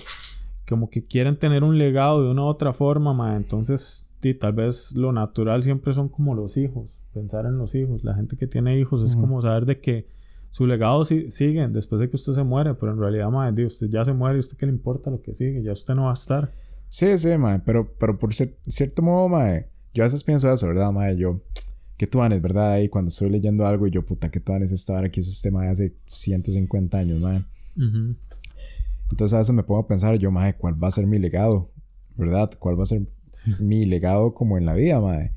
como 0.68 0.88
que 0.90 1.02
quieren 1.04 1.38
tener 1.38 1.64
un 1.64 1.76
legado 1.78 2.22
de 2.22 2.30
una 2.30 2.42
u 2.42 2.46
otra 2.46 2.72
forma, 2.72 3.12
mae, 3.14 3.36
entonces 3.36 4.10
tal 4.40 4.52
vez 4.52 4.94
lo 4.94 5.10
natural 5.12 5.62
siempre 5.62 5.92
son 5.92 6.08
como 6.08 6.34
los 6.34 6.56
hijos, 6.56 6.96
pensar 7.12 7.46
en 7.46 7.58
los 7.58 7.74
hijos, 7.74 8.04
la 8.04 8.14
gente 8.14 8.36
que 8.36 8.46
tiene 8.46 8.78
hijos 8.78 9.02
es 9.02 9.16
como 9.16 9.40
saber 9.42 9.66
de 9.66 9.80
que 9.80 10.06
su 10.54 10.68
legado 10.68 11.04
si- 11.04 11.32
sigue 11.32 11.66
después 11.66 11.98
de 12.00 12.08
que 12.08 12.14
usted 12.14 12.32
se 12.32 12.44
muere, 12.44 12.74
pero 12.74 12.92
en 12.92 13.00
realidad, 13.00 13.28
di, 13.50 13.64
usted 13.64 13.88
ya 13.90 14.04
se 14.04 14.12
muere 14.12 14.36
y 14.36 14.38
usted 14.38 14.56
qué 14.56 14.66
le 14.66 14.72
importa 14.72 15.10
lo 15.10 15.20
que 15.20 15.34
sigue, 15.34 15.64
ya 15.64 15.72
usted 15.72 15.94
no 15.96 16.04
va 16.04 16.10
a 16.10 16.14
estar. 16.14 16.48
Sí, 16.88 17.18
sí, 17.18 17.36
mae. 17.36 17.58
Pero, 17.58 17.92
pero 17.98 18.16
por 18.20 18.30
cier- 18.30 18.54
cierto 18.68 19.02
modo, 19.02 19.28
mae. 19.28 19.66
Yo 19.94 20.04
a 20.04 20.06
veces 20.06 20.22
pienso 20.22 20.52
eso, 20.52 20.68
¿verdad, 20.68 20.92
mae? 20.92 21.16
Yo. 21.16 21.40
Que 21.96 22.06
tú 22.06 22.22
¿verdad? 22.40 22.70
Ahí 22.74 22.88
cuando 22.88 23.08
estoy 23.08 23.30
leyendo 23.30 23.66
algo 23.66 23.88
y 23.88 23.90
yo, 23.90 24.04
puta, 24.06 24.30
que 24.30 24.38
tú 24.38 24.52
esta 24.70 24.92
hora 24.92 25.08
que 25.08 25.20
hizo 25.22 25.30
este 25.30 25.50
mae 25.50 25.68
hace 25.68 25.92
150 26.06 26.98
años. 26.98 27.20
Ujú. 27.76 28.14
Entonces 29.10 29.34
a 29.34 29.38
veces 29.38 29.54
me 29.56 29.64
pongo 29.64 29.80
a 29.80 29.88
pensar, 29.88 30.16
yo, 30.18 30.30
mae, 30.30 30.54
¿cuál 30.56 30.80
va 30.82 30.86
a 30.86 30.92
ser 30.92 31.06
mi 31.08 31.18
legado? 31.18 31.72
¿Verdad? 32.16 32.48
¿Cuál 32.60 32.78
va 32.78 32.84
a 32.84 32.86
ser 32.86 33.02
mi 33.58 33.86
legado 33.86 34.32
como 34.34 34.56
en 34.56 34.66
la 34.66 34.74
vida, 34.74 35.00
mae. 35.00 35.32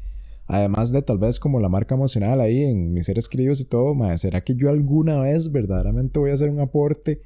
Además 0.47 0.91
de 0.93 1.01
tal 1.01 1.17
vez 1.17 1.39
como 1.39 1.59
la 1.59 1.69
marca 1.69 1.95
emocional 1.95 2.39
ahí 2.39 2.63
en 2.63 2.93
mis 2.93 3.05
seres 3.05 3.27
queridos 3.27 3.59
y 3.59 3.65
todo, 3.65 3.93
mae, 3.93 4.17
¿será 4.17 4.41
que 4.41 4.55
yo 4.55 4.69
alguna 4.69 5.19
vez 5.19 5.51
verdaderamente 5.51 6.19
voy 6.19 6.31
a 6.31 6.33
hacer 6.33 6.49
un 6.49 6.61
aporte 6.61 7.21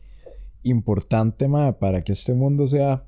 importante, 0.63 1.47
mae, 1.47 1.73
para 1.73 2.01
que 2.01 2.13
este 2.13 2.33
mundo 2.33 2.65
sea 2.65 3.05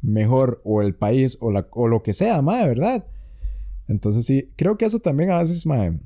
mejor 0.00 0.60
o 0.64 0.80
el 0.80 0.94
país 0.94 1.38
o, 1.40 1.50
la, 1.50 1.66
o 1.72 1.88
lo 1.88 2.02
que 2.02 2.12
sea, 2.12 2.40
mae, 2.40 2.68
¿verdad? 2.68 3.04
Entonces 3.88 4.26
sí, 4.26 4.52
creo 4.56 4.78
que 4.78 4.84
eso 4.84 5.00
también 5.00 5.30
a 5.30 5.38
veces, 5.38 5.66
mae, 5.66 5.98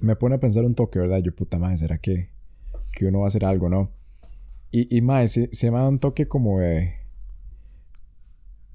me 0.00 0.16
pone 0.16 0.36
a 0.36 0.40
pensar 0.40 0.64
un 0.64 0.74
toque, 0.74 0.98
¿verdad? 0.98 1.18
Yo, 1.18 1.34
puta 1.34 1.58
madre, 1.58 1.76
¿será 1.76 1.98
que, 1.98 2.30
que 2.92 3.06
uno 3.06 3.20
va 3.20 3.26
a 3.26 3.28
hacer 3.28 3.44
algo, 3.44 3.68
no? 3.68 3.90
Y, 4.70 4.96
y 4.96 5.02
mae, 5.02 5.28
se, 5.28 5.48
se 5.52 5.70
me 5.70 5.78
da 5.78 5.88
un 5.88 5.98
toque 5.98 6.26
como 6.26 6.60
de. 6.60 6.94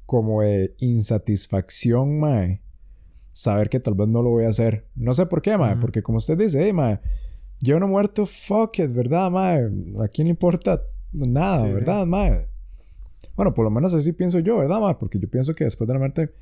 como 0.06 0.44
de 0.44 0.76
insatisfacción, 0.80 2.20
mae. 2.20 2.62
Saber 3.38 3.69
que 3.69 3.80
tal 3.80 3.93
vez 3.93 4.08
no 4.08 4.23
lo 4.23 4.32
voy 4.32 4.45
a 4.45 4.50
hacer. 4.50 4.88
No 4.95 5.13
sé 5.13 5.28
por 5.28 5.43
qué, 5.43 5.60
mae, 5.60 5.76
porque 5.76 6.02
como 6.02 6.17
usted 6.17 6.36
dice, 6.39 6.60
hey, 6.60 6.73
mae, 6.73 7.00
yo 7.60 7.80
no 7.80 7.88
muerto, 7.88 8.26
fuck 8.26 8.80
it, 8.80 8.91
¿verdad, 8.91 9.30
mae? 9.30 9.69
¿A 10.04 10.08
quién 10.08 10.26
le 10.26 10.32
importa 10.32 10.82
nada, 11.12 11.67
verdad, 11.67 12.08
mae? 12.08 12.47
Bueno, 13.36 13.54
por 13.54 13.63
lo 13.63 13.69
menos 13.69 13.93
así 13.93 14.13
pienso 14.13 14.39
yo, 14.39 14.58
¿verdad, 14.58 14.80
mae? 14.82 14.95
Porque 14.95 15.19
yo 15.19 15.30
pienso 15.30 15.54
que 15.54 15.65
después 15.65 15.88
de 15.88 15.93
la 15.93 16.00
muerte, 16.00 16.34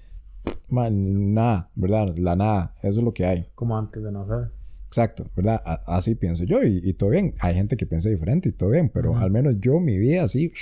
mae, 0.69 0.89
nada, 0.89 1.69
¿verdad? 1.75 2.15
La 2.15 2.37
nada, 2.37 2.73
eso 2.81 2.99
es 3.01 3.03
lo 3.03 3.13
que 3.13 3.25
hay. 3.25 3.45
Como 3.55 3.77
antes 3.77 4.01
de 4.01 4.13
nacer. 4.13 4.51
Exacto, 4.87 5.29
¿verdad? 5.35 5.61
así 5.87 6.15
pienso 6.15 6.45
yo 6.45 6.63
y, 6.63 6.93
todo 6.93 7.09
bien. 7.09 7.35
Hay 7.41 7.55
gente 7.55 7.75
que 7.75 7.85
piensa 7.85 8.07
diferente 8.07 8.47
y 8.47 8.53
todo 8.53 8.69
bien, 8.69 8.87
pero 8.87 9.17
al 9.17 9.31
menos 9.31 9.55
yo, 9.59 9.81
mi 9.81 9.97
vida, 9.97 10.23
así, 10.23 10.53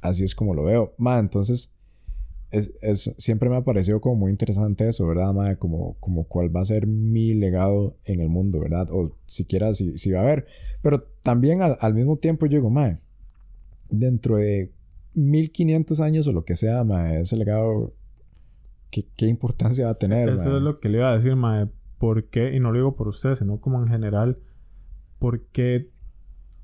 así 0.00 0.24
es 0.24 0.34
como 0.34 0.54
lo 0.54 0.64
veo. 0.64 0.92
Ma, 0.98 1.20
entonces, 1.20 1.76
es, 2.52 2.74
es, 2.82 3.14
siempre 3.16 3.48
me 3.48 3.56
ha 3.56 3.64
parecido 3.64 4.00
como 4.00 4.16
muy 4.16 4.30
interesante 4.30 4.86
eso, 4.86 5.06
¿verdad, 5.06 5.32
ma? 5.32 5.56
Como, 5.56 5.96
como 6.00 6.24
cuál 6.24 6.54
va 6.54 6.60
a 6.60 6.66
ser 6.66 6.86
mi 6.86 7.34
legado 7.34 7.96
en 8.04 8.20
el 8.20 8.28
mundo, 8.28 8.60
¿verdad? 8.60 8.86
O 8.92 9.16
siquiera 9.26 9.72
si, 9.72 9.96
si 9.96 10.12
va 10.12 10.20
a 10.20 10.24
haber. 10.24 10.46
Pero 10.82 11.02
también 11.22 11.62
al, 11.62 11.76
al 11.80 11.94
mismo 11.94 12.18
tiempo 12.18 12.46
yo 12.46 12.58
digo, 12.58 12.70
ma, 12.70 13.00
dentro 13.88 14.36
de 14.36 14.70
1500 15.14 16.00
años 16.00 16.26
o 16.26 16.32
lo 16.32 16.44
que 16.44 16.54
sea, 16.54 16.84
ma, 16.84 17.14
ese 17.14 17.36
legado, 17.36 17.94
¿qué, 18.90 19.06
qué 19.16 19.26
importancia 19.26 19.86
va 19.86 19.92
a 19.92 19.98
tener? 19.98 20.28
Eso 20.28 20.56
es 20.56 20.62
lo 20.62 20.78
que 20.78 20.90
le 20.90 20.98
iba 20.98 21.10
a 21.10 21.16
decir, 21.16 21.34
ma 21.34 21.70
por 21.98 22.24
qué, 22.24 22.54
y 22.54 22.60
no 22.60 22.72
lo 22.72 22.78
digo 22.78 22.96
por 22.96 23.06
usted, 23.06 23.36
sino 23.36 23.60
como 23.60 23.80
en 23.80 23.86
general, 23.86 24.36
por 25.18 25.40
qué 25.46 25.91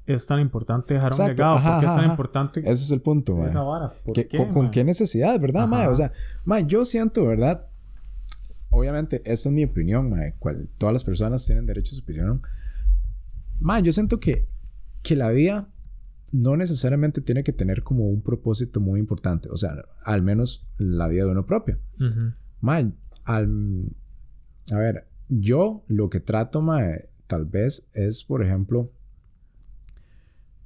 es 0.09 0.27
tan 0.27 0.41
importante 0.41 0.95
dejar 0.95 1.13
un 1.13 1.27
legado, 1.27 1.57
por 1.63 1.81
qué 1.81 1.87
es 1.87 1.95
tan 1.95 2.11
importante. 2.11 2.61
Ese 2.61 2.73
es 2.73 2.91
el 2.93 3.03
punto, 3.03 3.47
esa 3.47 3.61
vara. 3.61 3.93
con, 4.55 4.71
qué 4.71 4.83
necesidad, 4.83 5.39
verdad, 5.39 5.69
mae? 5.69 5.87
O 5.87 5.95
sea, 5.95 6.11
mae, 6.47 6.65
yo 6.67 6.87
siento, 6.87 7.27
¿verdad? 7.27 7.67
Obviamente, 8.71 9.21
esa 9.25 9.51
es 9.51 9.55
mi 9.55 9.65
opinión, 9.65 10.09
mae. 10.09 10.35
Cual, 10.39 10.71
todas 10.79 10.95
las 10.95 11.05
personas 11.05 11.45
tienen 11.45 11.67
derecho 11.67 11.95
a 11.95 11.99
su 11.99 12.03
opinión. 12.03 12.41
Mae, 13.61 13.83
yo 13.83 13.93
siento 13.93 14.19
que, 14.19 14.49
que 15.03 15.15
la 15.15 15.31
vida 15.31 15.69
no 16.33 16.57
necesariamente 16.57 17.21
tiene 17.21 17.43
que 17.43 17.53
tener 17.53 17.83
como 17.83 18.09
un 18.09 18.23
propósito 18.23 18.81
muy 18.81 19.01
importante. 19.01 19.51
O 19.51 19.59
sea, 19.59 19.77
al 20.05 20.23
menos 20.23 20.67
la 20.79 21.07
vida 21.09 21.27
de 21.27 21.33
uno 21.33 21.45
propio. 21.45 21.79
Mae, 22.61 22.93
al. 23.25 23.85
A 24.73 24.79
ver, 24.79 25.07
yo 25.29 25.85
lo 25.87 26.09
que 26.09 26.21
trato, 26.21 26.63
mae, 26.63 27.11
tal 27.27 27.45
vez 27.45 27.91
es, 27.93 28.25
por 28.25 28.43
ejemplo, 28.43 28.91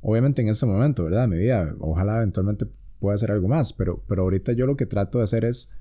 obviamente 0.02 0.42
en 0.42 0.48
ese 0.48 0.66
momento, 0.66 1.04
¿verdad? 1.04 1.26
Mi 1.28 1.38
vida, 1.38 1.74
ojalá 1.80 2.18
eventualmente 2.18 2.66
pueda 3.00 3.14
hacer 3.14 3.30
algo 3.30 3.48
más, 3.48 3.72
pero, 3.72 4.02
pero 4.06 4.22
ahorita 4.22 4.52
yo 4.52 4.66
lo 4.66 4.76
que 4.76 4.86
trato 4.86 5.18
de 5.18 5.24
hacer 5.24 5.44
es, 5.44 5.72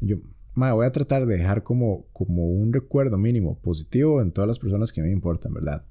yo, 0.00 0.16
mae, 0.54 0.72
voy 0.72 0.86
a 0.86 0.92
tratar 0.92 1.26
de 1.26 1.36
dejar 1.36 1.62
como, 1.62 2.06
como 2.12 2.46
un 2.46 2.72
recuerdo 2.72 3.18
mínimo 3.18 3.58
positivo 3.58 4.22
en 4.22 4.32
todas 4.32 4.48
las 4.48 4.58
personas 4.58 4.92
que 4.92 5.02
me 5.02 5.10
importan, 5.10 5.52
¿verdad? 5.52 5.84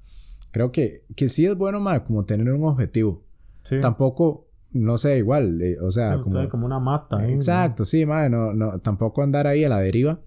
Creo 0.50 0.72
que, 0.72 1.04
que 1.14 1.28
sí 1.28 1.46
es 1.46 1.56
bueno, 1.56 1.80
mae, 1.80 2.02
como 2.02 2.24
tener 2.24 2.52
un 2.52 2.64
objetivo. 2.64 3.22
Sí. 3.62 3.80
Tampoco, 3.80 4.48
no 4.72 4.98
sé, 4.98 5.18
igual, 5.18 5.62
eh, 5.62 5.78
o 5.80 5.90
sea, 5.90 6.20
como, 6.20 6.48
como 6.48 6.66
una 6.66 6.80
mata. 6.80 7.26
Exacto, 7.28 7.84
sí, 7.84 8.04
mae, 8.04 8.28
no, 8.28 8.52
no, 8.52 8.80
tampoco 8.80 9.22
andar 9.22 9.46
ahí 9.46 9.64
a 9.64 9.68
la 9.68 9.78
deriva, 9.78 10.20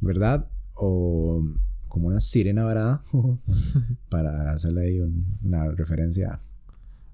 ¿verdad? 0.00 0.48
o 0.76 1.42
como 1.88 2.08
una 2.08 2.20
sirena 2.20 2.64
varada 2.64 3.02
para 4.10 4.52
hacerle 4.52 4.82
ahí 4.82 5.00
una 5.42 5.70
referencia 5.72 6.40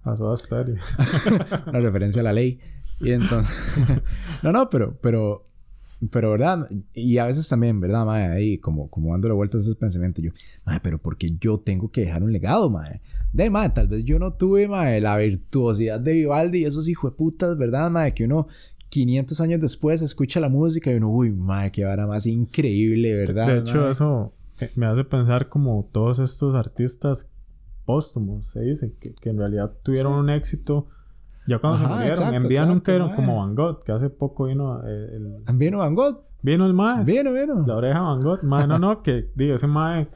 a 0.05 0.17
su 0.17 0.33
historia 0.33 0.81
una 1.67 1.81
referencia 1.81 2.21
a 2.21 2.25
la 2.25 2.33
ley. 2.33 2.59
Y 3.01 3.11
entonces 3.11 3.83
no 4.43 4.53
no 4.53 4.69
pero 4.69 4.99
pero 5.01 5.47
pero 6.11 6.31
verdad 6.33 6.67
y 6.95 7.19
a 7.19 7.27
veces 7.27 7.49
también 7.49 7.81
verdad 7.81 8.05
mae 8.05 8.27
ahí 8.27 8.59
como 8.59 8.89
como 8.89 9.13
dándole 9.13 9.35
vueltas 9.35 9.63
a 9.63 9.71
ese 9.71 9.77
pensamiento 9.77 10.21
yo 10.21 10.33
mae 10.65 10.81
pero 10.81 10.99
porque 10.99 11.31
yo 11.41 11.59
tengo 11.59 11.91
que 11.91 12.01
dejar 12.01 12.25
un 12.25 12.33
legado 12.33 12.71
mae 12.71 13.01
de 13.33 13.51
mae 13.51 13.71
tal 13.71 13.87
vez 13.87 14.05
yo 14.05 14.19
no 14.19 14.33
tuve 14.33 14.67
mae 14.67 15.01
la 15.01 15.17
virtuosidad 15.17 16.01
de 16.01 16.13
Vivaldi 16.13 16.59
y 16.63 16.65
esos 16.65 16.89
hijos 16.89 17.13
de 17.13 17.17
putas 17.17 17.57
verdad 17.57 17.91
mae 17.91 18.15
que 18.15 18.25
uno 18.25 18.49
500 18.93 19.41
años 19.41 19.61
después 19.61 20.03
escucha 20.03 20.39
la 20.39 20.51
música 20.51 20.93
y 20.93 20.97
uno, 20.97 21.09
uy, 21.11 21.33
madre, 21.33 21.73
qué 21.73 21.83
vara 21.83 22.07
más 22.07 22.27
increíble, 22.27 23.15
¿verdad? 23.15 23.47
De 23.47 23.59
hecho, 23.61 23.89
eso 23.89 24.35
me 24.77 24.85
hace 24.85 25.03
pensar 25.05 25.49
como 25.49 25.89
todos 25.91 26.19
estos 26.19 26.55
artistas 26.55 27.31
póstumos, 27.85 28.49
se 28.49 28.61
dice, 28.61 28.95
que, 29.01 29.15
que 29.15 29.31
en 29.31 29.39
realidad 29.39 29.73
tuvieron 29.83 30.15
un 30.15 30.31
éxito 30.31 30.89
ya 31.47 31.59
cuando 31.59 31.79
se 31.79 31.87
murieron. 31.87 32.35
en 32.35 32.49
vida 32.49 32.67
nunca 32.67 32.93
eran 32.93 33.15
como 33.17 33.39
Van 33.39 33.55
Gogh, 33.55 33.83
que 33.83 33.93
hace 33.93 34.11
poco 34.11 34.45
vino 34.45 34.81
eh, 34.87 35.17
el... 35.17 35.57
¿Vino 35.57 35.79
Van 35.79 35.95
Gogh? 35.95 36.23
Vino 36.41 36.67
el 36.67 36.75
mae. 36.75 37.05
Vino, 37.05 37.33
vino. 37.33 37.65
La 37.67 37.77
oreja 37.77 38.01
Van 38.01 38.21
Gogh. 38.21 38.43
Mae, 38.45 38.67
no, 38.67 38.79
no, 38.79 39.03
que 39.05 39.31
digo, 39.35 39.55
ese 39.55 39.67
mae, 39.67 40.09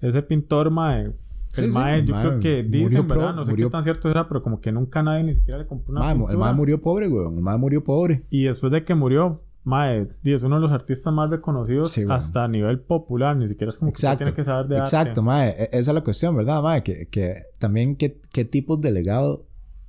ese 0.00 0.22
pintor 0.22 0.70
mae 0.70 1.12
el 1.56 1.72
mae, 1.72 2.04
yo 2.04 2.14
creo 2.14 2.38
que 2.38 2.62
dicen, 2.62 3.06
¿verdad? 3.08 3.34
No 3.34 3.44
sé 3.44 3.54
qué 3.54 3.66
tan 3.66 3.82
cierto 3.82 4.10
era, 4.10 4.28
pero 4.28 4.42
como 4.42 4.60
que 4.60 4.70
nunca 4.72 5.02
nadie 5.02 5.24
ni 5.24 5.34
siquiera 5.34 5.58
le 5.58 5.66
compró 5.66 5.92
una 5.92 6.14
mae, 6.14 6.30
El 6.30 6.38
mae 6.38 6.52
murió 6.52 6.80
pobre, 6.80 7.08
güey. 7.08 7.26
El 7.26 7.40
mae 7.40 7.58
murió 7.58 7.82
pobre. 7.82 8.24
Y 8.30 8.44
después 8.44 8.72
de 8.72 8.84
que 8.84 8.94
murió, 8.94 9.40
mae, 9.64 10.08
es 10.24 10.42
uno 10.42 10.56
de 10.56 10.62
los 10.62 10.72
artistas 10.72 11.12
más 11.12 11.30
reconocidos 11.30 11.96
hasta 12.08 12.44
a 12.44 12.48
nivel 12.48 12.80
popular. 12.80 13.36
Ni 13.36 13.48
siquiera 13.48 13.70
es 13.70 13.78
como 13.78 13.90
exacto, 13.90 14.18
que 14.18 14.24
tiene 14.24 14.36
que 14.36 14.44
saber 14.44 14.66
de 14.68 14.78
Exacto, 14.78 15.22
mae. 15.22 15.50
E, 15.50 15.68
esa 15.72 15.90
es 15.90 15.94
la 15.94 16.02
cuestión, 16.02 16.36
¿verdad, 16.36 16.62
mae? 16.62 16.82
Que, 16.82 17.08
que 17.08 17.44
también 17.58 17.96
qué, 17.96 18.20
qué 18.32 18.44
tipos 18.44 18.80
de, 18.80 18.92
legado, 18.92 19.46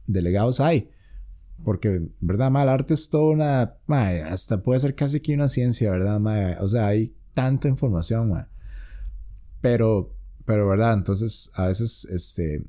de 0.08 0.21
legados 0.21 0.60
hay. 0.60 0.89
Porque, 1.63 2.10
¿verdad, 2.19 2.51
mae? 2.51 2.63
El 2.63 2.69
arte 2.69 2.93
es 2.93 3.10
toda 3.10 3.32
una... 3.32 3.73
Mae, 3.86 4.23
hasta 4.23 4.62
puede 4.62 4.79
ser 4.79 4.95
casi 4.95 5.19
que 5.19 5.34
una 5.34 5.49
ciencia, 5.49 5.91
¿verdad, 5.91 6.19
mae? 6.19 6.58
O 6.60 6.67
sea, 6.67 6.88
hay 6.88 7.15
tanta 7.34 7.67
información, 7.67 8.29
mae. 8.29 8.45
Pero 9.62 10.13
pero, 10.49 10.67
¿verdad? 10.67 10.95
Entonces, 10.95 11.51
a 11.53 11.67
veces, 11.67 12.05
este, 12.05 12.63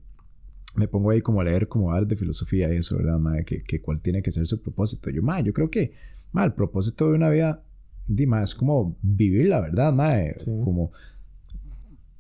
me 0.77 0.87
pongo 0.87 1.13
ahí 1.13 1.23
como 1.23 1.41
a 1.41 1.45
leer 1.45 1.67
como 1.67 1.95
arte 1.95 2.09
de 2.09 2.17
filosofía 2.17 2.71
y 2.71 2.77
eso, 2.77 2.99
¿verdad, 2.99 3.19
madre? 3.19 3.43
Que, 3.47 3.63
que 3.63 3.81
cuál 3.81 4.03
tiene 4.03 4.21
que 4.21 4.31
ser 4.31 4.47
su 4.47 4.61
propósito. 4.61 5.09
Yo, 5.09 5.23
madre, 5.23 5.45
yo 5.45 5.55
creo 5.55 5.71
que, 5.71 5.95
madre, 6.33 6.49
el 6.49 6.55
propósito 6.55 7.09
de 7.09 7.17
una 7.17 7.29
vida, 7.31 7.63
di, 8.07 8.27
es 8.43 8.55
como 8.55 8.97
vivir 9.03 9.49
la 9.49 9.61
verdad, 9.61 9.93
madre. 9.93 10.37
Como, 10.45 10.93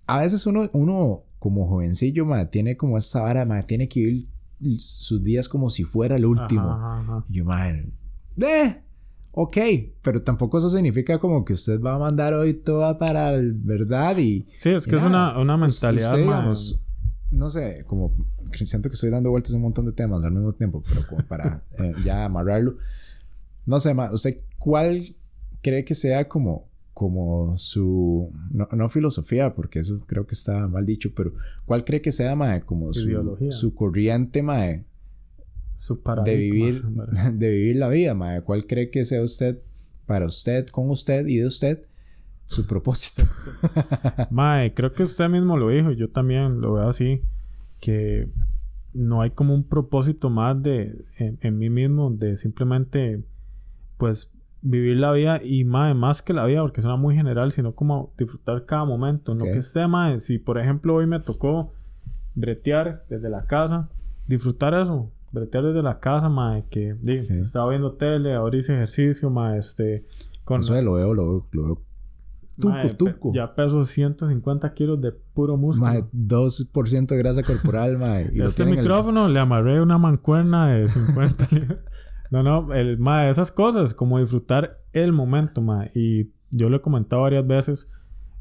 a 0.06 0.20
veces 0.20 0.46
uno, 0.46 0.68
uno 0.72 1.24
como 1.38 1.68
jovencillo, 1.68 2.26
madre, 2.26 2.46
tiene 2.46 2.76
como 2.76 2.98
esa 2.98 3.22
vara, 3.22 3.44
madre, 3.44 3.64
tiene 3.64 3.88
que 3.88 4.00
vivir 4.00 4.28
sus 4.78 5.22
días 5.22 5.48
como 5.48 5.70
si 5.70 5.84
fuera 5.84 6.16
el 6.16 6.26
último. 6.26 7.24
Y 7.28 7.34
yo, 7.34 7.44
madre, 7.44 7.92
¡eh! 8.40 8.82
ok, 9.32 9.56
pero 10.02 10.22
tampoco 10.22 10.58
eso 10.58 10.68
significa 10.68 11.18
como 11.18 11.44
que 11.44 11.52
usted 11.52 11.80
va 11.80 11.94
a 11.94 11.98
mandar 11.98 12.34
hoy 12.34 12.54
toda 12.54 12.98
para 12.98 13.32
el 13.34 13.52
verdad 13.52 14.18
y... 14.18 14.46
Sí, 14.58 14.70
es 14.70 14.86
que 14.86 14.96
es 14.96 15.02
una, 15.02 15.38
una 15.38 15.56
mentalidad. 15.56 16.16
digamos, 16.16 16.82
no 17.30 17.50
sé, 17.50 17.84
como 17.86 18.12
siento 18.52 18.88
que 18.88 18.94
estoy 18.94 19.10
dando 19.10 19.30
vueltas 19.30 19.52
a 19.52 19.56
un 19.56 19.62
montón 19.62 19.86
de 19.86 19.92
temas 19.92 20.24
al 20.24 20.32
mismo 20.32 20.52
tiempo, 20.52 20.82
pero 20.88 21.06
como 21.06 21.26
para 21.26 21.64
eh, 21.78 21.94
ya 22.04 22.24
amarrarlo. 22.24 22.76
No 23.70 23.78
sé, 23.78 23.94
usted 24.12 24.40
cuál 24.58 25.00
cree 25.62 25.84
que 25.84 25.94
sea 25.94 26.28
como, 26.28 26.68
como 26.92 27.56
su, 27.56 28.32
no, 28.50 28.88
filosofía, 28.88 29.54
porque 29.54 29.78
eso 29.78 30.00
creo 30.06 30.26
que 30.26 30.34
está 30.34 30.66
mal 30.66 30.84
dicho, 30.84 31.12
pero 31.14 31.32
cuál 31.66 31.84
cree 31.84 32.02
que 32.02 32.10
sea, 32.10 32.34
mae, 32.34 32.62
como 32.62 32.92
su, 32.92 33.36
su 33.50 33.74
corriente, 33.74 34.42
mae, 34.42 34.84
de 36.24 36.36
vivir, 36.36 36.82
de 37.32 37.50
vivir 37.50 37.76
la 37.76 37.88
vida, 37.88 38.14
mae. 38.14 38.42
¿Cuál 38.42 38.66
cree 38.66 38.90
que 38.90 39.04
sea 39.04 39.22
usted, 39.22 39.60
para 40.04 40.26
usted, 40.26 40.66
con 40.66 40.90
usted 40.90 41.28
y 41.28 41.36
de 41.36 41.46
usted, 41.46 41.86
su 42.46 42.66
propósito? 42.66 43.30
mae, 44.30 44.74
creo 44.74 44.92
que 44.92 45.04
usted 45.04 45.28
mismo 45.28 45.56
lo 45.56 45.68
dijo, 45.68 45.92
yo 45.92 46.10
también 46.10 46.60
lo 46.60 46.74
veo 46.74 46.88
así, 46.88 47.22
que 47.80 48.28
no 48.92 49.22
hay 49.22 49.30
como 49.30 49.54
un 49.54 49.62
propósito 49.62 50.28
más 50.28 50.60
de, 50.60 51.04
en, 51.18 51.58
mí 51.58 51.70
mismo, 51.70 52.10
de 52.10 52.36
simplemente, 52.36 53.22
pues, 54.00 54.32
vivir 54.62 54.96
la 54.98 55.12
vida 55.12 55.40
y 55.42 55.64
mae, 55.64 55.94
más 55.94 56.22
que 56.22 56.32
la 56.32 56.44
vida, 56.46 56.60
porque 56.62 56.82
suena 56.82 56.96
muy 56.96 57.14
general, 57.14 57.52
sino 57.52 57.74
como 57.74 58.12
disfrutar 58.18 58.66
cada 58.66 58.84
momento. 58.84 59.32
En 59.32 59.38
lo 59.38 59.44
que 59.44 59.58
esté, 59.58 59.86
mae, 59.86 60.18
si 60.18 60.38
por 60.38 60.58
ejemplo 60.58 60.96
hoy 60.96 61.06
me 61.06 61.20
tocó 61.20 61.72
bretear 62.34 63.04
desde 63.08 63.28
la 63.30 63.46
casa, 63.46 63.88
disfrutar 64.26 64.74
eso, 64.74 65.10
bretear 65.32 65.64
desde 65.64 65.82
la 65.82 65.98
casa, 66.00 66.28
mae, 66.28 66.64
que 66.70 66.96
estaba 67.40 67.70
viendo 67.70 67.92
tele, 67.92 68.34
ahora 68.34 68.56
hice 68.56 68.74
ejercicio, 68.74 69.30
mae, 69.30 69.58
este, 69.58 70.04
Con- 70.44 70.58
No 70.58 70.62
sé, 70.64 70.82
lo 70.82 70.94
veo, 70.94 71.14
lo 71.14 71.28
veo, 71.28 71.46
lo 71.52 71.62
veo. 71.64 71.82
Tuco, 72.58 72.74
Mae, 72.74 72.88
pe- 72.88 72.94
tuco. 72.94 73.32
Ya 73.32 73.54
peso 73.54 73.84
150 73.84 74.74
kilos 74.74 75.00
de 75.00 75.12
puro 75.12 75.56
músculo. 75.56 75.90
Mae, 75.92 76.04
2% 76.12 77.14
de 77.14 77.16
grasa 77.18 77.42
corporal, 77.42 77.96
mae. 77.96 78.30
este 78.44 78.64
el- 78.64 78.70
micrófono 78.70 79.28
le 79.28 79.38
amarré 79.38 79.80
una 79.80 79.96
mancuerna 79.96 80.68
de 80.68 80.86
50 80.88 81.46
libras. 81.52 81.78
No, 82.30 82.42
no, 82.42 82.72
el, 82.74 82.98
mae, 82.98 83.28
esas 83.28 83.50
cosas, 83.52 83.94
como 83.94 84.18
disfrutar 84.18 84.78
el 84.92 85.12
momento, 85.12 85.60
mae. 85.62 85.90
Y 85.94 86.30
yo 86.50 86.68
lo 86.68 86.76
he 86.76 86.80
comentado 86.80 87.22
varias 87.22 87.46
veces 87.46 87.92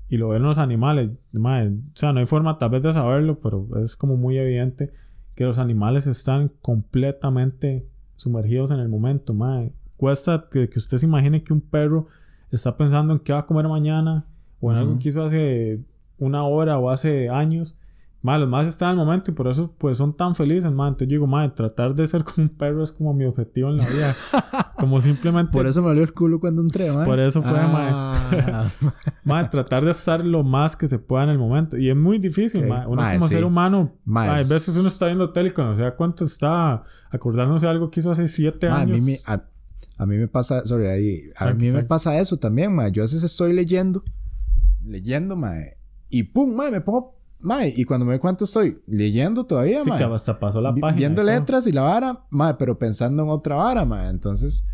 y 0.10 0.18
lo 0.18 0.30
ven 0.30 0.44
los 0.44 0.58
animales, 0.60 1.10
mae. 1.32 1.70
O 1.70 1.72
sea, 1.96 2.14
no 2.14 2.20
hay 2.20 2.26
forma 2.26 2.58
tal 2.58 2.70
vez 2.72 2.84
de 2.84 2.94
saberlo, 2.94 3.40
pero 3.40 3.68
es 3.82 3.96
como 3.96 4.16
muy 4.16 4.38
evidente 4.38 4.92
que 5.36 5.44
los 5.46 5.58
animales 5.60 6.06
están 6.08 6.52
completamente 6.62 7.88
sumergidos 8.16 8.72
en 8.72 8.80
el 8.80 8.90
momento, 8.90 9.34
mae. 9.34 9.74
Cuesta 9.98 10.48
que, 10.52 10.70
que 10.70 10.80
usted 10.80 10.98
se 10.98 11.06
imagine 11.06 11.44
que 11.44 11.54
un 11.54 11.62
perro 11.62 12.08
está 12.52 12.78
pensando 12.78 13.14
en 13.14 13.20
qué 13.20 13.34
va 13.34 13.40
a 13.40 13.46
comer 13.46 13.68
mañana 13.68 14.26
o 14.60 14.72
en 14.72 14.78
algo 14.78 14.92
Ujú. 14.92 15.00
que 15.00 15.10
hizo 15.10 15.24
hace 15.24 15.82
una 16.18 16.44
hora 16.46 16.78
o 16.78 16.90
hace 16.90 17.30
años. 17.30 17.79
Mae, 18.22 18.38
los 18.38 18.50
más 18.50 18.68
están 18.68 18.90
en 18.96 19.00
el 19.00 19.06
momento 19.06 19.32
y 19.32 19.34
por 19.34 19.48
eso 19.48 19.74
pues 19.78 19.98
son 19.98 20.14
tan 20.16 20.36
felices, 20.36 20.70
mae. 20.72 20.90
Entonces 20.90 21.08
yo 21.08 21.14
digo, 21.16 21.28
mae, 21.28 21.50
tratar 21.50 21.96
de 21.96 22.06
ser 22.06 22.24
como 22.26 22.44
un 22.48 22.50
perro 22.50 22.84
es 22.84 22.92
como 22.92 23.14
mi 23.14 23.24
objetivo 23.26 23.70
en 23.70 23.78
la 23.78 23.86
vida. 23.86 24.14
como 24.78 25.00
simplemente... 25.00 25.54
Por 25.54 25.66
eso 25.68 25.82
me 25.82 25.88
dolió 25.90 26.04
el 26.04 26.14
culo 26.14 26.40
cuando 26.40 26.62
entré, 26.62 26.84
mae. 26.96 27.06
Por 27.06 27.20
eso 27.20 27.42
fue, 27.42 27.58
Ah, 27.58 28.68
mae, 29.24 29.48
tratar 29.48 29.86
de 29.86 29.92
estar 29.92 30.26
lo 30.26 30.44
más 30.44 30.76
que 30.76 30.88
se 30.90 31.00
pueda 31.00 31.24
en 31.24 31.30
el 31.30 31.38
momento. 31.40 31.78
Y 31.78 31.90
es 31.90 31.96
muy 31.96 32.20
difícil, 32.20 32.64
Ok. 32.64 32.70
mae. 32.70 32.88
Uno 32.88 33.02
Mae, 33.02 33.18
como 33.18 33.28
sí. 33.30 33.34
ser 33.36 33.46
humano, 33.46 33.94
mae, 34.04 34.30
a 34.30 34.42
es- 34.42 34.50
veces 34.50 34.78
uno 34.78 34.90
está 34.90 35.06
viendo 35.06 35.32
tele 35.32 35.54
cuando 35.54 35.76
se 35.76 35.84
da 35.84 35.96
cuenta 35.96 36.26
está 36.26 36.84
acordándose 37.12 37.66
de 37.68 37.72
algo 37.72 37.88
que 37.90 38.02
hizo 38.02 38.12
hace 38.12 38.28
siete 38.28 38.68
a, 38.68 38.80
años. 38.80 39.02
mí 39.02 39.12
me, 39.12 39.18
a, 39.34 39.44
a 39.98 40.06
mí 40.06 40.18
me 40.18 40.28
pasa, 40.28 40.66
sorry, 40.66 40.88
ahí, 40.88 41.22
a 41.38 41.54
mí 41.54 41.72
me 41.72 41.84
pasa 41.84 42.20
eso 42.20 42.36
también, 42.38 42.76
mae. 42.76 42.92
Yo 42.92 43.02
a 43.02 43.06
veces 43.06 43.24
estoy 43.24 43.54
leyendo, 43.54 44.04
leyendo, 44.84 45.36
mae. 45.38 45.78
Y 46.10 46.24
pum, 46.24 46.54
mae, 46.56 46.72
me 46.72 46.82
pongo, 46.82 47.19
mae. 47.42 47.74
Y 47.76 47.84
cuando 47.86 48.06
me 48.06 48.14
doy 48.14 48.20
cuenta 48.20 48.44
estoy 48.46 48.82
leyendo 48.88 49.46
todavía, 49.46 49.82
Sí, 49.84 49.90
mae. 49.90 50.00
que 50.00 50.06
hasta 50.06 50.40
pasó 50.40 50.62
la 50.62 50.72
Vi- 50.72 50.82
página. 50.82 50.98
Viendo 50.98 51.22
y 51.22 51.26
letras 51.26 51.68
y 51.68 51.72
la 51.72 51.82
vara, 51.84 52.26
mae, 52.30 52.56
pero 52.56 52.78
pensando 52.80 53.24
en 53.24 53.30
otra 53.30 53.56
vara, 53.56 53.86
mae. 53.86 54.10
Entonces, 54.10 54.68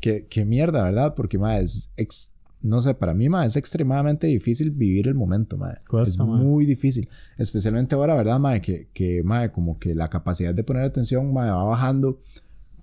qué, 0.00 0.26
qué 0.28 0.44
mierda, 0.44 0.82
¿verdad? 0.84 1.14
Porque, 1.14 1.38
mae, 1.38 1.62
es, 1.62 1.92
ex- 1.96 2.30
no 2.60 2.80
sé, 2.80 2.94
para 2.94 3.12
mí, 3.12 3.28
mae, 3.28 3.46
es 3.46 3.56
extremadamente 3.56 4.28
difícil 4.28 4.70
vivir 4.70 5.08
el 5.08 5.14
momento, 5.14 5.56
mae. 5.56 5.78
Cuesta, 5.88 6.22
es 6.22 6.28
mae. 6.28 6.38
muy 6.40 6.64
difícil. 6.64 7.08
Especialmente 7.38 7.94
ahora, 7.96 8.14
¿verdad, 8.14 8.38
mae? 8.38 8.60
Que, 8.60 8.88
que, 8.94 9.22
mae, 9.24 9.50
como 9.50 9.78
que 9.78 9.94
la 9.94 10.08
capacidad 10.08 10.54
de 10.54 10.62
poner 10.62 10.84
atención, 10.84 11.32
mae, 11.32 11.50
va 11.50 11.64
bajando. 11.64 12.20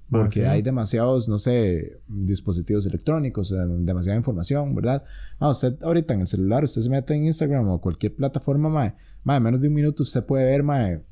Mae, 0.10 0.22
Porque 0.22 0.39
sí. 0.39 0.45
hay 0.45 0.62
demasiados, 0.64 1.30
no 1.30 1.38
sé, 1.38 2.01
dispositivos 2.07 2.86
electrónicos, 2.88 3.53
demasiada 3.80 4.18
información, 4.18 4.74
¿verdad? 4.74 5.03
Ah, 5.39 5.49
usted 5.49 5.76
ahorita 5.84 6.14
en 6.16 6.22
el 6.22 6.28
celular, 6.28 6.64
usted 6.64 6.82
se 6.82 6.89
mete 6.89 7.14
en 7.14 7.26
Instagram 7.26 7.68
o 7.70 7.80
cualquier 7.80 8.16
plataforma, 8.16 8.70
mae, 8.70 8.95
mae, 9.24 9.38
en 9.38 9.43
menos 9.43 9.62
de 9.62 9.68
un 9.68 9.74
minuto 9.76 10.01
usted 10.03 10.26
puede 10.26 10.45
ver, 10.45 10.64
mae, 10.64 11.03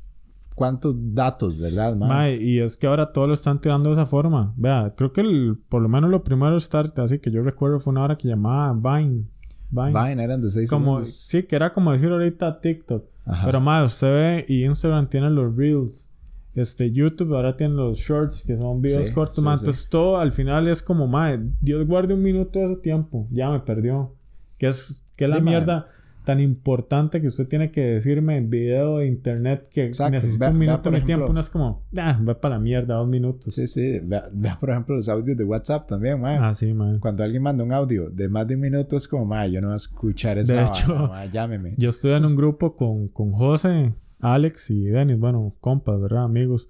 cuántos 0.55 0.95
datos, 1.13 1.59
¿verdad, 1.59 1.95
mae? 1.95 2.09
Mae, 2.09 2.35
y 2.43 2.59
es 2.59 2.75
que 2.77 2.87
ahora 2.87 3.11
todo 3.11 3.27
lo 3.27 3.33
están 3.35 3.61
tirando 3.61 3.89
de 3.89 3.93
esa 3.93 4.05
forma. 4.07 4.53
Vea, 4.57 4.93
creo 4.97 5.13
que 5.13 5.21
el- 5.21 5.59
por 5.69 5.81
lo 5.83 5.89
menos 5.89 6.09
lo 6.09 6.23
primero 6.23 6.59
start, 6.59 6.97
así 6.99 7.19
que 7.19 7.29
yo 7.29 7.43
recuerdo 7.43 7.79
fue 7.79 7.91
una 7.91 8.03
hora 8.03 8.17
que 8.17 8.27
llamaba 8.27 8.73
Vine. 8.73 9.25
Vine. 9.69 9.91
Vine 9.93 10.23
eran 10.23 10.41
de 10.41 10.49
6 10.49 10.69
como, 10.69 10.85
segundos. 10.85 11.09
sí, 11.13 11.43
que 11.43 11.55
era 11.55 11.73
como 11.73 11.91
decir 11.91 12.09
ahorita 12.09 12.59
TikTok. 12.61 13.03
Ajá. 13.25 13.45
Pero 13.45 13.59
mae, 13.61 13.83
usted 13.85 14.07
ve 14.07 14.45
y 14.47 14.63
Instagram 14.65 15.07
tiene 15.09 15.29
los 15.29 15.55
Reels. 15.55 16.09
Este, 16.57 16.91
YouTube 16.91 17.35
ahora 17.35 17.55
tiene 17.55 17.75
los 17.75 17.99
Shorts, 17.99 18.43
que 18.45 18.57
son 18.57 18.81
videos 18.81 19.07
Sí, 19.07 19.13
cortos, 19.13 19.35
sí, 19.35 19.41
sí. 19.41 19.47
Entonces 19.47 19.89
todo 19.89 20.17
al 20.17 20.31
final 20.31 20.67
es 20.67 20.81
como, 20.81 21.07
mae, 21.07 21.39
Dios 21.61 21.85
guarde 21.87 22.13
un 22.15 22.23
minuto 22.23 22.59
de 22.59 22.67
su 22.67 22.81
tiempo. 22.81 23.27
Ya 23.29 23.49
me 23.49 23.59
perdió. 23.59 24.13
Que 24.57 24.67
es, 24.67 25.05
que 25.15 25.25
es 25.25 25.29
la 25.29 25.39
mierda 25.39 25.85
tan 26.25 26.39
importante 26.41 27.21
que 27.21 27.27
usted 27.27 27.47
tiene 27.47 27.71
que 27.71 27.79
decirme 27.81 28.35
en 28.35 28.49
video 28.49 28.97
de 28.97 29.07
internet 29.07 29.69
que 29.71 29.85
Exacto. 29.85 30.11
necesito 30.13 30.39
Vea- 30.41 30.49
un 30.51 30.57
minuto 30.57 30.91
de 30.91 31.01
tiempo. 31.01 31.31
No 31.31 31.39
es 31.39 31.49
como, 31.49 31.83
ah, 31.97 32.19
va 32.27 32.41
para 32.41 32.55
la 32.55 32.59
mierda, 32.61 32.95
dos 32.95 33.07
minutos. 33.07 33.53
Sí, 33.53 33.65
sí. 33.67 33.99
Vea, 34.03 34.25
vea, 34.33 34.57
por 34.59 34.71
ejemplo, 34.71 34.95
los 34.95 35.07
audios 35.07 35.37
de 35.37 35.43
WhatsApp 35.45 35.87
también, 35.87 36.19
mae. 36.19 36.37
Ah, 36.41 36.53
sí, 36.53 36.73
mae. 36.73 36.99
Cuando 36.99 37.23
alguien 37.23 37.43
manda 37.43 37.63
un 37.63 37.71
audio 37.71 38.09
de 38.09 38.27
más 38.27 38.45
de 38.47 38.55
un 38.55 38.61
minuto, 38.61 38.97
es 38.97 39.07
como, 39.07 39.25
mae, 39.25 39.51
yo 39.51 39.61
no 39.61 39.67
voy 39.67 39.73
a 39.73 39.77
escuchar 39.77 40.37
esa 40.37 40.55
De 40.55 40.63
hecho- 40.63 41.07
mae, 41.07 41.29
llámeme. 41.29 41.75
Yo 41.77 41.89
estoy 41.91 42.11
en 42.13 42.25
un 42.25 42.35
grupo 42.35 42.75
con, 42.75 43.07
con 43.09 43.31
José, 43.31 43.93
Alex 44.21 44.71
y 44.71 44.85
Denis, 44.85 45.19
bueno, 45.19 45.55
compas, 45.59 45.99
¿verdad? 45.99 46.23
Amigos. 46.23 46.69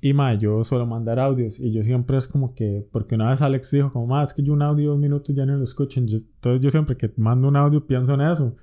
Y 0.00 0.12
ma, 0.12 0.34
yo 0.34 0.62
suelo 0.62 0.86
mandar 0.86 1.18
audios 1.18 1.58
y 1.58 1.72
yo 1.72 1.82
siempre 1.82 2.16
es 2.16 2.28
como 2.28 2.54
que, 2.54 2.86
porque 2.92 3.16
una 3.16 3.30
vez 3.30 3.42
Alex 3.42 3.70
dijo 3.72 3.92
como, 3.92 4.06
ma, 4.06 4.22
es 4.22 4.32
que 4.32 4.42
yo 4.42 4.52
un 4.52 4.62
audio 4.62 4.90
de 4.90 4.94
un 4.94 5.00
minuto 5.00 5.32
ya 5.32 5.44
no 5.44 5.56
lo 5.56 5.64
escucho. 5.64 5.98
Entonces 5.98 6.60
yo 6.60 6.70
siempre 6.70 6.96
que 6.96 7.12
mando 7.16 7.48
un 7.48 7.56
audio 7.56 7.84
pienso 7.86 8.14
en 8.14 8.20
eso. 8.20 8.54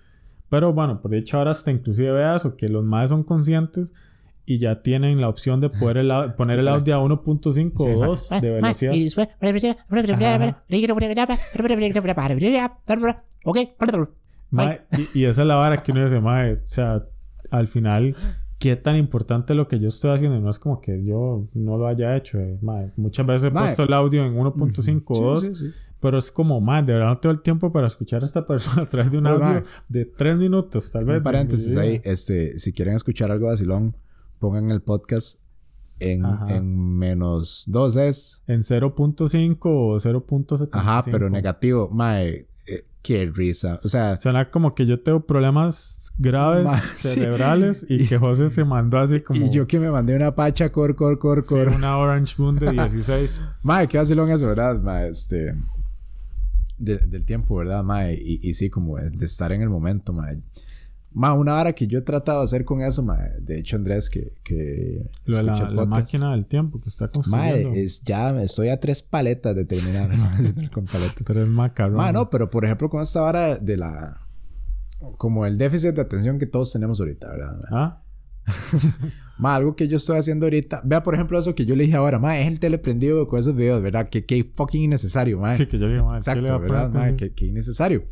Pero 0.48 0.72
bueno, 0.74 1.02
por 1.02 1.12
dicho 1.12 1.38
ahora 1.38 1.52
hasta 1.52 1.72
inclusive 1.72 2.12
vea 2.12 2.36
eso, 2.38 2.56
que 2.56 2.70
los 2.70 2.84
más 2.86 3.10
son 3.10 3.24
conscientes 3.24 3.94
y 4.46 4.60
ya 4.60 4.82
tienen 4.82 5.20
la 5.20 5.28
opción 5.28 5.60
de 5.60 5.70
poder 5.70 5.98
el 5.98 6.12
poner 6.38 6.60
el 6.60 6.68
audio 6.68 6.96
a 6.96 7.00
1.5 7.00 7.72
Sí, 7.76 7.90
o 7.90 8.00
ma. 8.00 8.06
2 8.06 8.30
de 8.42 8.52
velocidad. 8.52 8.94
Ok. 13.44 13.58
Ma, 14.52 14.78
y, 15.16 15.20
y 15.20 15.26
esa 15.26 15.42
es 15.42 15.48
la 15.48 15.56
vara 15.56 15.82
que 15.82 15.92
uno 15.92 16.04
dice, 16.04 16.22
mae, 16.22 16.54
o 16.54 16.60
sea, 16.64 17.04
al 17.52 17.68
final, 17.68 18.16
qué 18.60 18.76
tan 18.76 18.96
importante 18.98 19.54
lo 19.54 19.68
que 19.68 19.80
yo 19.80 19.88
estoy 19.90 20.12
haciendo. 20.16 20.40
No 20.40 20.50
es 20.50 20.60
como 20.60 20.80
que 20.82 21.04
yo 21.04 21.48
no 21.54 21.78
lo 21.78 21.88
haya 21.88 22.16
hecho. 22.18 22.40
eh. 22.40 22.58
Muchas 22.96 23.26
veces 23.26 23.48
he 23.48 23.52
puesto 23.52 23.84
el 23.84 23.94
audio 23.94 24.26
en 24.26 24.36
1.5 24.36 25.04
o 25.10 25.16
Sí, 25.16 25.22
2, 25.22 25.44
sí, 25.44 25.56
sí. 25.56 25.74
pero 26.00 26.18
es 26.18 26.32
como, 26.32 26.60
mae, 26.62 26.84
de 26.84 26.94
verdad 26.94 27.08
no 27.10 27.18
tengo 27.20 27.34
el 27.34 27.42
tiempo 27.42 27.72
para 27.72 27.88
escuchar 27.88 28.22
a 28.24 28.26
esta 28.26 28.46
persona 28.46 28.82
a 28.84 28.90
través 28.90 29.12
de 29.12 29.18
un 29.18 29.28
audio 29.28 29.64
de 29.90 30.06
3 30.06 30.38
minutos, 30.38 30.92
tal 30.92 31.06
vez. 31.06 31.18
Un 31.18 31.20
de 31.20 31.24
paréntesis 31.24 31.76
ahí, 31.78 32.02
este, 32.04 32.58
si 32.60 32.74
quieren 32.74 32.96
escuchar 32.96 33.32
algo 33.32 33.48
vacilón, 33.48 33.96
pongan 34.40 34.72
el 34.72 34.82
podcast 34.82 35.42
en, 36.00 36.24
en 36.50 36.98
menos 36.98 37.66
2 37.68 37.96
es. 37.98 38.44
En 38.48 38.60
0.5 38.60 39.58
o 39.64 39.96
0.75. 39.98 40.70
Ajá, 40.74 41.04
pero 41.10 41.30
negativo. 41.30 41.90
Mae, 41.90 42.48
qué 43.06 43.32
risa. 43.34 43.80
O 43.84 43.88
sea, 43.88 44.16
Suena 44.18 44.50
como 44.50 44.74
que 44.74 44.86
yo 44.86 45.00
tengo 45.00 45.26
problemas 45.26 46.12
graves 46.18 46.66
Ma, 46.66 46.80
sí. 46.96 47.10
cerebrales 47.10 47.86
y 47.88 48.08
que 48.08 48.18
José 48.18 48.50
se 48.50 48.64
mandó 48.66 48.98
así 49.00 49.22
como 49.22 49.40
y 49.40 49.50
yo 49.50 49.68
que 49.68 49.80
me 49.80 49.92
mandé 49.92 50.16
una 50.16 50.34
pacha, 50.34 50.72
cor, 50.72 50.96
cor, 50.96 51.20
cor, 51.20 51.44
sí, 51.44 51.50
cor. 51.54 51.68
una 51.70 51.98
Orange 51.98 52.36
Moon 52.40 52.56
de 52.56 52.72
16. 52.72 53.42
Mae, 53.64 53.88
qué 53.88 53.98
vacilón 53.98 54.30
eso, 54.32 54.48
¿verdad? 54.48 55.08
Este. 55.08 55.54
de- 56.78 56.98
del 57.08 57.26
tiempo, 57.26 57.56
¿verdad, 57.58 57.84
Mae? 57.84 58.14
Y, 58.16 58.40
y 58.42 58.54
sí, 58.54 58.70
como 58.70 58.98
de, 58.98 59.10
de 59.12 59.26
estar 59.26 59.52
en 59.52 59.62
el 59.62 59.70
momento, 59.70 60.12
Mae. 60.14 60.42
Mae, 61.16 61.32
una 61.32 61.56
hora 61.56 61.72
que 61.72 61.88
yo 61.88 62.00
he 62.00 62.02
tratado 62.02 62.40
de 62.40 62.44
hacer 62.44 62.66
con 62.66 62.82
eso, 62.82 63.02
Mae. 63.02 63.40
De 63.40 63.58
hecho, 63.58 63.78
Andrés, 63.78 64.10
que. 64.10 64.34
que 64.44 65.10
Lo 65.24 65.38
de 65.38 65.44
la, 65.44 65.56
la 65.72 65.86
máquina 65.86 66.32
del 66.32 66.46
tiempo 66.46 66.82
que 66.82 66.90
está 66.90 67.08
construyendo. 67.08 67.74
es 67.74 68.04
ya, 68.04 68.38
estoy 68.42 68.68
a 68.68 68.82
tres 68.82 69.02
paletas 69.02 69.56
de 69.56 69.64
terminar. 69.64 70.12
Con 70.74 70.84
paletas. 70.84 71.24
Tres 71.24 71.48
macarrones. 71.48 72.04
Mae, 72.04 72.12
no, 72.12 72.30
pero 72.30 72.50
por 72.50 72.66
ejemplo, 72.66 72.90
con 72.90 73.02
esta 73.02 73.22
vara 73.22 73.58
de 73.58 73.78
la. 73.78 74.20
Como 75.18 75.46
el 75.46 75.58
déficit 75.58 75.96
de 75.96 76.02
atención 76.02 76.38
que 76.38 76.48
todos 76.48 76.74
tenemos 76.74 77.00
ahorita, 77.00 77.30
¿verdad? 77.30 77.62
Mae? 77.62 77.70
¿Ah? 77.72 78.02
Ma, 79.38 79.56
algo 79.56 79.74
que 79.78 79.88
yo 79.88 79.96
estoy 79.96 80.18
haciendo 80.18 80.48
ahorita. 80.48 80.82
Vea, 80.84 81.02
por 81.02 81.16
ejemplo, 81.16 81.40
eso 81.40 81.56
que 81.56 81.66
yo 81.66 81.78
le 81.78 81.86
dije 81.86 81.96
ahora. 81.96 82.20
Ma, 82.20 82.38
es 82.38 82.48
el 82.48 82.60
tele 82.60 82.78
prendido 82.78 83.26
con 83.30 83.40
esos 83.40 83.56
videos, 83.56 83.82
¿verdad? 83.82 84.10
Que, 84.10 84.26
que 84.26 84.52
fucking 84.54 84.84
innecesario, 84.84 85.40
ma. 85.40 85.54
Sí, 85.54 85.66
que 85.66 85.80
yo 85.80 85.88
le 85.88 85.94
digo, 85.94 86.08
madre, 86.08 86.22
¿qué 86.26 86.42
le 86.42 86.52
va 86.52 86.58
Exacto, 86.58 86.74
¿verdad? 86.74 86.94
Ma, 86.94 87.16
que, 87.16 87.34
que 87.34 87.46
innecesario. 87.46 88.04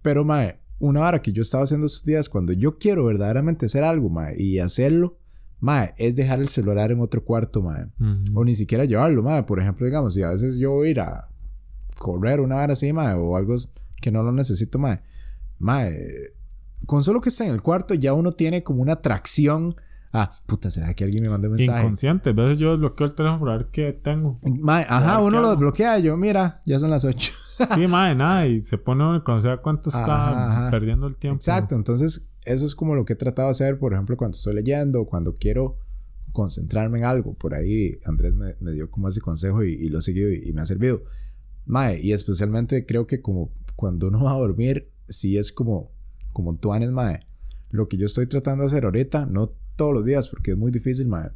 Pero, 0.00 0.24
ma, 0.24 0.54
una 0.78 1.00
hora 1.00 1.22
que 1.22 1.32
yo 1.32 1.42
estaba 1.42 1.64
haciendo 1.64 1.86
estos 1.86 2.04
días, 2.04 2.28
cuando 2.28 2.52
yo 2.52 2.78
quiero 2.78 3.04
verdaderamente 3.04 3.66
hacer 3.66 3.84
algo, 3.84 4.08
ma, 4.08 4.32
y 4.36 4.58
hacerlo, 4.58 5.18
ma, 5.60 5.84
es 5.96 6.14
dejar 6.16 6.38
el 6.40 6.48
celular 6.48 6.92
en 6.92 7.00
otro 7.00 7.24
cuarto, 7.24 7.62
ma. 7.62 7.90
Ujú. 7.98 8.40
O 8.40 8.44
ni 8.44 8.54
siquiera 8.54 8.84
llevarlo, 8.84 9.22
ma. 9.22 9.44
Por 9.44 9.60
ejemplo, 9.60 9.86
digamos, 9.86 10.14
si 10.14 10.22
a 10.22 10.30
veces 10.30 10.58
yo 10.58 10.72
voy 10.72 10.88
a 10.88 10.90
ir 10.90 11.00
a 11.00 11.28
correr 11.98 12.40
una 12.40 12.56
hora 12.56 12.72
así, 12.72 12.92
ma, 12.92 13.16
o 13.16 13.36
algo 13.36 13.56
que 14.00 14.10
no 14.10 14.22
lo 14.22 14.32
necesito, 14.32 14.78
ma. 14.78 15.02
Ma, 15.58 15.88
eh, 15.88 16.34
con 16.86 17.02
solo 17.02 17.20
que 17.20 17.30
está 17.30 17.44
en 17.44 17.52
el 17.52 17.62
cuarto, 17.62 17.94
ya 17.94 18.14
uno 18.14 18.30
tiene 18.30 18.62
como 18.62 18.82
una 18.82 18.94
atracción. 18.94 19.74
Ah, 20.12 20.30
puta, 20.46 20.70
¿será 20.70 20.94
que 20.94 21.04
alguien 21.04 21.22
me 21.22 21.28
mandó 21.28 21.48
un 21.48 21.56
mensaje? 21.56 21.80
Inconsciente. 21.82 22.30
A 22.30 22.32
veces 22.32 22.58
yo 22.58 22.70
desbloqueo 22.72 23.06
el 23.06 23.14
teléfono 23.14 23.40
para 23.40 23.58
ver 23.58 23.66
qué 23.70 23.92
tengo. 23.92 24.38
Ma, 24.42 24.78
ajá, 24.78 25.18
ver 25.18 25.26
uno 25.26 25.40
lo 25.42 25.50
desbloquea. 25.50 25.98
Yo, 25.98 26.16
mira, 26.16 26.60
ya 26.66 26.78
son 26.80 26.90
las 26.90 27.04
8. 27.04 27.32
Sí, 27.74 27.88
madre, 27.88 28.14
nada. 28.14 28.46
Y 28.46 28.62
se 28.62 28.78
pone 28.78 29.02
uno 29.04 29.24
cuando 29.24 29.42
se 29.42 29.48
da 29.48 29.56
cuenta 29.60 29.88
está 29.88 30.28
Ajá, 30.28 30.52
ajá. 30.52 30.70
perdiendo 30.70 31.08
el 31.08 31.16
tiempo. 31.16 31.38
Exacto, 31.38 31.74
entonces 31.74 32.30
eso 32.44 32.64
es 32.64 32.76
como 32.76 32.94
lo 32.94 33.04
que 33.04 33.14
he 33.14 33.16
tratado 33.16 33.48
de 33.48 33.50
hacer, 33.50 33.80
por 33.80 33.92
ejemplo, 33.94 34.16
cuando 34.16 34.36
estoy 34.36 34.54
leyendo, 34.54 35.06
cuando 35.06 35.34
quiero 35.34 35.76
concentrarme 36.30 36.98
en 36.98 37.04
algo. 37.04 37.34
Por 37.34 37.54
ahí 37.54 37.98
Andrés 38.04 38.34
me, 38.34 38.54
me 38.60 38.70
dio 38.72 38.88
como 38.92 39.08
ese 39.08 39.20
consejo 39.20 39.64
y, 39.64 39.72
y 39.74 39.88
lo 39.88 39.98
he 39.98 40.02
seguido 40.02 40.30
y, 40.30 40.48
y 40.48 40.52
me 40.52 40.60
ha 40.60 40.64
servido. 40.66 41.02
Mae, 41.66 42.00
y 42.00 42.12
especialmente 42.12 42.86
creo 42.86 43.08
que 43.08 43.20
como 43.20 43.50
cuando 43.74 44.06
uno 44.06 44.22
va 44.22 44.32
a 44.34 44.38
dormir, 44.38 44.92
sí 45.08 45.36
es 45.36 45.52
como, 45.52 45.90
como 46.32 46.56
tuanes, 46.56 46.92
mae. 46.92 47.20
Lo 47.70 47.88
que 47.88 47.96
yo 47.96 48.06
estoy 48.06 48.26
tratando 48.28 48.62
de 48.62 48.68
hacer 48.68 48.84
ahorita, 48.84 49.26
no 49.26 49.52
todos 49.78 49.94
los 49.94 50.04
días 50.04 50.28
porque 50.28 50.50
es 50.50 50.58
muy 50.58 50.70
difícil, 50.70 51.08
mae. 51.08 51.30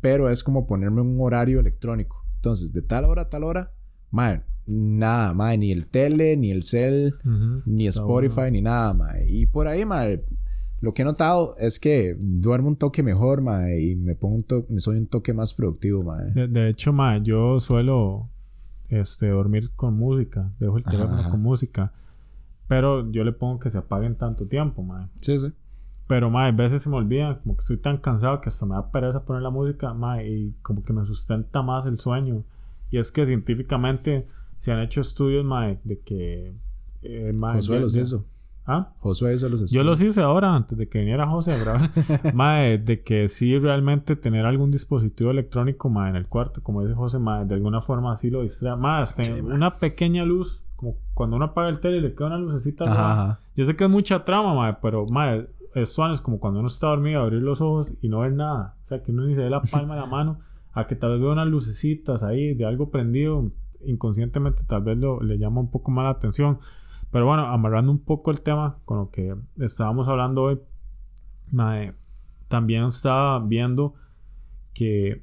Pero 0.00 0.28
es 0.28 0.42
como 0.42 0.66
ponerme 0.66 1.02
un 1.02 1.16
horario 1.20 1.60
electrónico. 1.60 2.24
Entonces, 2.36 2.72
de 2.72 2.82
tal 2.82 3.04
hora 3.04 3.22
a 3.22 3.30
tal 3.30 3.44
hora, 3.44 3.72
mae, 4.10 4.42
nada, 4.66 5.32
mae, 5.34 5.56
ni 5.58 5.70
el 5.70 5.86
tele, 5.86 6.36
ni 6.36 6.50
el 6.50 6.64
cel, 6.64 7.14
ni 7.66 7.86
Está 7.86 8.00
Spotify, 8.00 8.50
ni 8.50 8.62
nada, 8.62 8.94
mae. 8.94 9.26
Y 9.28 9.46
por 9.46 9.68
ahí, 9.68 9.84
mae, 9.84 10.24
lo 10.80 10.92
que 10.92 11.02
he 11.02 11.04
notado 11.04 11.54
es 11.58 11.78
que 11.78 12.16
duermo 12.18 12.68
un 12.68 12.76
toque 12.76 13.04
mejor, 13.04 13.42
mae, 13.42 13.80
y 13.80 13.94
me 13.94 14.16
pongo 14.16 14.34
un 14.36 14.42
toque, 14.42 14.80
soy 14.80 14.98
un 14.98 15.06
toque 15.06 15.32
más 15.32 15.54
productivo, 15.54 16.02
mae. 16.02 16.32
De, 16.32 16.48
de 16.48 16.70
hecho, 16.70 16.92
mae, 16.92 17.22
yo 17.22 17.60
suelo 17.60 18.28
este, 18.88 19.28
dormir 19.28 19.70
con 19.76 19.96
música. 19.96 20.50
Dejo 20.58 20.78
el 20.78 20.84
teléfono 20.84 21.20
ajá. 21.20 21.30
con 21.30 21.42
música. 21.42 21.92
Pero 22.66 23.10
yo 23.12 23.24
le 23.24 23.32
pongo 23.32 23.60
que 23.60 23.70
se 23.70 23.78
apague 23.78 24.06
en 24.06 24.16
tanto 24.16 24.46
tiempo, 24.46 24.82
mae. 24.82 25.06
Sí, 25.20 25.38
sí. 25.38 25.52
Pero, 26.12 26.28
mae, 26.28 26.50
a 26.50 26.52
veces 26.52 26.82
se 26.82 26.90
me 26.90 26.96
olvida, 26.96 27.38
como 27.42 27.54
que 27.56 27.60
estoy 27.60 27.78
tan 27.78 27.96
cansado 27.96 28.38
que 28.42 28.50
hasta 28.50 28.66
me 28.66 28.74
da 28.74 28.90
pereza 28.90 29.24
poner 29.24 29.40
la 29.40 29.48
música, 29.48 29.94
mae, 29.94 30.28
y 30.28 30.54
como 30.60 30.84
que 30.84 30.92
me 30.92 31.06
sustenta 31.06 31.62
más 31.62 31.86
el 31.86 31.98
sueño. 31.98 32.44
Y 32.90 32.98
es 32.98 33.10
que 33.10 33.24
científicamente 33.24 34.26
se 34.58 34.72
han 34.72 34.80
hecho 34.80 35.00
estudios, 35.00 35.42
mae, 35.42 35.80
de 35.84 36.00
que... 36.00 36.54
Eh, 37.00 37.34
mae, 37.40 37.54
Josué 37.54 37.76
de- 37.76 37.80
los 37.80 37.96
hizo. 37.96 38.26
¿Ah? 38.66 38.92
Josué 38.98 39.36
hizo 39.36 39.48
los 39.48 39.72
Yo 39.72 39.82
los 39.84 40.02
hice 40.02 40.20
ahora, 40.20 40.54
antes 40.54 40.76
de 40.76 40.86
que 40.86 40.98
viniera 40.98 41.26
José 41.26 41.52
a 41.52 41.56
grabar. 41.58 41.90
mae, 42.34 42.76
de 42.76 43.00
que 43.00 43.26
sí 43.28 43.58
realmente 43.58 44.14
tener 44.14 44.44
algún 44.44 44.70
dispositivo 44.70 45.30
electrónico, 45.30 45.88
mae, 45.88 46.10
en 46.10 46.16
el 46.16 46.26
cuarto, 46.26 46.62
como 46.62 46.82
dice 46.82 46.92
José, 46.94 47.20
mae, 47.20 47.46
de 47.46 47.54
alguna 47.54 47.80
forma 47.80 48.12
así 48.12 48.28
lo 48.28 48.42
distrae. 48.42 48.76
Mae, 48.76 49.02
hasta 49.04 49.22
una 49.42 49.78
pequeña 49.78 50.26
luz, 50.26 50.66
como 50.76 50.98
cuando 51.14 51.36
uno 51.36 51.46
apaga 51.46 51.70
el 51.70 51.80
tele 51.80 51.96
y 51.96 52.00
le 52.02 52.14
queda 52.14 52.26
una 52.26 52.36
lucecita. 52.38 52.84
Ajá, 52.84 53.12
ajá. 53.12 53.40
Yo 53.56 53.64
sé 53.64 53.74
que 53.76 53.84
es 53.84 53.90
mucha 53.90 54.22
trama, 54.26 54.54
mae, 54.54 54.76
pero, 54.82 55.06
mae, 55.06 55.46
es 55.74 56.20
como 56.20 56.38
cuando 56.38 56.60
uno 56.60 56.68
está 56.68 56.88
dormido, 56.88 57.22
abrir 57.22 57.42
los 57.42 57.60
ojos 57.60 57.94
y 58.00 58.08
no 58.08 58.20
ver 58.20 58.32
nada. 58.32 58.76
O 58.82 58.86
sea, 58.86 59.02
que 59.02 59.12
uno 59.12 59.24
ni 59.24 59.34
se 59.34 59.42
ve 59.42 59.50
la 59.50 59.62
palma 59.62 59.94
de 59.94 60.00
la 60.00 60.06
mano, 60.06 60.40
a 60.72 60.86
que 60.86 60.96
tal 60.96 61.12
vez 61.12 61.20
vea 61.20 61.32
unas 61.32 61.48
lucecitas 61.48 62.22
ahí 62.22 62.54
de 62.54 62.64
algo 62.64 62.90
prendido, 62.90 63.52
inconscientemente 63.84 64.64
tal 64.64 64.82
vez 64.82 64.98
lo, 64.98 65.20
le 65.22 65.38
llama 65.38 65.60
un 65.60 65.70
poco 65.70 65.90
más 65.90 66.04
la 66.04 66.10
atención. 66.10 66.58
Pero 67.10 67.26
bueno, 67.26 67.46
amarrando 67.46 67.92
un 67.92 67.98
poco 67.98 68.30
el 68.30 68.40
tema 68.40 68.78
con 68.84 68.98
lo 68.98 69.10
que 69.10 69.34
estábamos 69.58 70.08
hablando 70.08 70.42
hoy, 70.44 70.60
mae, 71.50 71.94
también 72.48 72.84
estaba 72.84 73.38
viendo 73.38 73.94
que 74.72 75.22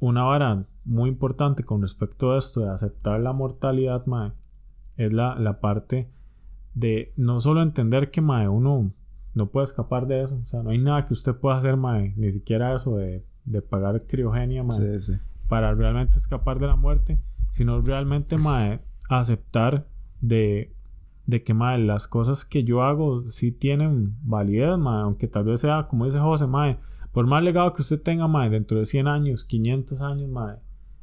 una 0.00 0.22
vara 0.22 0.66
muy 0.84 1.10
importante 1.10 1.64
con 1.64 1.82
respecto 1.82 2.32
a 2.32 2.38
esto 2.38 2.60
de 2.60 2.70
aceptar 2.70 3.20
la 3.20 3.32
mortalidad, 3.32 4.04
es 4.96 5.12
la, 5.12 5.34
la 5.36 5.60
parte 5.60 6.10
de 6.74 7.12
no 7.16 7.40
solo 7.40 7.62
entender 7.62 8.10
que 8.10 8.20
mae, 8.20 8.48
uno 8.48 8.92
no 9.34 9.46
puede 9.50 9.64
escapar 9.64 10.06
de 10.06 10.22
eso, 10.24 10.38
o 10.42 10.46
sea, 10.46 10.62
no 10.62 10.70
hay 10.70 10.78
nada 10.78 11.04
que 11.06 11.12
usted 11.12 11.34
pueda 11.36 11.56
hacer, 11.56 11.76
mae, 11.76 12.12
ni 12.16 12.30
siquiera 12.30 12.74
eso 12.74 12.96
de, 12.96 13.24
de 13.44 13.62
pagar 13.62 14.06
criogenia, 14.06 14.62
mae, 14.62 14.72
Sí, 14.72 15.00
sí. 15.00 15.12
para 15.48 15.74
realmente 15.74 16.16
escapar 16.18 16.58
de 16.58 16.66
la 16.66 16.76
muerte, 16.76 17.18
sino 17.48 17.80
realmente, 17.80 18.36
mae, 18.36 18.80
aceptar 19.08 19.86
de, 20.20 20.74
de 21.26 21.42
que, 21.42 21.54
mae, 21.54 21.78
las 21.78 22.08
cosas 22.08 22.44
que 22.44 22.64
yo 22.64 22.82
hago 22.82 23.28
sí 23.28 23.52
tienen 23.52 24.16
validez, 24.22 24.76
mae, 24.78 25.02
aunque 25.02 25.28
tal 25.28 25.44
vez 25.44 25.60
sea, 25.60 25.86
como 25.88 26.04
dice 26.04 26.18
José, 26.18 26.46
mae, 26.46 26.78
por 27.12 27.26
más 27.26 27.42
legado 27.42 27.72
que 27.72 27.82
usted 27.82 28.00
tenga, 28.02 28.26
mae, 28.28 28.48
dentro 28.50 28.78
de 28.78 28.84
100 28.86 29.06
años, 29.08 29.44
500 29.44 30.00
años, 30.00 30.28
mae, 30.30 30.56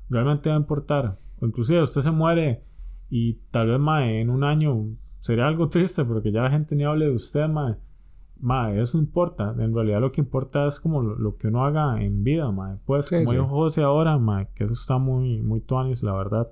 realmente 0.09 0.49
va 0.49 0.55
a 0.55 0.59
importar. 0.59 1.15
O 1.39 1.45
inclusive 1.45 1.81
usted 1.83 2.01
se 2.01 2.11
muere 2.11 2.63
y 3.09 3.35
tal 3.51 3.67
vez, 3.67 3.79
mae, 3.79 4.21
en 4.21 4.29
un 4.29 4.43
año 4.43 4.87
sería 5.19 5.47
algo 5.47 5.69
triste 5.69 6.03
porque 6.05 6.31
ya 6.31 6.41
la 6.43 6.49
gente 6.51 6.75
ni 6.75 6.83
hable 6.83 7.05
de 7.05 7.11
usted, 7.15 7.47
mae. 7.47 7.75
Mae, 8.41 8.81
eso 8.81 8.97
importa. 8.97 9.53
En 9.59 9.73
realidad 9.73 9.99
lo 10.01 10.11
que 10.11 10.21
importa 10.21 10.65
es 10.65 10.79
como 10.79 11.01
lo, 11.01 11.15
lo 11.15 11.35
que 11.37 11.47
uno 11.47 11.65
haga 11.65 12.01
en 12.01 12.23
vida, 12.23 12.49
mae. 12.51 12.77
Pues 12.85 13.07
Sí, 13.07 13.15
como 13.17 13.31
sí. 13.31 13.35
dijo 13.37 13.47
José 13.47 13.83
ahora, 13.83 14.17
mae, 14.17 14.47
que 14.55 14.63
eso 14.63 14.73
está 14.73 14.97
muy, 14.97 15.41
muy 15.41 15.59
tuanis, 15.59 16.03
la 16.03 16.13
verdad. 16.13 16.47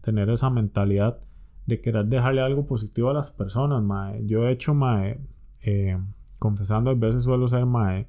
Tener 0.00 0.30
esa 0.30 0.48
mentalidad 0.50 1.18
de 1.66 1.80
querer 1.80 2.06
dejarle 2.06 2.40
algo 2.42 2.66
positivo 2.66 3.10
a 3.10 3.14
las 3.14 3.30
personas, 3.32 3.82
mae. 3.82 4.24
Yo 4.26 4.42
de 4.42 4.52
hecho, 4.52 4.74
mae, 4.74 5.18
eh, 5.62 5.98
confesando, 6.38 6.90
a 6.90 6.94
veces 6.94 7.24
suelo 7.24 7.48
ser, 7.48 7.66
mae, 7.66 8.06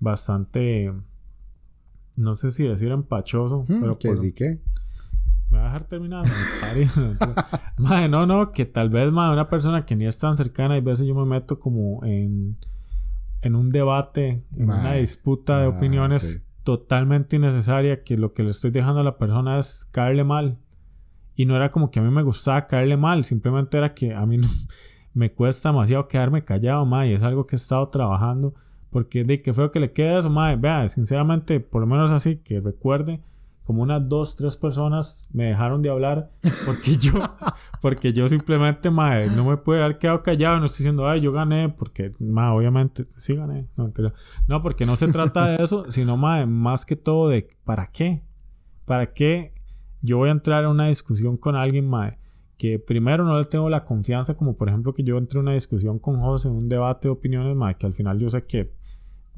bastante, 0.00 0.92
no 2.16 2.34
sé 2.34 2.50
si 2.50 2.66
decir 2.66 2.90
empachoso, 2.90 3.64
Hmm, 3.68 3.80
pero 3.80 3.94
que 3.98 4.08
por- 4.08 4.16
sí 4.16 4.32
que. 4.32 4.58
Me 5.50 5.58
va 5.58 5.64
a 5.64 5.66
dejar 5.66 5.84
terminar. 5.84 6.24
Madre, 7.78 8.08
no, 8.08 8.26
no, 8.26 8.52
que 8.52 8.66
tal 8.66 8.90
vez, 8.90 9.10
madre, 9.12 9.32
una 9.34 9.48
persona 9.48 9.84
que 9.86 9.96
ni 9.96 10.06
es 10.06 10.18
tan 10.18 10.36
cercana, 10.36 10.76
y 10.76 10.80
veces 10.80 11.06
yo 11.06 11.14
me 11.14 11.24
meto 11.24 11.58
como 11.60 12.04
en, 12.04 12.56
en 13.42 13.54
un 13.56 13.70
debate, 13.70 14.44
en 14.56 14.64
una 14.64 14.82
Mae. 14.82 15.00
disputa 15.00 15.58
de 15.60 15.66
Ah, 15.66 15.68
opiniones 15.70 16.22
sí. 16.22 16.44
totalmente 16.64 17.36
innecesaria, 17.36 18.02
que 18.02 18.16
lo 18.16 18.32
que 18.32 18.42
le 18.42 18.50
estoy 18.50 18.70
dejando 18.70 19.00
a 19.00 19.04
la 19.04 19.16
persona 19.18 19.58
es 19.58 19.84
caerle 19.90 20.24
mal. 20.24 20.58
Y 21.36 21.46
no 21.46 21.54
era 21.54 21.70
como 21.70 21.90
que 21.90 22.00
a 22.00 22.02
mí 22.02 22.10
me 22.10 22.22
gustaba 22.22 22.66
caerle 22.66 22.96
mal, 22.96 23.24
simplemente 23.24 23.78
era 23.78 23.94
que 23.94 24.14
a 24.14 24.26
mí 24.26 24.38
no- 24.38 24.48
me 25.14 25.32
cuesta 25.32 25.70
demasiado 25.70 26.06
quedarme 26.08 26.44
callado, 26.44 26.84
madre, 26.84 27.10
y 27.10 27.12
es 27.14 27.22
algo 27.22 27.46
que 27.46 27.54
he 27.54 27.58
estado 27.58 27.88
trabajando. 27.88 28.54
Porque 28.90 29.22
de 29.22 29.42
que 29.42 29.52
feo 29.52 29.70
que 29.70 29.80
le 29.80 29.92
quede 29.92 30.18
eso, 30.18 30.30
madre. 30.30 30.56
Vea, 30.56 30.88
sinceramente, 30.88 31.60
por 31.60 31.82
lo 31.82 31.86
menos 31.86 32.10
así, 32.10 32.36
que 32.36 32.58
recuerde, 32.60 33.20
como 33.68 33.82
unas 33.82 34.08
dos, 34.08 34.34
tres 34.34 34.56
personas 34.56 35.28
me 35.34 35.44
dejaron 35.44 35.82
de 35.82 35.90
hablar 35.90 36.30
porque 36.64 36.96
yo, 36.96 37.12
porque 37.82 38.14
yo 38.14 38.26
simplemente, 38.26 38.88
madre, 38.88 39.26
no 39.36 39.44
me 39.44 39.58
pude 39.58 39.82
haber 39.84 39.98
quedado 39.98 40.22
callado. 40.22 40.58
No 40.58 40.64
estoy 40.64 40.84
diciendo, 40.84 41.06
ay, 41.06 41.20
yo 41.20 41.32
gané, 41.32 41.68
porque, 41.68 42.12
madre, 42.18 42.56
obviamente, 42.56 43.04
sí 43.18 43.34
gané. 43.34 43.68
No, 43.76 43.84
mentira. 43.84 44.14
no, 44.46 44.62
porque 44.62 44.86
no 44.86 44.96
se 44.96 45.08
trata 45.08 45.48
de 45.48 45.62
eso, 45.62 45.84
sino, 45.90 46.16
madre, 46.16 46.46
más 46.46 46.86
que 46.86 46.96
todo 46.96 47.28
de, 47.28 47.46
¿para 47.66 47.90
qué? 47.90 48.22
¿Para 48.86 49.12
qué 49.12 49.52
yo 50.00 50.16
voy 50.16 50.30
a 50.30 50.32
entrar 50.32 50.64
en 50.64 50.70
una 50.70 50.86
discusión 50.86 51.36
con 51.36 51.54
alguien, 51.54 51.86
madre? 51.86 52.16
Que 52.56 52.78
primero 52.78 53.22
no 53.22 53.38
le 53.38 53.44
tengo 53.44 53.68
la 53.68 53.84
confianza, 53.84 54.34
como 54.34 54.56
por 54.56 54.70
ejemplo 54.70 54.94
que 54.94 55.02
yo 55.02 55.18
entre 55.18 55.40
en 55.40 55.42
una 55.42 55.52
discusión 55.52 55.98
con 55.98 56.22
José 56.22 56.48
en 56.48 56.54
un 56.54 56.70
debate 56.70 57.08
de 57.08 57.12
opiniones, 57.12 57.54
madre, 57.54 57.76
que 57.78 57.84
al 57.84 57.92
final 57.92 58.18
yo 58.18 58.30
sé 58.30 58.46
que 58.46 58.72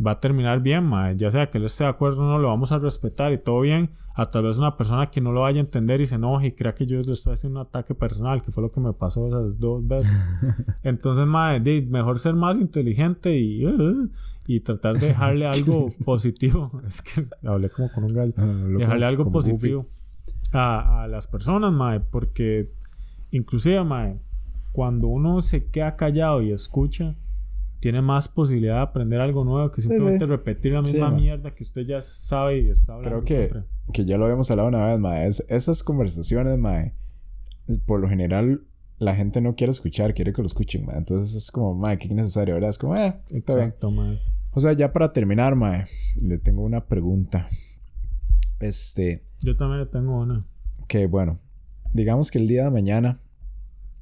va 0.05 0.13
a 0.13 0.21
terminar 0.21 0.61
bien, 0.61 0.85
mae. 0.85 1.17
Ya 1.17 1.31
sea 1.31 1.51
que 1.51 1.59
él 1.59 1.65
esté 1.65 1.85
de 1.85 1.91
acuerdo 1.91 2.23
o 2.23 2.27
no, 2.27 2.39
lo 2.39 2.49
vamos 2.49 2.73
a 2.73 2.79
respetar 2.79 3.33
y 3.33 3.39
todo 3.39 3.61
bien. 3.61 3.91
A 4.15 4.31
tal 4.31 4.45
vez 4.45 4.59
una 4.59 4.77
persona 4.77 5.11
que 5.11 5.21
no 5.21 5.33
lo 5.33 5.43
vaya 5.43 5.59
a 5.59 5.61
entender 5.61 6.01
y 6.01 6.07
se 6.07 6.17
enoje 6.17 6.49
y 6.49 6.53
crea 6.53 6.75
que 6.75 6.87
yo 6.87 7.01
le 7.01 7.13
estoy 7.13 7.35
haciendo 7.35 7.61
un 7.61 7.67
ataque 7.67 7.95
personal, 7.95 8.43
que 8.43 8.51
fue 8.51 8.63
lo 8.63 8.73
que 8.73 8.81
me 8.81 8.93
pasó 8.93 9.27
esas 9.27 9.59
dos 9.59 9.87
veces. 9.87 10.11
Entonces, 10.83 11.27
mae, 11.27 11.61
mejor 11.83 12.19
ser 12.19 12.35
más 12.35 12.59
inteligente 12.59 13.39
y, 13.39 13.67
uh, 13.67 14.11
y 14.47 14.61
tratar 14.61 14.99
de 14.99 15.09
dejarle 15.09 15.47
algo 15.47 15.89
positivo. 16.05 16.71
Es 16.87 17.03
que 17.03 17.23
hablé 17.47 17.71
como 17.71 17.91
con 17.93 18.05
un 18.05 18.15
gallo. 18.15 18.33
Loco, 18.37 18.79
Dejarle 18.79 19.07
algo 19.07 19.25
como 19.25 19.35
positivo 19.35 19.85
a, 20.53 21.03
a 21.03 21.09
las 21.09 21.27
personas, 21.27 21.73
mae, 21.73 22.01
porque 22.01 22.73
inclusive, 23.31 23.85
mae, 23.85 24.19
cuando 24.73 25.09
uno 25.09 25.43
se 25.43 25.67
queda 25.67 25.97
callado 25.97 26.43
y 26.43 26.53
escucha, 26.53 27.17
tiene 27.81 28.03
más 28.03 28.29
posibilidad 28.29 28.75
de 28.77 28.81
aprender 28.83 29.21
algo 29.21 29.45
nuevo 29.45 29.71
que 29.73 29.81
simplemente 29.81 30.21
sí. 30.21 30.27
repetir 30.27 30.73
la 30.75 30.83
misma 30.83 31.11
mierda 31.11 31.55
que 31.55 31.63
usted 31.65 31.87
ya 31.87 32.01
sabe 32.01 32.59
y 32.61 32.69
está 32.71 32.95
hablando 32.95 33.23
Creo 33.23 33.25
que, 33.25 33.49
siempre. 33.49 33.65
que 33.93 34.05
ya 34.05 34.19
lo 34.19 34.25
habíamos 34.27 34.51
hablado 34.51 34.69
una 34.69 34.85
vez, 34.85 35.01
mae. 35.01 35.27
Es- 35.27 35.47
esas 35.49 35.83
conversaciones, 35.83 36.59
mae, 36.59 36.95
por 37.87 38.01
lo 38.01 38.09
general 38.09 38.63
la 38.99 39.15
gente 39.17 39.41
no 39.41 39.55
quiere 39.55 39.71
escuchar, 39.71 40.13
quiere 40.13 40.33
que 40.35 40.43
lo 40.43 40.47
escuchen, 40.47 40.85
mae. 40.85 40.99
Entonces 40.99 41.35
es 41.35 41.51
como, 41.51 41.75
mae, 41.75 41.97
qué 41.97 42.09
innecesario, 42.09 42.55
¿verdad? 42.55 42.69
Es 42.71 42.77
como, 42.79 42.95
eh, 42.97 43.15
está 43.31 43.55
bien. 43.55 43.67
Exacto, 43.69 43.91
mae. 43.91 44.19
O 44.53 44.61
sea, 44.61 44.73
ya 44.75 44.93
para 44.93 45.13
terminar, 45.13 45.57
mae, 45.57 45.85
le 46.21 46.37
tengo 46.39 46.63
una 46.63 46.87
pregunta. 46.87 47.49
Este, 48.61 49.25
Yo 49.41 49.57
también 49.57 49.89
tengo 49.91 50.21
una. 50.21 50.47
que 50.87 51.07
bueno, 51.07 51.41
digamos 51.95 52.31
que 52.31 52.39
el 52.39 52.47
día 52.47 52.65
de 52.65 52.71
mañana 52.71 53.21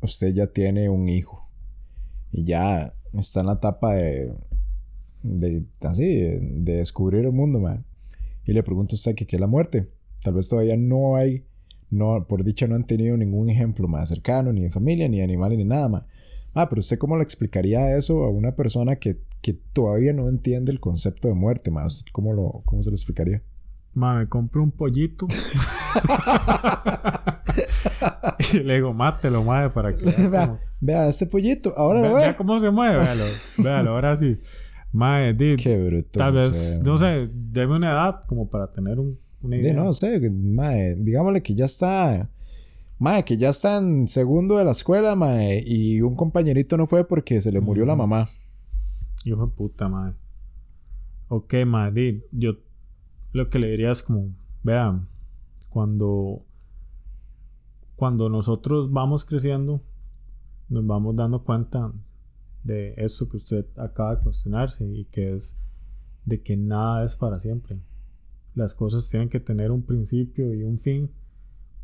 usted 0.02 0.34
ya 0.34 0.46
tiene 0.48 0.88
un 0.88 1.08
hijo 1.08 1.48
y 2.32 2.44
ya 2.44 2.94
está 3.20 3.40
en 3.40 3.46
la 3.46 3.54
etapa 3.54 3.94
de, 3.94 4.32
de 5.22 5.64
así, 5.82 6.06
de 6.06 6.74
descubrir 6.74 7.24
el 7.24 7.32
mundo, 7.32 7.60
man. 7.60 7.84
Y 8.46 8.52
le 8.52 8.62
pregunto 8.62 8.94
a 8.94 8.96
usted 8.96 9.14
que 9.14 9.26
qué 9.26 9.36
es 9.36 9.40
la 9.40 9.46
muerte. 9.46 9.90
Tal 10.22 10.34
vez 10.34 10.48
todavía 10.48 10.76
no 10.76 11.16
hay, 11.16 11.44
no, 11.90 12.26
por 12.26 12.44
dicha 12.44 12.66
no 12.66 12.74
han 12.74 12.86
tenido 12.86 13.16
ningún 13.16 13.50
ejemplo 13.50 13.88
más 13.88 14.08
cercano, 14.08 14.52
ni 14.52 14.62
de 14.62 14.70
familia, 14.70 15.08
ni 15.08 15.18
de 15.18 15.24
animales, 15.24 15.58
ni 15.58 15.64
nada, 15.64 15.88
más. 15.88 16.04
Ah, 16.54 16.68
pero 16.68 16.80
usted 16.80 16.98
cómo 16.98 17.16
le 17.16 17.22
explicaría 17.22 17.96
eso 17.96 18.24
a 18.24 18.30
una 18.30 18.56
persona 18.56 18.96
que, 18.96 19.20
que 19.42 19.52
todavía 19.52 20.12
no 20.12 20.28
entiende 20.28 20.72
el 20.72 20.80
concepto 20.80 21.28
de 21.28 21.34
muerte. 21.34 21.70
¿Usted 21.70 22.10
cómo, 22.12 22.32
lo, 22.32 22.62
¿Cómo 22.64 22.82
se 22.82 22.90
lo 22.90 22.94
explicaría? 22.94 23.42
Mae, 23.98 24.18
me 24.20 24.28
compro 24.28 24.62
un 24.62 24.70
pollito. 24.70 25.26
y 28.54 28.58
le 28.60 28.74
digo, 28.76 28.92
mátelo, 28.94 29.42
mae, 29.44 29.70
para 29.70 29.96
que. 29.96 30.04
vea 30.04 30.28
vea, 30.28 30.56
vea 30.80 31.08
este 31.08 31.26
pollito, 31.26 31.74
ahora 31.76 32.00
Ve- 32.02 32.08
lo 32.08 32.14
vea 32.14 32.28
ve. 32.28 32.36
cómo 32.36 32.58
se 32.60 32.70
mueve, 32.70 32.96
véalo. 32.98 33.24
Véalo, 33.64 33.90
ahora 33.90 34.16
sí. 34.16 34.38
Mae, 34.92 35.34
di, 35.34 35.56
Qué 35.56 35.76
bruto. 35.84 36.18
tal 36.18 36.32
vez, 36.32 36.80
no 36.84 36.96
sé, 36.96 37.28
deme 37.32 37.76
una 37.76 37.90
edad 37.92 38.20
como 38.26 38.48
para 38.48 38.70
tener 38.72 38.98
un, 38.98 39.18
una 39.42 39.56
idea. 39.56 39.74
no 39.74 39.92
sé, 39.92 40.18
mae, 40.30 40.94
digámosle 40.96 41.42
que 41.42 41.54
ya 41.54 41.64
está. 41.66 42.30
Mae, 43.00 43.22
que 43.24 43.36
ya 43.36 43.50
está 43.50 43.76
en 43.78 44.08
segundo 44.08 44.56
de 44.58 44.64
la 44.64 44.70
escuela, 44.72 45.14
mae, 45.14 45.62
y 45.64 46.00
un 46.00 46.14
compañerito 46.16 46.76
no 46.76 46.86
fue 46.86 47.06
porque 47.06 47.40
se 47.40 47.52
le 47.52 47.60
murió 47.60 47.84
la 47.84 47.92
Ujú. 47.94 48.02
mamá. 48.02 48.26
Hijo 49.24 49.46
de 49.46 49.52
puta, 49.52 49.88
madre. 49.88 50.14
Ok, 51.28 51.54
madre. 51.66 51.92
di, 52.12 52.22
Yo 52.32 52.54
lo 53.32 53.48
que 53.50 53.58
le 53.58 53.70
diría 53.70 53.90
es 53.90 54.02
como, 54.02 54.34
vean, 54.62 55.08
cuando 55.68 56.44
cuando 57.98 58.28
nosotros 58.28 58.92
vamos 58.92 59.24
creciendo, 59.24 59.82
nos 60.68 60.86
vamos 60.86 61.16
dando 61.16 61.42
cuenta 61.42 61.92
de 62.62 62.94
eso 62.96 63.28
que 63.28 63.38
usted 63.38 63.66
acaba 63.76 64.14
de 64.14 64.22
cuestionarse 64.22 64.86
y 64.86 65.04
que 65.06 65.34
es 65.34 65.60
de 66.24 66.40
que 66.40 66.56
nada 66.56 67.02
es 67.02 67.16
para 67.16 67.40
siempre. 67.40 67.80
Las 68.54 68.76
cosas 68.76 69.10
tienen 69.10 69.28
que 69.28 69.40
tener 69.40 69.72
un 69.72 69.82
principio 69.82 70.54
y 70.54 70.62
un 70.62 70.78
fin 70.78 71.10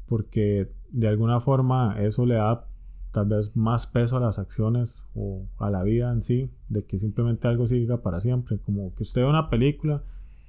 porque 0.07 0.71
de 0.91 1.09
alguna 1.09 1.41
forma 1.41 2.01
eso 2.01 2.25
le 2.27 2.37
da 2.37 2.69
tal 3.11 3.27
vez 3.27 3.57
más 3.57 3.89
peso 3.89 4.17
a 4.17 4.21
las 4.21 4.39
acciones 4.39 5.09
o 5.17 5.49
a 5.59 5.69
la 5.69 5.83
vida 5.83 6.13
en 6.13 6.23
sí, 6.23 6.49
de 6.69 6.85
que 6.85 7.01
simplemente 7.01 7.49
algo 7.49 7.67
siga 7.67 8.03
para 8.03 8.21
siempre, 8.21 8.59
como 8.59 8.95
que 8.95 9.03
usted 9.03 9.23
ve 9.23 9.29
una 9.29 9.51
película 9.51 10.05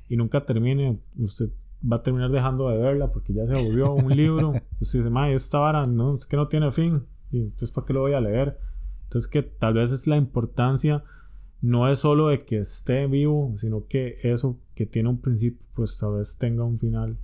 y 0.10 0.18
nunca 0.18 0.46
termine, 0.46 1.00
usted 1.18 1.50
va 1.92 1.98
a 1.98 2.04
terminar 2.04 2.32
dejando 2.32 2.70
de 2.70 2.78
verla 2.78 3.12
porque 3.12 3.34
ya 3.34 3.46
se 3.46 3.62
volvió 3.64 3.94
un 3.94 4.16
libro, 4.16 4.50
usted 4.80 5.00
dice, 5.00 5.10
ma, 5.10 5.30
esta 5.30 5.60
vara 5.60 5.86
no, 5.86 6.16
es 6.16 6.26
que 6.26 6.38
no 6.38 6.48
tiene 6.48 6.72
fin, 6.72 7.04
y 7.32 7.42
entonces 7.42 7.72
¿para 7.72 7.88
qué 7.88 7.94
lo 7.94 8.02
voy 8.02 8.14
a 8.14 8.22
leer? 8.22 8.58
Entonces 9.04 9.30
que 9.30 9.44
tal 9.44 9.76
vez 9.76 9.92
es 9.92 10.08
la 10.08 10.18
importancia, 10.18 11.04
no 11.62 11.90
es 11.90 12.00
solo 12.00 12.28
de 12.28 12.40
que 12.40 12.60
esté 12.60 13.08
vivo, 13.08 13.54
sino 13.58 13.88
que 13.88 14.20
eso 14.24 14.60
que 14.76 14.86
tiene 14.86 15.10
un 15.10 15.20
principio, 15.20 15.66
pues 15.74 15.98
tal 16.00 16.14
vez 16.14 16.38
tenga 16.38 16.64
un 16.64 16.78
final. 16.78 17.18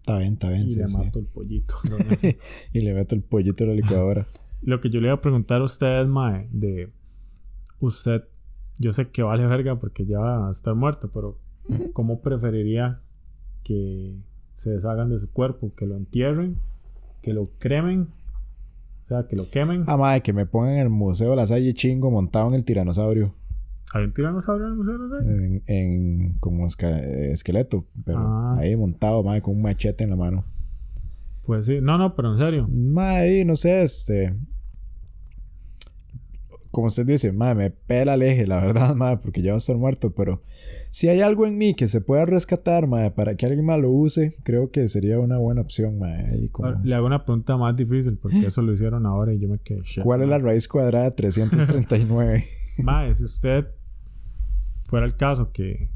Está 0.00 0.18
bien, 0.18 0.32
está 0.32 0.48
bien. 0.50 0.66
Y 0.66 0.70
sí, 0.70 0.80
le 0.80 0.86
sí. 0.88 0.98
mato 0.98 1.18
el 1.20 1.26
pollito. 1.26 1.74
y 2.72 2.80
le 2.80 2.94
meto 2.94 3.14
el 3.14 3.22
pollito 3.22 3.62
a 3.62 3.68
la 3.68 3.74
licuadora. 3.74 4.26
Lo 4.62 4.80
que 4.80 4.90
yo 4.90 5.00
le 5.00 5.08
iba 5.08 5.14
a 5.14 5.20
preguntar 5.20 5.60
a 5.60 5.64
ustedes, 5.64 6.08
Mae, 6.08 6.48
de 6.50 6.92
usted, 7.78 8.24
yo 8.78 8.92
sé 8.92 9.10
que 9.10 9.22
vale 9.22 9.46
verga 9.46 9.78
porque 9.78 10.04
ya 10.04 10.18
va 10.18 10.48
a 10.48 10.50
estar 10.50 10.74
muerto, 10.74 11.10
pero 11.12 11.38
¿cómo 11.92 12.20
preferiría 12.20 13.00
que 13.64 14.16
se 14.56 14.70
deshagan 14.70 15.10
de 15.10 15.18
su 15.18 15.30
cuerpo? 15.30 15.72
¿Que 15.76 15.86
lo 15.86 15.96
entierren? 15.96 16.56
¿Que 17.22 17.32
lo 17.32 17.42
cremen? 17.58 18.08
O 19.04 19.06
sea, 19.08 19.26
que 19.26 19.36
lo 19.36 19.48
quemen. 19.50 19.82
Ah, 19.86 19.96
madre, 19.96 20.20
que 20.22 20.32
me 20.32 20.46
pongan 20.46 20.74
en 20.74 20.78
el 20.80 20.88
Museo 20.90 21.34
La 21.36 21.46
Salle 21.46 21.74
Chingo 21.74 22.10
montado 22.10 22.48
en 22.48 22.54
el 22.54 22.64
tiranosaurio. 22.64 23.34
¿Hay 23.94 24.04
un 24.04 24.14
tiranosaurio 24.14 24.66
en 24.66 24.70
el 24.72 24.76
museo? 24.78 24.96
No 24.98 25.20
sé? 25.20 25.28
En, 25.28 25.62
en 25.66 26.32
como 26.38 26.66
esqueleto. 26.66 27.84
Pero 28.06 28.18
Ah. 28.20 28.56
ahí 28.58 28.74
montado, 28.76 29.22
madre, 29.22 29.42
con 29.42 29.54
un 29.56 29.62
machete 29.62 30.04
en 30.04 30.10
la 30.10 30.16
mano. 30.16 30.44
Pues 31.44 31.66
sí, 31.66 31.80
no, 31.82 31.98
no, 31.98 32.14
pero 32.14 32.30
en 32.30 32.36
serio. 32.36 32.66
Madre, 32.70 33.44
no 33.44 33.54
sé, 33.56 33.82
este. 33.82 34.34
Como 36.72 36.86
usted 36.88 37.06
dice, 37.06 37.32
madre, 37.32 37.54
me 37.54 37.70
pela 37.70 38.14
el 38.14 38.22
eje, 38.22 38.46
la 38.46 38.60
verdad, 38.66 38.96
madre, 38.96 39.18
porque 39.22 39.42
ya 39.42 39.50
va 39.52 39.56
a 39.56 39.58
estar 39.58 39.76
muerto. 39.76 40.12
Pero 40.14 40.42
si 40.90 41.08
hay 41.08 41.20
algo 41.20 41.46
en 41.46 41.56
mí 41.58 41.74
que 41.74 41.86
se 41.86 42.00
pueda 42.00 42.26
rescatar, 42.26 42.86
madre, 42.88 43.10
para 43.12 43.36
que 43.36 43.46
alguien 43.46 43.64
más 43.64 43.78
lo 43.78 43.90
use, 43.90 44.32
creo 44.42 44.70
que 44.70 44.88
sería 44.88 45.20
una 45.20 45.36
buena 45.38 45.60
opción, 45.60 45.98
madre. 45.98 46.48
Como- 46.50 46.70
Le 46.82 46.94
hago 46.94 47.06
una 47.06 47.24
pregunta 47.24 47.56
más 47.56 47.76
difícil 47.76 48.16
porque 48.16 48.46
eso 48.46 48.62
lo 48.62 48.72
hicieron 48.72 49.06
ahora 49.06 49.32
y 49.32 49.38
yo 49.38 49.48
me 49.48 49.58
quedé 49.58 49.82
shit, 49.84 50.02
¿Cuál 50.02 50.22
es 50.22 50.28
la 50.28 50.38
raíz 50.38 50.66
cuadrada 50.66 51.04
de 51.04 51.10
339? 51.12 52.44
Mae, 52.78 53.12
si 53.14 53.24
usted 53.24 53.66
fuera 54.86 55.04
el 55.06 55.14
caso 55.14 55.52
que 55.52 55.90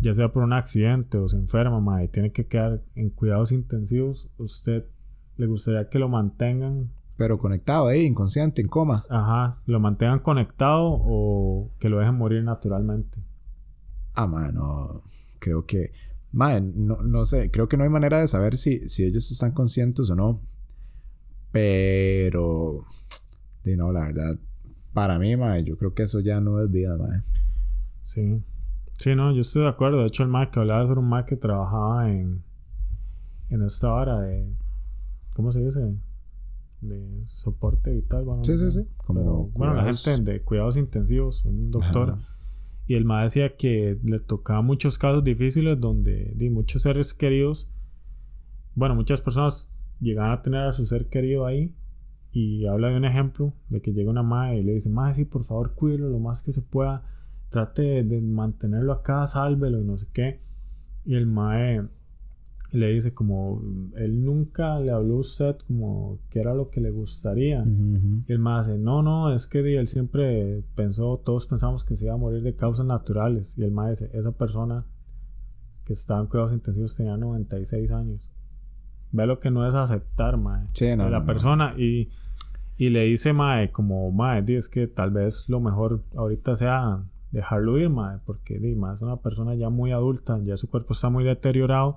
ya 0.00 0.14
sea 0.14 0.30
por 0.30 0.44
un 0.44 0.52
accidente 0.52 1.18
o 1.18 1.26
se 1.28 1.36
enferma, 1.36 1.80
mae, 1.80 2.04
y 2.04 2.08
tiene 2.08 2.30
que 2.30 2.46
quedar 2.46 2.82
en 2.94 3.10
cuidados 3.10 3.50
intensivos, 3.52 4.28
usted 4.38 4.84
le 5.36 5.46
gustaría 5.46 5.88
que 5.88 5.98
lo 5.98 6.08
mantengan, 6.08 6.90
Pero 7.16 7.38
conectado 7.38 7.86
ahí, 7.86 8.04
inconsciente, 8.06 8.60
en 8.60 8.68
coma. 8.68 9.04
ajá, 9.08 9.60
lo 9.66 9.78
mantengan 9.78 10.18
conectado 10.18 10.82
o 10.84 11.70
que 11.78 11.88
lo 11.88 11.98
dejen 11.98 12.16
morir 12.16 12.42
naturalmente. 12.42 13.18
Ah, 14.14 14.26
mano, 14.26 15.02
creo 15.38 15.64
que... 15.66 15.92
Madre, 16.32 16.62
no, 16.62 16.96
no 17.02 17.24
sé, 17.24 17.50
creo 17.52 17.68
que 17.68 17.76
no 17.76 17.84
hay 17.84 17.90
manera 17.90 18.18
de 18.18 18.26
saber 18.26 18.56
si, 18.56 18.88
si 18.88 19.04
ellos 19.04 19.30
están 19.30 19.52
conscientes 19.52 20.10
o 20.10 20.16
no. 20.16 20.40
Pero... 21.52 22.84
De 23.62 23.76
no, 23.76 23.92
la 23.92 24.06
verdad, 24.06 24.36
para 24.92 25.18
mí, 25.18 25.36
madre, 25.36 25.64
yo 25.64 25.76
creo 25.76 25.94
que 25.94 26.02
eso 26.04 26.20
ya 26.20 26.40
no 26.40 26.60
es 26.60 26.70
vida, 26.70 26.96
madre. 26.96 27.22
Sí. 28.02 28.42
Sí, 28.96 29.14
no, 29.14 29.32
yo 29.32 29.40
estoy 29.40 29.62
de 29.62 29.68
acuerdo. 29.68 30.00
De 30.00 30.06
hecho, 30.06 30.22
el 30.22 30.28
Mac 30.28 30.50
que 30.52 30.60
hablaba 30.60 30.84
era 30.84 31.00
un 31.00 31.08
Mac 31.08 31.26
que 31.26 31.36
trabajaba 31.36 32.10
en, 32.10 32.44
en 33.50 33.62
esta 33.62 33.92
hora 33.92 34.20
de. 34.20 34.54
¿Cómo 35.34 35.50
se 35.50 35.60
dice? 35.60 35.80
De 36.84 37.24
soporte 37.28 37.90
vital. 37.92 38.24
Bueno, 38.24 38.44
Sí, 38.44 38.58
sí, 38.58 38.70
sí. 38.70 38.86
Como 38.96 39.20
Pero, 39.20 39.50
bueno, 39.54 39.74
la 39.74 39.84
gente 39.84 40.32
de 40.32 40.42
cuidados 40.42 40.76
intensivos, 40.76 41.44
un 41.44 41.70
doctor. 41.70 42.10
Ajá. 42.10 42.34
Y 42.86 42.94
el 42.94 43.04
Mac 43.04 43.22
decía 43.22 43.56
que 43.56 43.98
le 44.02 44.18
tocaba 44.18 44.60
muchos 44.60 44.98
casos 44.98 45.24
difíciles 45.24 45.80
donde 45.80 46.32
di, 46.36 46.50
muchos 46.50 46.82
seres 46.82 47.14
queridos. 47.14 47.70
Bueno, 48.74 48.94
muchas 48.94 49.22
personas 49.22 49.72
llegaban 50.00 50.32
a 50.32 50.42
tener 50.42 50.60
a 50.60 50.72
su 50.72 50.84
ser 50.84 51.08
querido 51.08 51.46
ahí. 51.46 51.74
Y 52.30 52.66
habla 52.66 52.88
de 52.88 52.96
un 52.96 53.04
ejemplo 53.04 53.54
de 53.70 53.80
que 53.80 53.92
llega 53.92 54.10
una 54.10 54.22
madre 54.22 54.58
y 54.58 54.64
le 54.64 54.72
dice: 54.72 54.90
Madre, 54.90 55.14
sí, 55.14 55.24
por 55.24 55.44
favor, 55.44 55.74
cuídelo 55.74 56.10
lo 56.10 56.18
más 56.18 56.42
que 56.42 56.52
se 56.52 56.62
pueda 56.62 57.04
trate 57.48 57.82
de, 57.82 58.02
de 58.02 58.20
mantenerlo 58.20 58.92
acá, 58.92 59.26
sálvelo 59.26 59.80
y 59.80 59.84
no 59.84 59.96
sé 59.96 60.08
qué. 60.12 60.40
Y 61.04 61.14
el 61.14 61.26
Mae 61.26 61.86
le 62.74 62.92
dice 62.92 63.14
como, 63.14 63.62
él 63.96 64.24
nunca 64.24 64.78
le 64.80 64.90
habló 64.90 65.16
a 65.16 65.20
usted 65.20 65.56
como 65.66 66.18
que 66.30 66.40
era 66.40 66.54
lo 66.54 66.70
que 66.70 66.80
le 66.80 66.90
gustaría. 66.90 67.64
Y 68.26 68.32
el 68.32 68.38
Mae 68.38 68.60
dice, 68.64 68.78
no, 68.78 69.02
no, 69.02 69.32
es 69.32 69.46
que 69.46 69.60
él 69.78 69.86
siempre 69.86 70.62
pensó, 70.74 71.20
todos 71.24 71.46
pensamos 71.46 71.84
que 71.84 71.96
se 71.96 72.06
iba 72.06 72.14
a 72.14 72.18
morir 72.18 72.42
de 72.42 72.54
causas 72.54 72.84
naturales. 72.86 73.56
Y 73.56 73.62
el 73.62 73.70
Mae 73.70 73.90
dice, 73.90 74.10
esa 74.12 74.32
persona 74.32 74.84
que 75.84 75.92
estaba 75.92 76.20
en 76.20 76.26
cuidados 76.26 76.52
intensivos 76.52 76.96
tenía 76.96 77.16
96 77.16 77.90
años. 77.92 78.28
Ve 79.12 79.26
lo 79.26 79.38
que 79.38 79.50
no 79.50 79.66
es 79.68 79.74
aceptar, 79.74 80.36
Mae 80.36 80.66
Sí, 80.72 80.96
no, 80.96 81.04
la 81.08 81.18
no, 81.18 81.20
no. 81.20 81.26
persona 81.26 81.74
y, 81.76 82.10
y 82.76 82.88
le 82.90 83.04
dice 83.04 83.32
Mae 83.32 83.70
como 83.70 84.10
Mae 84.10 84.44
es 84.48 84.68
que 84.68 84.88
tal 84.88 85.10
vez 85.12 85.48
lo 85.48 85.60
mejor 85.60 86.02
ahorita 86.16 86.56
sea 86.56 87.04
dejarlo 87.30 87.78
ir 87.78 87.90
Mae 87.90 88.18
porque 88.24 88.58
di, 88.58 88.74
mae, 88.74 88.94
es 88.94 89.02
una 89.02 89.16
persona 89.18 89.54
ya 89.54 89.68
muy 89.68 89.92
adulta 89.92 90.40
ya 90.42 90.56
su 90.56 90.68
cuerpo 90.68 90.94
está 90.94 91.10
muy 91.10 91.22
deteriorado 91.22 91.96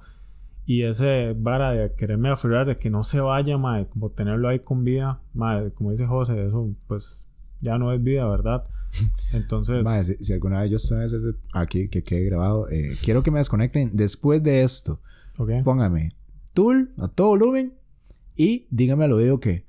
y 0.68 0.84
ese 0.84 1.34
vara 1.34 1.72
de 1.72 1.94
quererme 1.94 2.30
aferrar 2.30 2.68
de 2.68 2.78
que 2.78 2.90
no 2.90 3.02
se 3.02 3.22
vaya 3.22 3.58
Mae 3.58 3.88
como 3.88 4.12
tenerlo 4.12 4.50
ahí 4.50 4.60
con 4.60 4.84
vida 4.84 5.22
Mae 5.34 5.72
como 5.72 5.92
dice 5.92 6.06
José 6.06 6.46
eso 6.46 6.76
pues 6.88 7.26
ya 7.62 7.78
no 7.78 7.94
es 7.94 8.04
vida 8.04 8.28
verdad 8.28 8.66
entonces 9.34 9.84
Madre, 9.86 10.04
si, 10.04 10.24
si 10.24 10.34
alguna 10.34 10.62
vez 10.62 10.70
yo 10.70 10.76
estoy 10.76 11.00
desde 11.00 11.34
aquí, 11.54 11.88
que 11.88 12.04
quede 12.04 12.26
grabado, 12.26 12.70
eh, 12.70 12.92
quiero 13.04 13.24
que 13.24 13.32
me 13.32 13.40
desconecten 13.40 13.92
después 13.94 14.44
de 14.44 14.64
esto. 14.64 15.00
ok 15.40 15.64
Póngame 15.64 16.12
Tool 16.54 16.92
a 16.98 17.08
todo 17.08 17.30
volumen 17.30 17.74
y 18.36 18.68
dígame 18.70 19.06
al 19.06 19.14
oído 19.14 19.40
que 19.40 19.67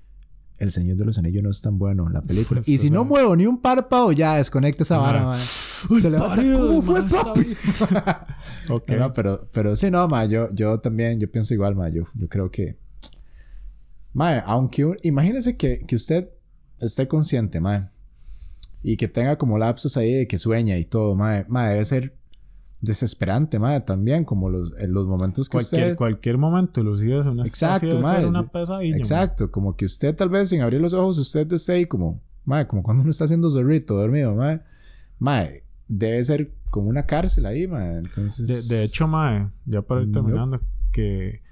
El 0.59 0.73
Señor 0.73 0.97
de 0.97 1.05
los 1.05 1.17
Anillos 1.19 1.43
no 1.43 1.51
es 1.51 1.63
tan 1.63 1.79
bueno, 1.79 2.09
la 2.09 2.21
película. 2.23 2.61
y 2.67 2.79
si 2.79 2.91
no 2.91 3.05
muevo 3.05 3.35
ni 3.37 3.47
un 3.47 3.61
párpado, 3.61 4.13
ya 4.13 4.37
desconecta 4.37 4.83
esa 4.83 4.99
vara, 4.99 5.25
madre. 5.25 5.41
Se 6.01 6.11
le 6.11 6.19
va 6.19 6.35
a 6.35 6.37
¿Cómo 6.37 6.83
fue, 6.83 7.03
papi? 7.05 7.47
ok 8.69 8.89
No, 8.91 8.97
no, 8.99 9.13
pero, 9.13 9.49
pero 9.53 9.77
sí, 9.77 9.91
no, 9.91 10.07
ma, 10.09 10.25
yo, 10.25 10.53
yo 10.53 10.81
también, 10.81 11.21
yo 11.21 11.31
pienso 11.31 11.55
igual, 11.55 11.77
ma, 11.77 11.89
yo, 11.89 12.05
yo 12.15 12.29
creo 12.29 12.51
que... 12.51 12.77
Ma, 14.13 14.39
aunque... 14.41 14.85
un- 14.85 14.97
imagínese 15.03 15.57
que, 15.57 15.79
que 15.87 15.95
usted 15.95 16.29
esté 16.81 17.07
consciente, 17.07 17.61
ma, 17.61 17.93
y 18.83 18.97
que 18.97 19.07
tenga 19.07 19.39
como 19.39 19.57
lapsos 19.59 19.97
ahí 19.97 20.13
de 20.13 20.27
que 20.27 20.39
sueña 20.39 20.77
y 20.77 20.85
todo, 20.85 21.15
ma, 21.15 21.45
ma, 21.49 21.69
debe 21.69 21.85
ser 21.85 22.18
desesperante, 22.81 23.59
ma, 23.59 23.81
también, 23.81 24.25
como 24.25 24.49
los, 24.49 24.73
en 24.79 24.93
los 24.93 25.07
momentos 25.07 25.49
que 25.49 25.53
cualquier, 25.53 25.83
usted... 25.83 25.97
cualquier 25.97 26.39
momento 26.39 26.83
Lucía 26.83 27.19
es 27.19 27.27
una 27.27 27.43
Exacto, 27.43 28.01
mae. 28.01 28.27
una 28.27 28.47
pesadilla. 28.47 28.97
Exacto, 28.97 29.51
como 29.51 29.77
que 29.77 29.85
usted 29.85 30.15
tal 30.15 30.29
vez 30.29 30.49
sin 30.49 30.61
abrir 30.61 30.81
los 30.81 30.93
ojos, 30.93 31.19
usted 31.19 31.53
esté 31.53 31.73
ahí 31.73 31.87
como, 31.87 32.21
ma, 32.45 32.67
como 32.69 32.83
cuando 32.83 33.03
uno 33.03 33.11
está 33.11 33.25
haciendo 33.25 33.51
zorrito, 33.51 33.95
dormido, 33.97 34.35
ma, 34.35 34.63
ma, 35.19 35.45
debe 35.89 36.23
ser 36.23 36.53
como 36.71 36.89
una 36.89 37.05
cárcel 37.05 37.47
ahí, 37.47 37.67
ma, 37.67 37.95
entonces... 37.97 38.69
De, 38.69 38.77
de 38.77 38.85
hecho, 38.85 39.09
Mae, 39.09 39.49
ya 39.67 39.83
para 39.83 40.03
ir 40.03 40.09
Nope. 40.09 40.21
terminando, 40.21 40.61
que 40.93 41.43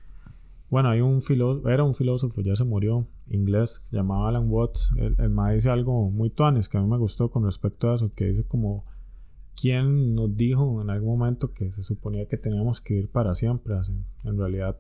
bueno, 0.69 0.91
hay 0.91 1.01
un 1.01 1.23
filósofo, 1.23 1.69
era 1.69 1.85
un 1.85 1.95
filósofo, 1.95 2.41
ya 2.41 2.57
se 2.57 2.65
murió, 2.65 3.07
inglés, 3.29 3.85
llamaba 3.93 4.29
Alan 4.29 4.51
Watts. 4.51 4.91
El, 4.99 5.15
el 5.19 5.31
Mae 5.31 5.55
dice 5.55 5.71
algo 5.71 6.11
muy 6.11 6.29
tuanes 6.29 6.69
que 6.69 6.77
a 6.77 6.81
mí 6.81 6.89
me 6.89 6.99
gustó 6.99 7.31
con 7.31 7.45
respecto 7.45 7.91
a 7.91 7.95
eso, 7.95 8.13
que 8.15 8.27
dice 8.27 8.45
como, 8.45 8.85
¿quién 9.61 10.15
nos 10.15 10.37
dijo 10.37 10.81
en 10.83 10.91
algún 10.91 11.19
momento 11.19 11.53
que 11.53 11.73
se 11.73 11.83
suponía 11.83 12.27
que 12.29 12.37
teníamos 12.37 12.81
que 12.81 12.95
vivir 12.95 13.11
para 13.11 13.35
siempre? 13.35 13.75
Así, 13.75 13.93
en 14.25 14.39
realidad, 14.39 14.77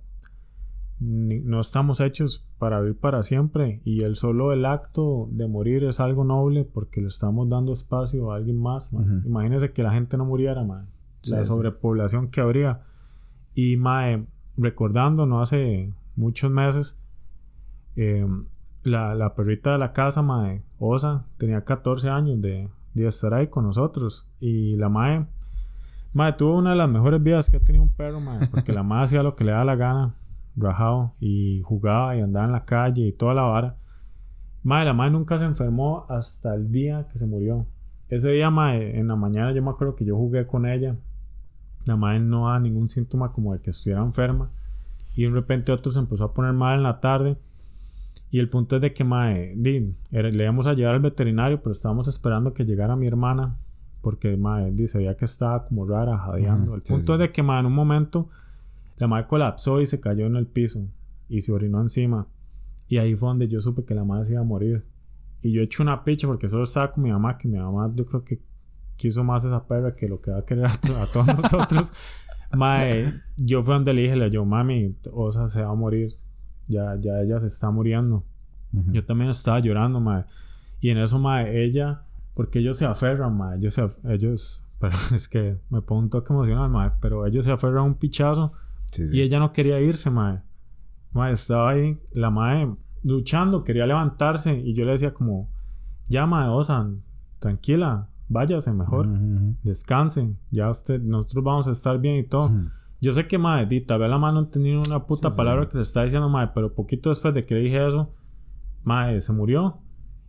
ni- 1.00 1.40
no 1.40 1.60
estamos 1.60 2.00
hechos 2.00 2.46
para 2.58 2.80
vivir 2.80 2.96
para 2.98 3.22
siempre 3.22 3.80
y 3.84 4.02
el 4.04 4.16
solo 4.16 4.52
el 4.52 4.64
acto 4.64 5.28
de 5.30 5.46
morir 5.46 5.84
es 5.84 6.00
algo 6.00 6.24
noble 6.24 6.64
porque 6.64 7.00
le 7.00 7.08
estamos 7.08 7.48
dando 7.48 7.72
espacio 7.72 8.32
a 8.32 8.36
alguien 8.36 8.58
más. 8.60 8.92
mae. 8.92 9.04
Ujú. 9.04 9.26
Imagínese 9.28 9.72
que 9.72 9.82
la 9.82 9.92
gente 9.92 10.16
no 10.16 10.24
muriera, 10.24 10.62
mae. 10.64 10.84
la 10.84 10.88
Sí, 11.22 11.34
sí. 11.36 11.44
sobrepoblación 11.44 12.28
que 12.30 12.40
habría. 12.40 12.82
Y 13.54 13.76
mae, 13.76 14.24
recordando, 14.56 15.26
no 15.26 15.40
hace 15.40 15.92
muchos 16.14 16.50
meses, 16.50 17.00
eh, 17.96 18.26
la, 18.84 19.14
la 19.14 19.34
perrita 19.34 19.72
de 19.72 19.78
la 19.78 19.92
casa, 19.92 20.22
mae, 20.22 20.62
Osa, 20.78 21.26
tenía 21.38 21.62
14 21.64 22.08
años 22.10 22.40
de, 22.40 22.68
de 23.02 23.08
estar 23.08 23.34
ahí 23.34 23.48
con 23.48 23.64
nosotros. 23.64 24.28
Y 24.40 24.76
la 24.76 24.88
mae, 24.88 25.26
mae, 26.12 26.32
tuvo 26.34 26.56
una 26.56 26.70
de 26.70 26.76
las 26.76 26.88
mejores 26.88 27.22
vidas 27.22 27.50
que 27.50 27.58
ha 27.58 27.60
tenido 27.60 27.84
un 27.84 27.92
perro, 27.92 28.20
mae, 28.20 28.46
porque 28.48 28.72
la 28.72 28.82
mae 28.82 29.04
hacía 29.04 29.22
lo 29.22 29.36
que 29.36 29.44
le 29.44 29.52
da 29.52 29.64
la 29.64 29.76
gana. 29.76 30.14
rajado 30.56 31.14
y 31.20 31.60
jugaba 31.62 32.16
y 32.16 32.20
andaba 32.20 32.46
en 32.46 32.52
la 32.52 32.64
calle 32.64 33.02
y 33.02 33.12
toda 33.12 33.34
la 33.34 33.42
vara. 33.42 33.76
Madre, 34.62 34.86
la 34.86 34.94
madre 34.94 35.12
nunca 35.12 35.38
se 35.38 35.44
enfermó 35.44 36.06
hasta 36.08 36.54
el 36.54 36.72
día 36.72 37.06
que 37.12 37.18
se 37.18 37.26
murió. 37.26 37.66
Ese 38.08 38.30
día, 38.30 38.50
madre, 38.50 38.98
en 38.98 39.08
la 39.08 39.16
mañana 39.16 39.52
yo 39.52 39.62
me 39.62 39.70
acuerdo 39.70 39.94
que 39.94 40.04
yo 40.04 40.16
jugué 40.16 40.46
con 40.46 40.66
ella. 40.66 40.96
La 41.84 41.96
madre 41.96 42.20
no 42.20 42.46
daba 42.46 42.58
ningún 42.58 42.88
síntoma 42.88 43.32
como 43.32 43.52
de 43.52 43.60
que 43.60 43.70
estuviera 43.70 44.02
enferma. 44.02 44.50
Y 45.14 45.24
de 45.24 45.30
repente 45.30 45.72
otro 45.72 45.92
se 45.92 45.98
empezó 45.98 46.24
a 46.24 46.34
poner 46.34 46.52
mal 46.52 46.76
en 46.76 46.82
la 46.82 47.00
tarde. 47.00 47.38
Y 48.30 48.38
el 48.38 48.48
punto 48.48 48.76
es 48.76 48.82
de 48.82 48.92
que, 48.92 49.04
madre, 49.04 49.54
di, 49.56 49.94
le 50.10 50.44
íbamos 50.44 50.66
a 50.66 50.74
llevar 50.74 50.94
al 50.94 51.00
veterinario, 51.00 51.62
pero 51.62 51.72
estábamos 51.72 52.08
esperando 52.08 52.52
que 52.52 52.64
llegara 52.64 52.96
mi 52.96 53.06
hermana. 53.06 53.58
Porque, 54.00 54.36
madre, 54.36 54.72
di, 54.72 54.88
se 54.88 54.98
veía 54.98 55.16
que 55.16 55.24
estaba 55.24 55.64
como 55.64 55.86
rara, 55.86 56.18
jadeando. 56.18 56.74
El 56.74 56.82
sí, 56.82 56.92
punto 56.92 57.06
sí, 57.06 57.12
es 57.12 57.18
de 57.20 57.32
que, 57.32 57.42
madre, 57.42 57.60
en 57.60 57.66
un 57.66 57.74
momento 57.74 58.28
la 58.96 59.06
madre 59.06 59.26
colapsó 59.26 59.80
y 59.80 59.86
se 59.86 60.00
cayó 60.00 60.26
en 60.26 60.36
el 60.36 60.46
piso. 60.46 60.88
Y 61.28 61.42
se 61.42 61.52
orinó 61.52 61.80
encima. 61.80 62.26
Y 62.88 62.98
ahí 62.98 63.14
fue 63.14 63.28
donde 63.28 63.48
yo 63.48 63.60
supe 63.60 63.84
que 63.84 63.94
la 63.94 64.04
madre 64.04 64.26
se 64.26 64.32
iba 64.32 64.40
a 64.40 64.44
morir. 64.44 64.84
Y 65.42 65.52
yo 65.52 65.62
eché 65.62 65.82
una 65.82 66.04
picha 66.04 66.26
porque 66.26 66.48
solo 66.48 66.62
estaba 66.62 66.92
con 66.92 67.04
mi 67.04 67.10
mamá, 67.10 67.36
que 67.36 67.48
mi 67.48 67.58
mamá 67.58 67.90
yo 67.94 68.06
creo 68.06 68.24
que 68.24 68.40
quiso 68.96 69.22
más 69.22 69.44
esa 69.44 69.66
perra 69.66 69.94
que 69.94 70.08
lo 70.08 70.20
que 70.20 70.30
va 70.30 70.38
a 70.38 70.44
querer 70.44 70.66
a, 70.66 70.70
a 70.70 71.06
todos 71.12 71.26
nosotros. 71.36 71.92
Mae, 72.52 73.12
yo 73.36 73.62
fue 73.62 73.74
donde 73.74 73.92
le 73.92 74.02
dije, 74.02 74.16
le 74.16 74.30
yo, 74.30 74.44
mami, 74.44 74.96
Osa 75.12 75.46
se 75.46 75.62
va 75.62 75.70
a 75.70 75.74
morir. 75.74 76.12
Ya, 76.68 76.96
ya 77.00 77.20
ella 77.20 77.40
se 77.40 77.46
está 77.46 77.70
muriendo. 77.70 78.24
Ujú. 78.72 78.92
Yo 78.92 79.04
también 79.04 79.30
estaba 79.30 79.60
llorando, 79.60 80.00
mae. 80.00 80.24
Y 80.80 80.90
en 80.90 80.98
eso, 80.98 81.18
mae, 81.18 81.64
ella, 81.64 82.02
porque 82.34 82.58
ellos 82.58 82.76
se 82.76 82.84
aferran, 82.86 83.36
mae. 83.36 83.56
Ellos, 83.58 83.74
se 83.74 83.82
af- 83.84 83.98
ellos, 84.10 84.64
pero 84.80 84.94
es 85.14 85.28
que 85.28 85.58
me 85.70 85.80
pongo 85.82 86.02
un 86.02 86.10
toque 86.10 86.32
emocional, 86.32 86.68
mae. 86.70 86.90
Pero 87.00 87.26
ellos 87.26 87.44
se 87.44 87.52
aferran 87.52 87.78
a 87.78 87.82
un 87.82 87.94
pichazo 87.94 88.52
Sí, 88.90 89.06
sí. 89.08 89.16
y 89.16 89.20
ella 89.22 89.38
no 89.38 89.52
quería 89.52 89.80
irse, 89.80 90.10
mae. 90.10 90.40
Mae, 91.12 91.32
estaba 91.32 91.70
ahí, 91.70 91.98
la 92.12 92.30
mae 92.30 92.74
luchando, 93.02 93.62
quería 93.64 93.86
levantarse. 93.86 94.58
Y 94.58 94.74
yo 94.74 94.84
le 94.84 94.92
decía 94.92 95.14
como, 95.14 95.48
ya, 96.08 96.26
mae, 96.26 96.48
Osan, 96.48 97.02
tranquila, 97.38 98.08
váyase 98.28 98.72
mejor, 98.72 99.06
Ujú, 99.06 99.14
ujú. 99.24 99.54
descanse. 99.62 100.34
Ya 100.50 100.68
usted, 100.68 101.00
nosotros 101.00 101.44
vamos 101.44 101.68
a 101.68 101.70
estar 101.70 101.98
bien 102.00 102.16
y 102.16 102.24
todo. 102.24 102.46
Ujú. 102.46 102.68
Yo 103.06 103.12
sé 103.12 103.26
que, 103.28 103.38
mae, 103.38 103.66
di, 103.66 103.80
tal 103.82 104.00
vez 104.00 104.10
la 104.10 104.18
mano 104.18 104.40
no 104.42 104.48
tenía 104.48 104.76
una 104.78 105.06
puta 105.06 105.28
Sí, 105.30 105.34
sí. 105.34 105.36
palabra 105.36 105.68
que 105.68 105.76
le 105.76 105.82
está 105.82 106.02
diciendo, 106.02 106.28
mae, 106.28 106.48
pero 106.54 106.74
poquito 106.74 107.08
después 107.10 107.32
de 107.34 107.44
que 107.46 107.54
le 107.54 107.60
dije 107.60 107.86
eso, 107.86 108.10
mae, 108.84 109.20
se 109.20 109.32
murió. 109.32 109.78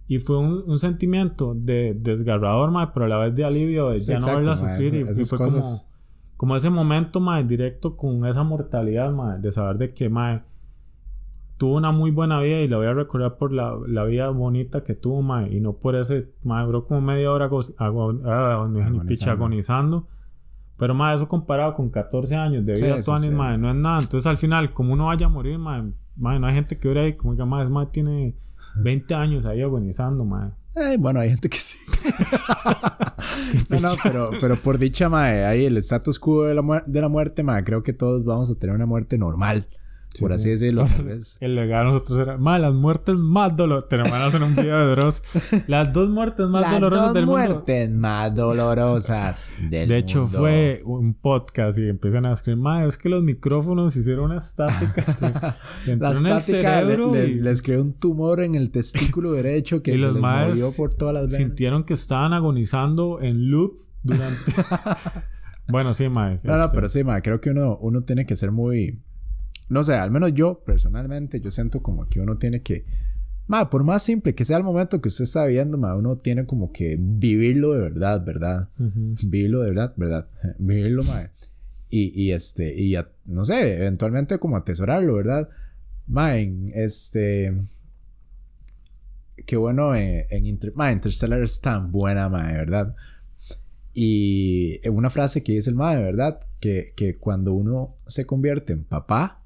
Y 0.07 0.19
fue 0.19 0.37
un, 0.37 0.63
un 0.67 0.77
sentimiento 0.77 1.53
de 1.55 1.95
desgarrador, 1.99 2.69
mae, 2.71 2.87
pero 2.93 3.05
a 3.05 3.09
la 3.09 3.17
vez 3.17 3.35
de 3.35 3.43
alivio, 3.45 3.89
de 3.89 3.99
Sí, 3.99 4.11
ya 4.11 4.15
exacto, 4.17 4.39
no 4.41 4.45
verla 4.49 4.57
sufrir. 4.57 4.93
y- 4.93 4.97
esa- 5.01 5.09
y, 5.09 5.23
esas 5.23 5.29
fue 5.29 5.37
cosas- 5.39 5.89
como, 5.89 6.37
como 6.37 6.55
ese 6.55 6.69
momento, 6.69 7.19
mae, 7.19 7.43
directo 7.43 7.97
con 7.97 8.25
esa 8.27 8.43
mortalidad, 8.43 9.11
mae, 9.11 9.39
de 9.41 9.51
saber 9.51 9.77
de 9.79 9.93
que, 9.93 10.07
mae, 10.09 10.43
tuvo 11.57 11.75
una 11.77 11.91
muy 11.91 12.11
buena 12.11 12.39
vida 12.39 12.59
y 12.59 12.67
la 12.67 12.77
voy 12.77 12.85
a 12.85 12.93
recordar 12.93 13.37
por 13.37 13.51
la, 13.51 13.75
la 13.87 14.03
vida 14.03 14.29
bonita 14.29 14.83
que 14.83 14.93
tuvo, 14.93 15.23
mae, 15.23 15.51
y 15.51 15.59
no 15.59 15.73
por 15.73 15.95
ese, 15.95 16.29
mae, 16.43 16.63
duró 16.65 16.85
como 16.85 17.01
media 17.01 17.31
hora 17.31 17.49
ah, 17.79 18.67
picha, 19.07 19.31
Agonizando. 19.31 20.07
Pero, 20.77 20.93
mae, 20.93 21.15
eso 21.15 21.27
comparado 21.27 21.73
con 21.73 21.89
14 21.89 22.35
años 22.35 22.65
de 22.65 22.73
vida, 22.73 23.01
sí, 23.01 23.11
sí. 23.17 23.29
no 23.31 23.69
es 23.69 23.75
nada. 23.75 23.99
Entonces, 23.99 24.27
al 24.27 24.37
final, 24.37 24.73
como 24.73 24.93
uno 24.93 25.07
vaya 25.07 25.25
a 25.25 25.29
morir, 25.29 25.57
mae, 25.57 25.91
mae, 26.15 26.39
no 26.39 26.47
hay 26.47 26.53
gente 26.53 26.77
que 26.77 26.87
dure 26.87 27.01
ahí, 27.01 27.13
como 27.13 27.35
que, 27.35 27.41
ese 27.41 27.69
mae 27.69 27.85
tiene 27.87 28.35
20 28.75 29.15
años 29.15 29.45
ahí 29.45 29.61
agonizando, 29.61 30.23
mae. 30.23 30.51
Eh, 30.75 30.97
bueno, 30.99 31.19
hay 31.19 31.29
gente 31.29 31.49
que 31.49 31.57
sí. 31.57 31.79
no, 33.69 33.79
no, 33.79 33.89
pero, 34.03 34.29
pero 34.39 34.55
por 34.61 34.77
dicha, 34.77 35.09
mae, 35.09 35.45
ahí 35.45 35.65
el 35.65 35.77
status 35.77 36.19
quo 36.19 36.43
de 36.43 36.53
la, 36.53 36.83
de 36.85 37.01
la 37.01 37.09
muerte, 37.09 37.41
mae, 37.41 37.63
creo 37.63 37.81
que 37.81 37.93
todos 37.93 38.23
vamos 38.23 38.51
a 38.51 38.55
tener 38.55 38.75
una 38.75 38.85
muerte 38.85 39.17
normal. 39.17 39.67
Por 40.19 40.33
así 40.33 40.49
decirlo, 40.49 40.85
tal 40.85 41.05
vez. 41.05 41.37
El 41.41 41.55
legado 41.55 41.85
de 41.87 41.91
nosotros 41.93 42.19
era, 42.19 42.37
mae, 42.37 42.59
las 42.59 42.73
muertes 42.73 43.15
más 43.15 43.55
dolorosas. 43.55 43.89
Te 43.89 43.97
van 43.97 44.11
a 44.13 44.25
hacer 44.25 44.41
un 44.41 44.55
video 44.55 44.77
de 44.87 44.91
Dross. 44.95 45.21
Las 45.67 45.91
dos 45.93 46.09
muertes 46.09 46.47
más 46.47 46.61
Las 46.61 46.73
dolorosas 46.73 47.05
dos 47.05 47.13
del 47.13 47.25
mundo. 47.25 47.39
muertes 47.49 47.89
más 47.91 48.35
dolorosas 48.35 49.49
del 49.69 49.87
De 49.89 49.97
hecho, 49.97 50.23
mundo. 50.23 50.39
fue 50.39 50.81
un 50.85 51.13
podcast 51.13 51.77
y 51.79 51.87
empiezan 51.89 52.25
a 52.25 52.33
escribir, 52.33 52.61
mae, 52.61 52.87
es 52.87 52.97
que 52.97 53.09
los 53.09 53.23
micrófonos 53.23 53.95
hicieron 53.95 54.25
una 54.25 54.37
estática. 54.37 55.03
La 55.85 55.93
en 55.93 56.01
el 56.03 56.11
estática 56.11 56.81
le- 56.81 56.97
les, 57.11 57.37
y- 57.37 57.39
les 57.39 57.61
creó 57.61 57.81
un 57.81 57.93
tumor 57.93 58.41
en 58.41 58.55
el 58.55 58.71
testículo 58.71 59.31
derecho 59.31 59.81
que 59.81 59.91
y 59.91 59.99
se 59.99 59.99
los 60.05 60.13
les 60.13 60.21
movió 60.21 60.67
por 60.77 60.93
todas 60.93 61.13
las 61.13 61.23
venas. 61.23 61.37
sintieron 61.37 61.83
que 61.83 61.93
estaban 61.93 62.33
agonizando 62.33 63.19
en 63.21 63.49
loop 63.49 63.77
durante. 64.03 64.51
bueno, 65.69 65.93
sí, 65.93 66.07
mae. 66.09 66.39
No, 66.43 66.55
no, 66.55 66.63
este, 66.65 66.75
pero 66.75 66.87
sí, 66.87 67.03
ma, 67.03 67.21
creo 67.21 67.41
que 67.41 67.49
uno, 67.49 67.77
uno 67.81 68.03
tiene 68.03 68.25
que 68.25 68.35
ser 68.35 68.51
muy. 68.51 69.03
No 69.69 69.83
sé, 69.83 69.95
al 69.95 70.11
menos 70.11 70.33
yo 70.33 70.63
personalmente, 70.65 71.39
yo 71.41 71.51
siento 71.51 71.81
como 71.81 72.07
que 72.07 72.19
uno 72.21 72.37
tiene 72.37 72.61
que. 72.61 72.85
Ma, 73.47 73.69
por 73.69 73.83
más 73.83 74.03
simple 74.03 74.35
que 74.35 74.43
sea 74.45 74.57
el 74.57 74.63
momento 74.63 74.99
que 75.01 75.07
usted 75.09 75.23
está 75.23 75.45
viviendo, 75.45 75.77
ma, 75.77 75.95
uno 75.95 76.17
tiene 76.17 76.45
como 76.45 76.71
que 76.71 76.97
vivirlo 76.99 77.73
de 77.73 77.81
verdad, 77.81 78.25
¿verdad? 78.25 78.69
ujú. 78.79 79.15
Vivirlo 79.27 79.61
de 79.61 79.69
verdad, 79.69 79.93
¿verdad? 79.97 80.27
Vivirlo, 80.59 81.03
ma. 81.03 81.31
Y, 81.89 82.11
y 82.21 82.31
este, 82.33 82.73
y 82.79 82.95
a- 82.95 83.09
no 83.25 83.45
sé, 83.45 83.75
eventualmente 83.77 84.37
como 84.39 84.57
atesorarlo, 84.57 85.15
¿verdad? 85.15 85.49
Ma, 86.07 86.37
en 86.37 86.65
este. 86.73 87.53
Qué 89.45 89.55
bueno 89.55 89.95
eh, 89.95 90.27
en 90.29 90.45
Inter 90.45 90.73
ma, 90.75 90.91
Interstellar 90.91 91.41
es 91.41 91.61
tan 91.61 91.91
buena, 91.91 92.27
ma, 92.27 92.43
¿verdad? 92.51 92.95
Y 93.93 94.85
una 94.89 95.09
frase 95.09 95.43
que 95.43 95.53
dice 95.53 95.69
el 95.69 95.75
mae, 95.75 96.01
¿verdad? 96.01 96.39
Que, 96.59 96.93
que 96.95 97.15
cuando 97.17 97.53
uno 97.53 97.95
se 98.05 98.25
convierte 98.25 98.73
en 98.73 98.83
papá, 98.83 99.43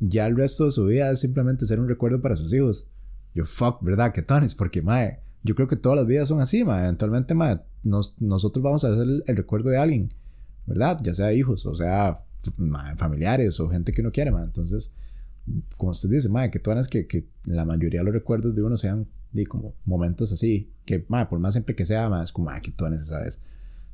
ya 0.00 0.26
el 0.26 0.36
resto 0.36 0.66
de 0.66 0.70
su 0.72 0.86
vida 0.86 1.10
es 1.10 1.20
simplemente 1.20 1.66
ser 1.66 1.80
un 1.80 1.88
recuerdo 1.88 2.20
para 2.20 2.36
sus 2.36 2.52
hijos. 2.52 2.86
Yo, 3.34 3.44
fuck, 3.44 3.82
¿verdad? 3.82 4.12
Que 4.12 4.22
tones, 4.22 4.54
porque 4.54 4.82
mae, 4.82 5.20
yo 5.42 5.54
creo 5.54 5.68
que 5.68 5.76
todas 5.76 5.98
las 5.98 6.06
vidas 6.06 6.28
son 6.28 6.40
así, 6.40 6.64
mae. 6.64 6.82
Eventualmente, 6.84 7.34
mae, 7.34 7.60
nos- 7.82 8.14
nosotros 8.20 8.62
vamos 8.62 8.84
a 8.84 8.90
ser 8.94 9.02
el, 9.02 9.24
el 9.26 9.36
recuerdo 9.36 9.70
de 9.70 9.78
alguien, 9.78 10.08
¿verdad? 10.66 10.98
Ya 11.02 11.14
sea 11.14 11.32
hijos, 11.32 11.66
o 11.66 11.74
sea, 11.74 12.24
mae, 12.56 12.96
familiares 12.96 13.58
o 13.60 13.68
gente 13.68 13.92
que 13.92 14.00
uno 14.02 14.12
quiere, 14.12 14.30
mae. 14.30 14.44
Entonces, 14.44 14.94
como 15.76 15.90
usted 15.92 16.08
dice, 16.10 16.28
mae, 16.28 16.50
que 16.50 16.58
todas 16.58 16.88
que, 16.88 17.06
que 17.06 17.26
la 17.46 17.64
mayoría 17.64 18.00
de 18.00 18.04
los 18.04 18.14
recuerdos 18.14 18.54
de 18.54 18.62
uno 18.62 18.76
sean 18.76 19.06
di, 19.32 19.44
como 19.46 19.74
momentos 19.84 20.32
así, 20.32 20.70
que 20.86 21.04
mae, 21.08 21.26
por 21.26 21.38
más 21.40 21.54
simple 21.54 21.74
que 21.74 21.84
sea, 21.86 22.08
mae, 22.08 22.22
es 22.24 22.32
como, 22.32 22.50
ah, 22.50 22.60
que 22.60 22.70
tones 22.70 23.02
esa 23.02 23.20
vez. 23.20 23.42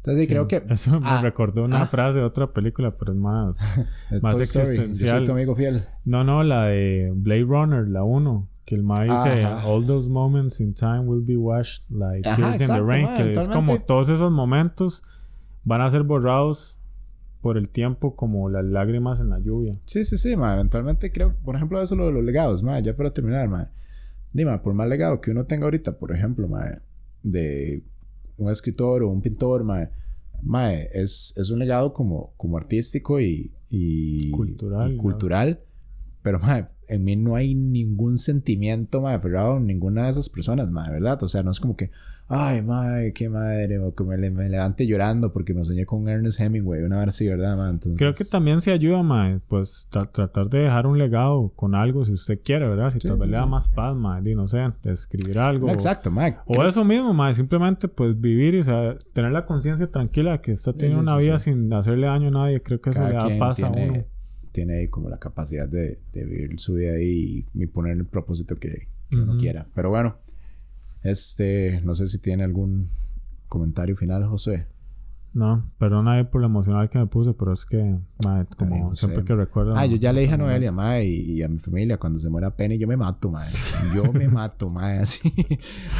Entonces, 0.01 0.24
sí, 0.24 0.30
creo 0.30 0.48
que. 0.48 0.64
Eso 0.70 0.98
me 0.98 1.07
ah, 1.07 1.20
recordó 1.20 1.62
una 1.62 1.82
ah, 1.82 1.86
frase 1.86 2.20
de 2.20 2.24
otra 2.24 2.51
película, 2.55 2.96
pero 2.96 3.12
es 3.12 3.18
más. 3.18 3.80
más 4.22 4.34
Toy 4.34 4.42
existencial. 4.42 5.11
Yo 5.11 5.18
soy 5.18 5.26
tu 5.26 5.32
amigo 5.32 5.55
fiel. 5.55 5.84
No, 6.07 6.24
no, 6.24 6.42
la 6.42 6.66
de 6.66 7.12
Blade 7.14 7.44
Runner, 7.44 7.86
la 7.86 8.03
1. 8.03 8.48
Que 8.64 8.76
el 8.76 8.82
ma 8.82 9.03
dice: 9.03 9.44
Ajá. 9.44 9.66
All 9.66 9.86
those 9.86 10.09
moments 10.09 10.61
in 10.61 10.72
time 10.72 11.01
will 11.01 11.22
be 11.22 11.36
washed 11.36 11.84
like 11.90 12.26
Ajá, 12.26 12.36
tears 12.36 12.61
in 12.62 12.68
the 12.68 12.82
rain. 12.82 13.09
Que 13.14 13.32
es 13.32 13.48
como 13.51 13.78
todos 13.82 14.09
esos 14.09 14.32
momentos 14.32 15.03
van 15.64 15.82
a 15.82 15.90
ser 15.90 16.03
borrados 16.03 16.80
por 17.42 17.59
el 17.59 17.68
tiempo, 17.68 18.16
como 18.16 18.48
las 18.48 18.64
lágrimas 18.64 19.20
en 19.20 19.28
la 19.28 19.38
lluvia. 19.38 19.72
Sí, 19.84 20.05
sí, 20.05 20.16
sí, 20.16 20.34
ma. 20.34 20.55
Eventualmente 20.55 21.12
creo, 21.12 21.34
por 21.44 21.57
ejemplo, 21.57 21.80
eso 21.82 21.94
lo 21.94 22.07
de 22.07 22.12
los 22.12 22.24
legados, 22.24 22.62
ma. 22.62 22.80
Ya 22.80 22.96
para 22.96 23.12
terminar, 23.12 23.51
ma. 23.51 23.70
Dime, 24.32 24.57
por 24.61 24.72
más 24.72 24.88
legado 24.88 25.20
que 25.20 25.30
uno 25.30 25.44
tenga 25.44 25.64
ahorita, 25.64 25.98
por 25.98 26.14
ejemplo, 26.14 26.48
ma, 26.48 26.64
de 27.22 27.82
un 28.41 28.51
escritor 28.51 29.03
o 29.03 29.09
un 29.09 29.20
pintor, 29.20 29.64
ma, 29.64 29.88
ma, 30.43 30.72
es, 30.72 31.34
es 31.36 31.51
un 31.51 31.59
legado 31.59 31.93
como, 31.93 32.32
como 32.36 32.57
artístico 32.57 33.20
y, 33.20 33.53
y 33.68 34.30
Cultural, 34.30 34.93
y 34.93 34.97
¿no? 34.97 35.03
cultural. 35.03 35.61
Pero, 36.22 36.38
ma, 36.41 36.68
en 36.91 37.05
mí 37.05 37.16
no 37.16 37.36
hay 37.36 37.55
ningún 37.55 38.14
sentimiento, 38.16 39.01
ma, 39.01 39.14
aferrado 39.14 39.57
a 39.57 39.61
ninguna 39.61 40.05
de 40.05 40.11
esas 40.11 40.28
personas, 40.28 40.70
ma, 40.70 40.88
¿verdad? 40.91 41.22
O 41.22 41.28
sea, 41.28 41.43
no 41.43 41.51
es 41.51 41.61
como 41.61 41.76
que, 41.76 41.91
ay, 42.28 42.62
ma, 42.62 42.84
qué 43.14 43.28
madre, 43.28 43.78
o 43.80 43.95
que 43.95 44.05
me, 44.05 44.16
me 44.30 44.49
levante 44.49 44.86
llorando 44.86 45.32
porque 45.32 45.53
me 45.53 45.64
soñé 45.64 45.84
con 45.86 46.09
Ernest 46.09 46.38
Hemingway, 46.41 46.82
una 46.82 46.99
vez 47.01 47.09
así, 47.09 47.26
¿verdad, 47.28 47.57
ma? 47.57 47.70
Entonces, 47.70 47.99
Creo 47.99 48.12
que 48.14 48.24
también 48.24 48.61
se 48.61 48.70
ayuda, 48.72 49.03
mae, 49.03 49.41
pues 49.49 49.88
tra- 49.91 50.11
tratar 50.11 50.49
de 50.49 50.61
dejar 50.61 50.86
un 50.86 50.97
legado 50.99 51.53
con 51.57 51.74
algo 51.74 52.05
si 52.05 52.12
usted 52.12 52.38
quiere, 52.45 52.68
¿verdad? 52.68 52.91
Si 52.91 53.01
Sí, 53.01 53.09
tal 53.09 53.16
vez 53.18 53.26
sí, 53.26 53.30
le 53.32 53.36
da 53.38 53.47
más 53.47 53.68
paz, 53.68 53.97
mae, 53.97 54.22
di, 54.22 54.34
no 54.34 54.47
sé, 54.47 54.59
escribir 54.84 55.38
algo. 55.38 55.66
No, 55.66 55.72
exacto, 55.72 56.11
ma. 56.11 56.43
O 56.47 56.62
eso 56.64 56.84
mismo, 56.84 57.12
mae, 57.14 57.34
simplemente 57.34 57.88
pues 57.88 58.20
vivir 58.20 58.55
y 58.55 58.62
saber- 58.62 58.99
tener 59.12 59.32
la 59.32 59.45
conciencia 59.47 59.91
tranquila 59.91 60.32
de 60.32 60.41
que 60.41 60.53
está 60.53 60.72
teniendo 60.72 61.03
sí, 61.03 61.09
una 61.09 61.16
vida 61.16 61.38
sin 61.38 61.72
hacerle 61.72 62.07
daño 62.07 62.28
a 62.28 62.30
nadie. 62.32 62.62
Creo 62.62 62.80
que 62.80 62.91
eso 62.91 63.01
Cada 63.01 63.11
le 63.11 63.16
da 63.34 63.38
paz 63.38 63.61
a 63.62 63.70
uno. 63.70 64.05
Tiene, 64.53 64.78
ahí 64.78 64.88
como 64.88 65.09
la 65.09 65.18
capacidad 65.18 65.68
de, 65.68 65.98
de 66.12 66.24
vivir 66.24 66.59
su 66.59 66.74
vida 66.74 66.92
ahí 66.92 67.46
y, 67.55 67.62
y 67.62 67.66
poner 67.66 67.96
el 67.96 68.07
propósito 68.07 68.57
que, 68.57 68.88
que 69.11 69.16
uno 69.16 69.36
quiera. 69.36 69.66
Pero 69.74 69.90
bueno, 69.90 70.16
este, 71.03 71.80
no 71.82 71.94
sé 71.94 72.07
si 72.07 72.18
tiene 72.20 72.44
algún 72.44 72.90
comentario 73.48 73.96
final, 73.96 74.24
José. 74.26 74.66
No, 75.33 75.70
perdona 75.78 76.14
ahí 76.14 76.24
por 76.24 76.41
lo 76.41 76.49
emocional 76.49 76.89
que 76.89 76.99
me 76.99 77.07
puse, 77.07 77.35
pero 77.35 77.53
es 77.53 77.64
que, 77.64 78.01
mae, 78.26 78.47
como 78.59 78.97
siempre 78.97 79.22
que 79.24 79.37
recuerdo. 79.37 79.74
Ah, 79.76 79.87
yo 79.87 79.95
ya 79.97 80.12
le 80.12 80.22
dije 80.22 80.35
a 80.35 80.37
Noelia, 80.37 80.72
mae, 80.72 81.05
y, 81.07 81.35
y 81.39 81.43
a 81.45 81.49
mi 81.49 81.59
familia, 81.61 81.99
cuando 81.99 82.18
se 82.18 82.28
muera 82.28 82.57
Penny, 82.57 82.78
yo 82.78 82.89
me 82.89 82.97
mato, 82.97 83.31
mae. 83.31 83.49
Yo 83.95 84.12
me 84.12 84.26
mato, 84.28 84.68
mae, 84.70 84.99
así. 84.99 85.33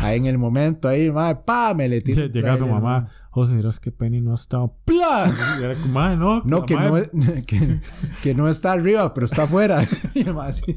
Ahí 0.01 0.19
en 0.19 0.27
el 0.27 0.37
momento, 0.37 0.89
ahí, 0.89 1.13
mae, 1.13 1.37
pa, 1.37 1.73
me 1.75 1.89
le 1.89 2.01
tiro. 2.01 2.25
un 2.27 2.33
Llega 2.33 2.57
su 2.57 2.67
mamá. 2.67 3.07
José, 3.31 3.55
dirás 3.55 3.79
que 3.79 3.93
Penny 3.93 4.21
no 4.21 4.33
ha 4.33 4.35
estado. 4.35 4.75
¡Plas! 4.85 5.59
Y 5.61 5.65
era 5.65 5.75
como, 5.77 5.93
mae, 5.95 6.17
no. 6.17 6.43
No, 6.43 6.67
que 6.67 6.75
no, 6.75 6.97
es- 6.97 7.11
que, 7.47 7.79
que 8.25 8.35
no 8.35 8.49
está 8.49 8.73
arriba, 8.73 9.15
pero 9.15 9.27
está 9.27 9.45
afuera. 9.45 9.85
Y 10.17 10.25
mae 10.25 10.49
así. 10.49 10.77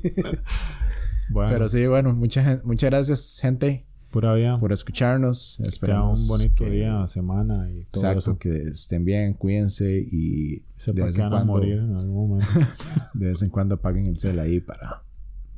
Bueno, 1.30 1.49
Pero 1.51 1.70
sí, 1.70 1.88
bueno, 1.88 2.14
mucha 2.14 2.43
gen- 2.43 2.62
muchas 2.66 2.89
gracias, 2.91 3.39
gente, 3.41 3.88
pura 4.14 4.34
vida. 4.34 4.57
por 4.59 4.72
escucharnos. 4.72 5.55
Que 5.57 5.64
sea 5.64 5.70
Esperamos 5.70 6.22
un 6.22 6.28
bonito 6.30 6.64
que- 6.64 6.72
día, 6.72 7.05
semana 7.07 7.70
y 7.70 7.84
todo 7.86 8.01
Exacto, 8.03 8.20
eso. 8.20 8.38
que 8.38 8.49
estén 8.70 9.03
bien, 9.03 9.34
cuídense 9.34 9.91
y 9.99 10.64
Sepa 10.78 11.01
de 11.01 11.05
vez, 11.07 11.16
que 11.16 11.22
en 11.22 11.30
van 11.30 11.34
a 11.34 11.45
cuando, 11.45 11.53
morir 11.53 11.78
en 11.80 11.95
algún 11.95 12.30
momento. 12.30 12.49
de 13.14 13.26
vez 13.28 13.41
en 13.41 13.49
cuando 13.49 13.76
apaguen 13.76 14.05
el 14.07 14.18
cel 14.18 14.39
ahí 14.39 14.59
para, 14.61 15.03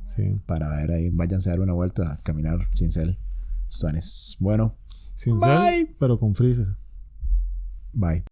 Sí. 0.04 0.40
para 0.46 0.68
ver 0.70 0.90
ahí. 0.90 1.10
Váyanse 1.10 1.50
a 1.50 1.52
dar 1.52 1.60
una 1.60 1.72
vuelta 1.74 2.12
a 2.12 2.16
caminar 2.24 2.58
sin 2.72 2.90
cel. 2.90 3.16
Estuanes. 3.68 4.36
Bueno, 4.40 4.74
Sin 5.14 5.38
Bye. 5.38 5.86
ser, 5.86 5.96
pero 5.98 6.18
con 6.20 6.34
freezer. 6.34 6.68
bye. 7.92 8.24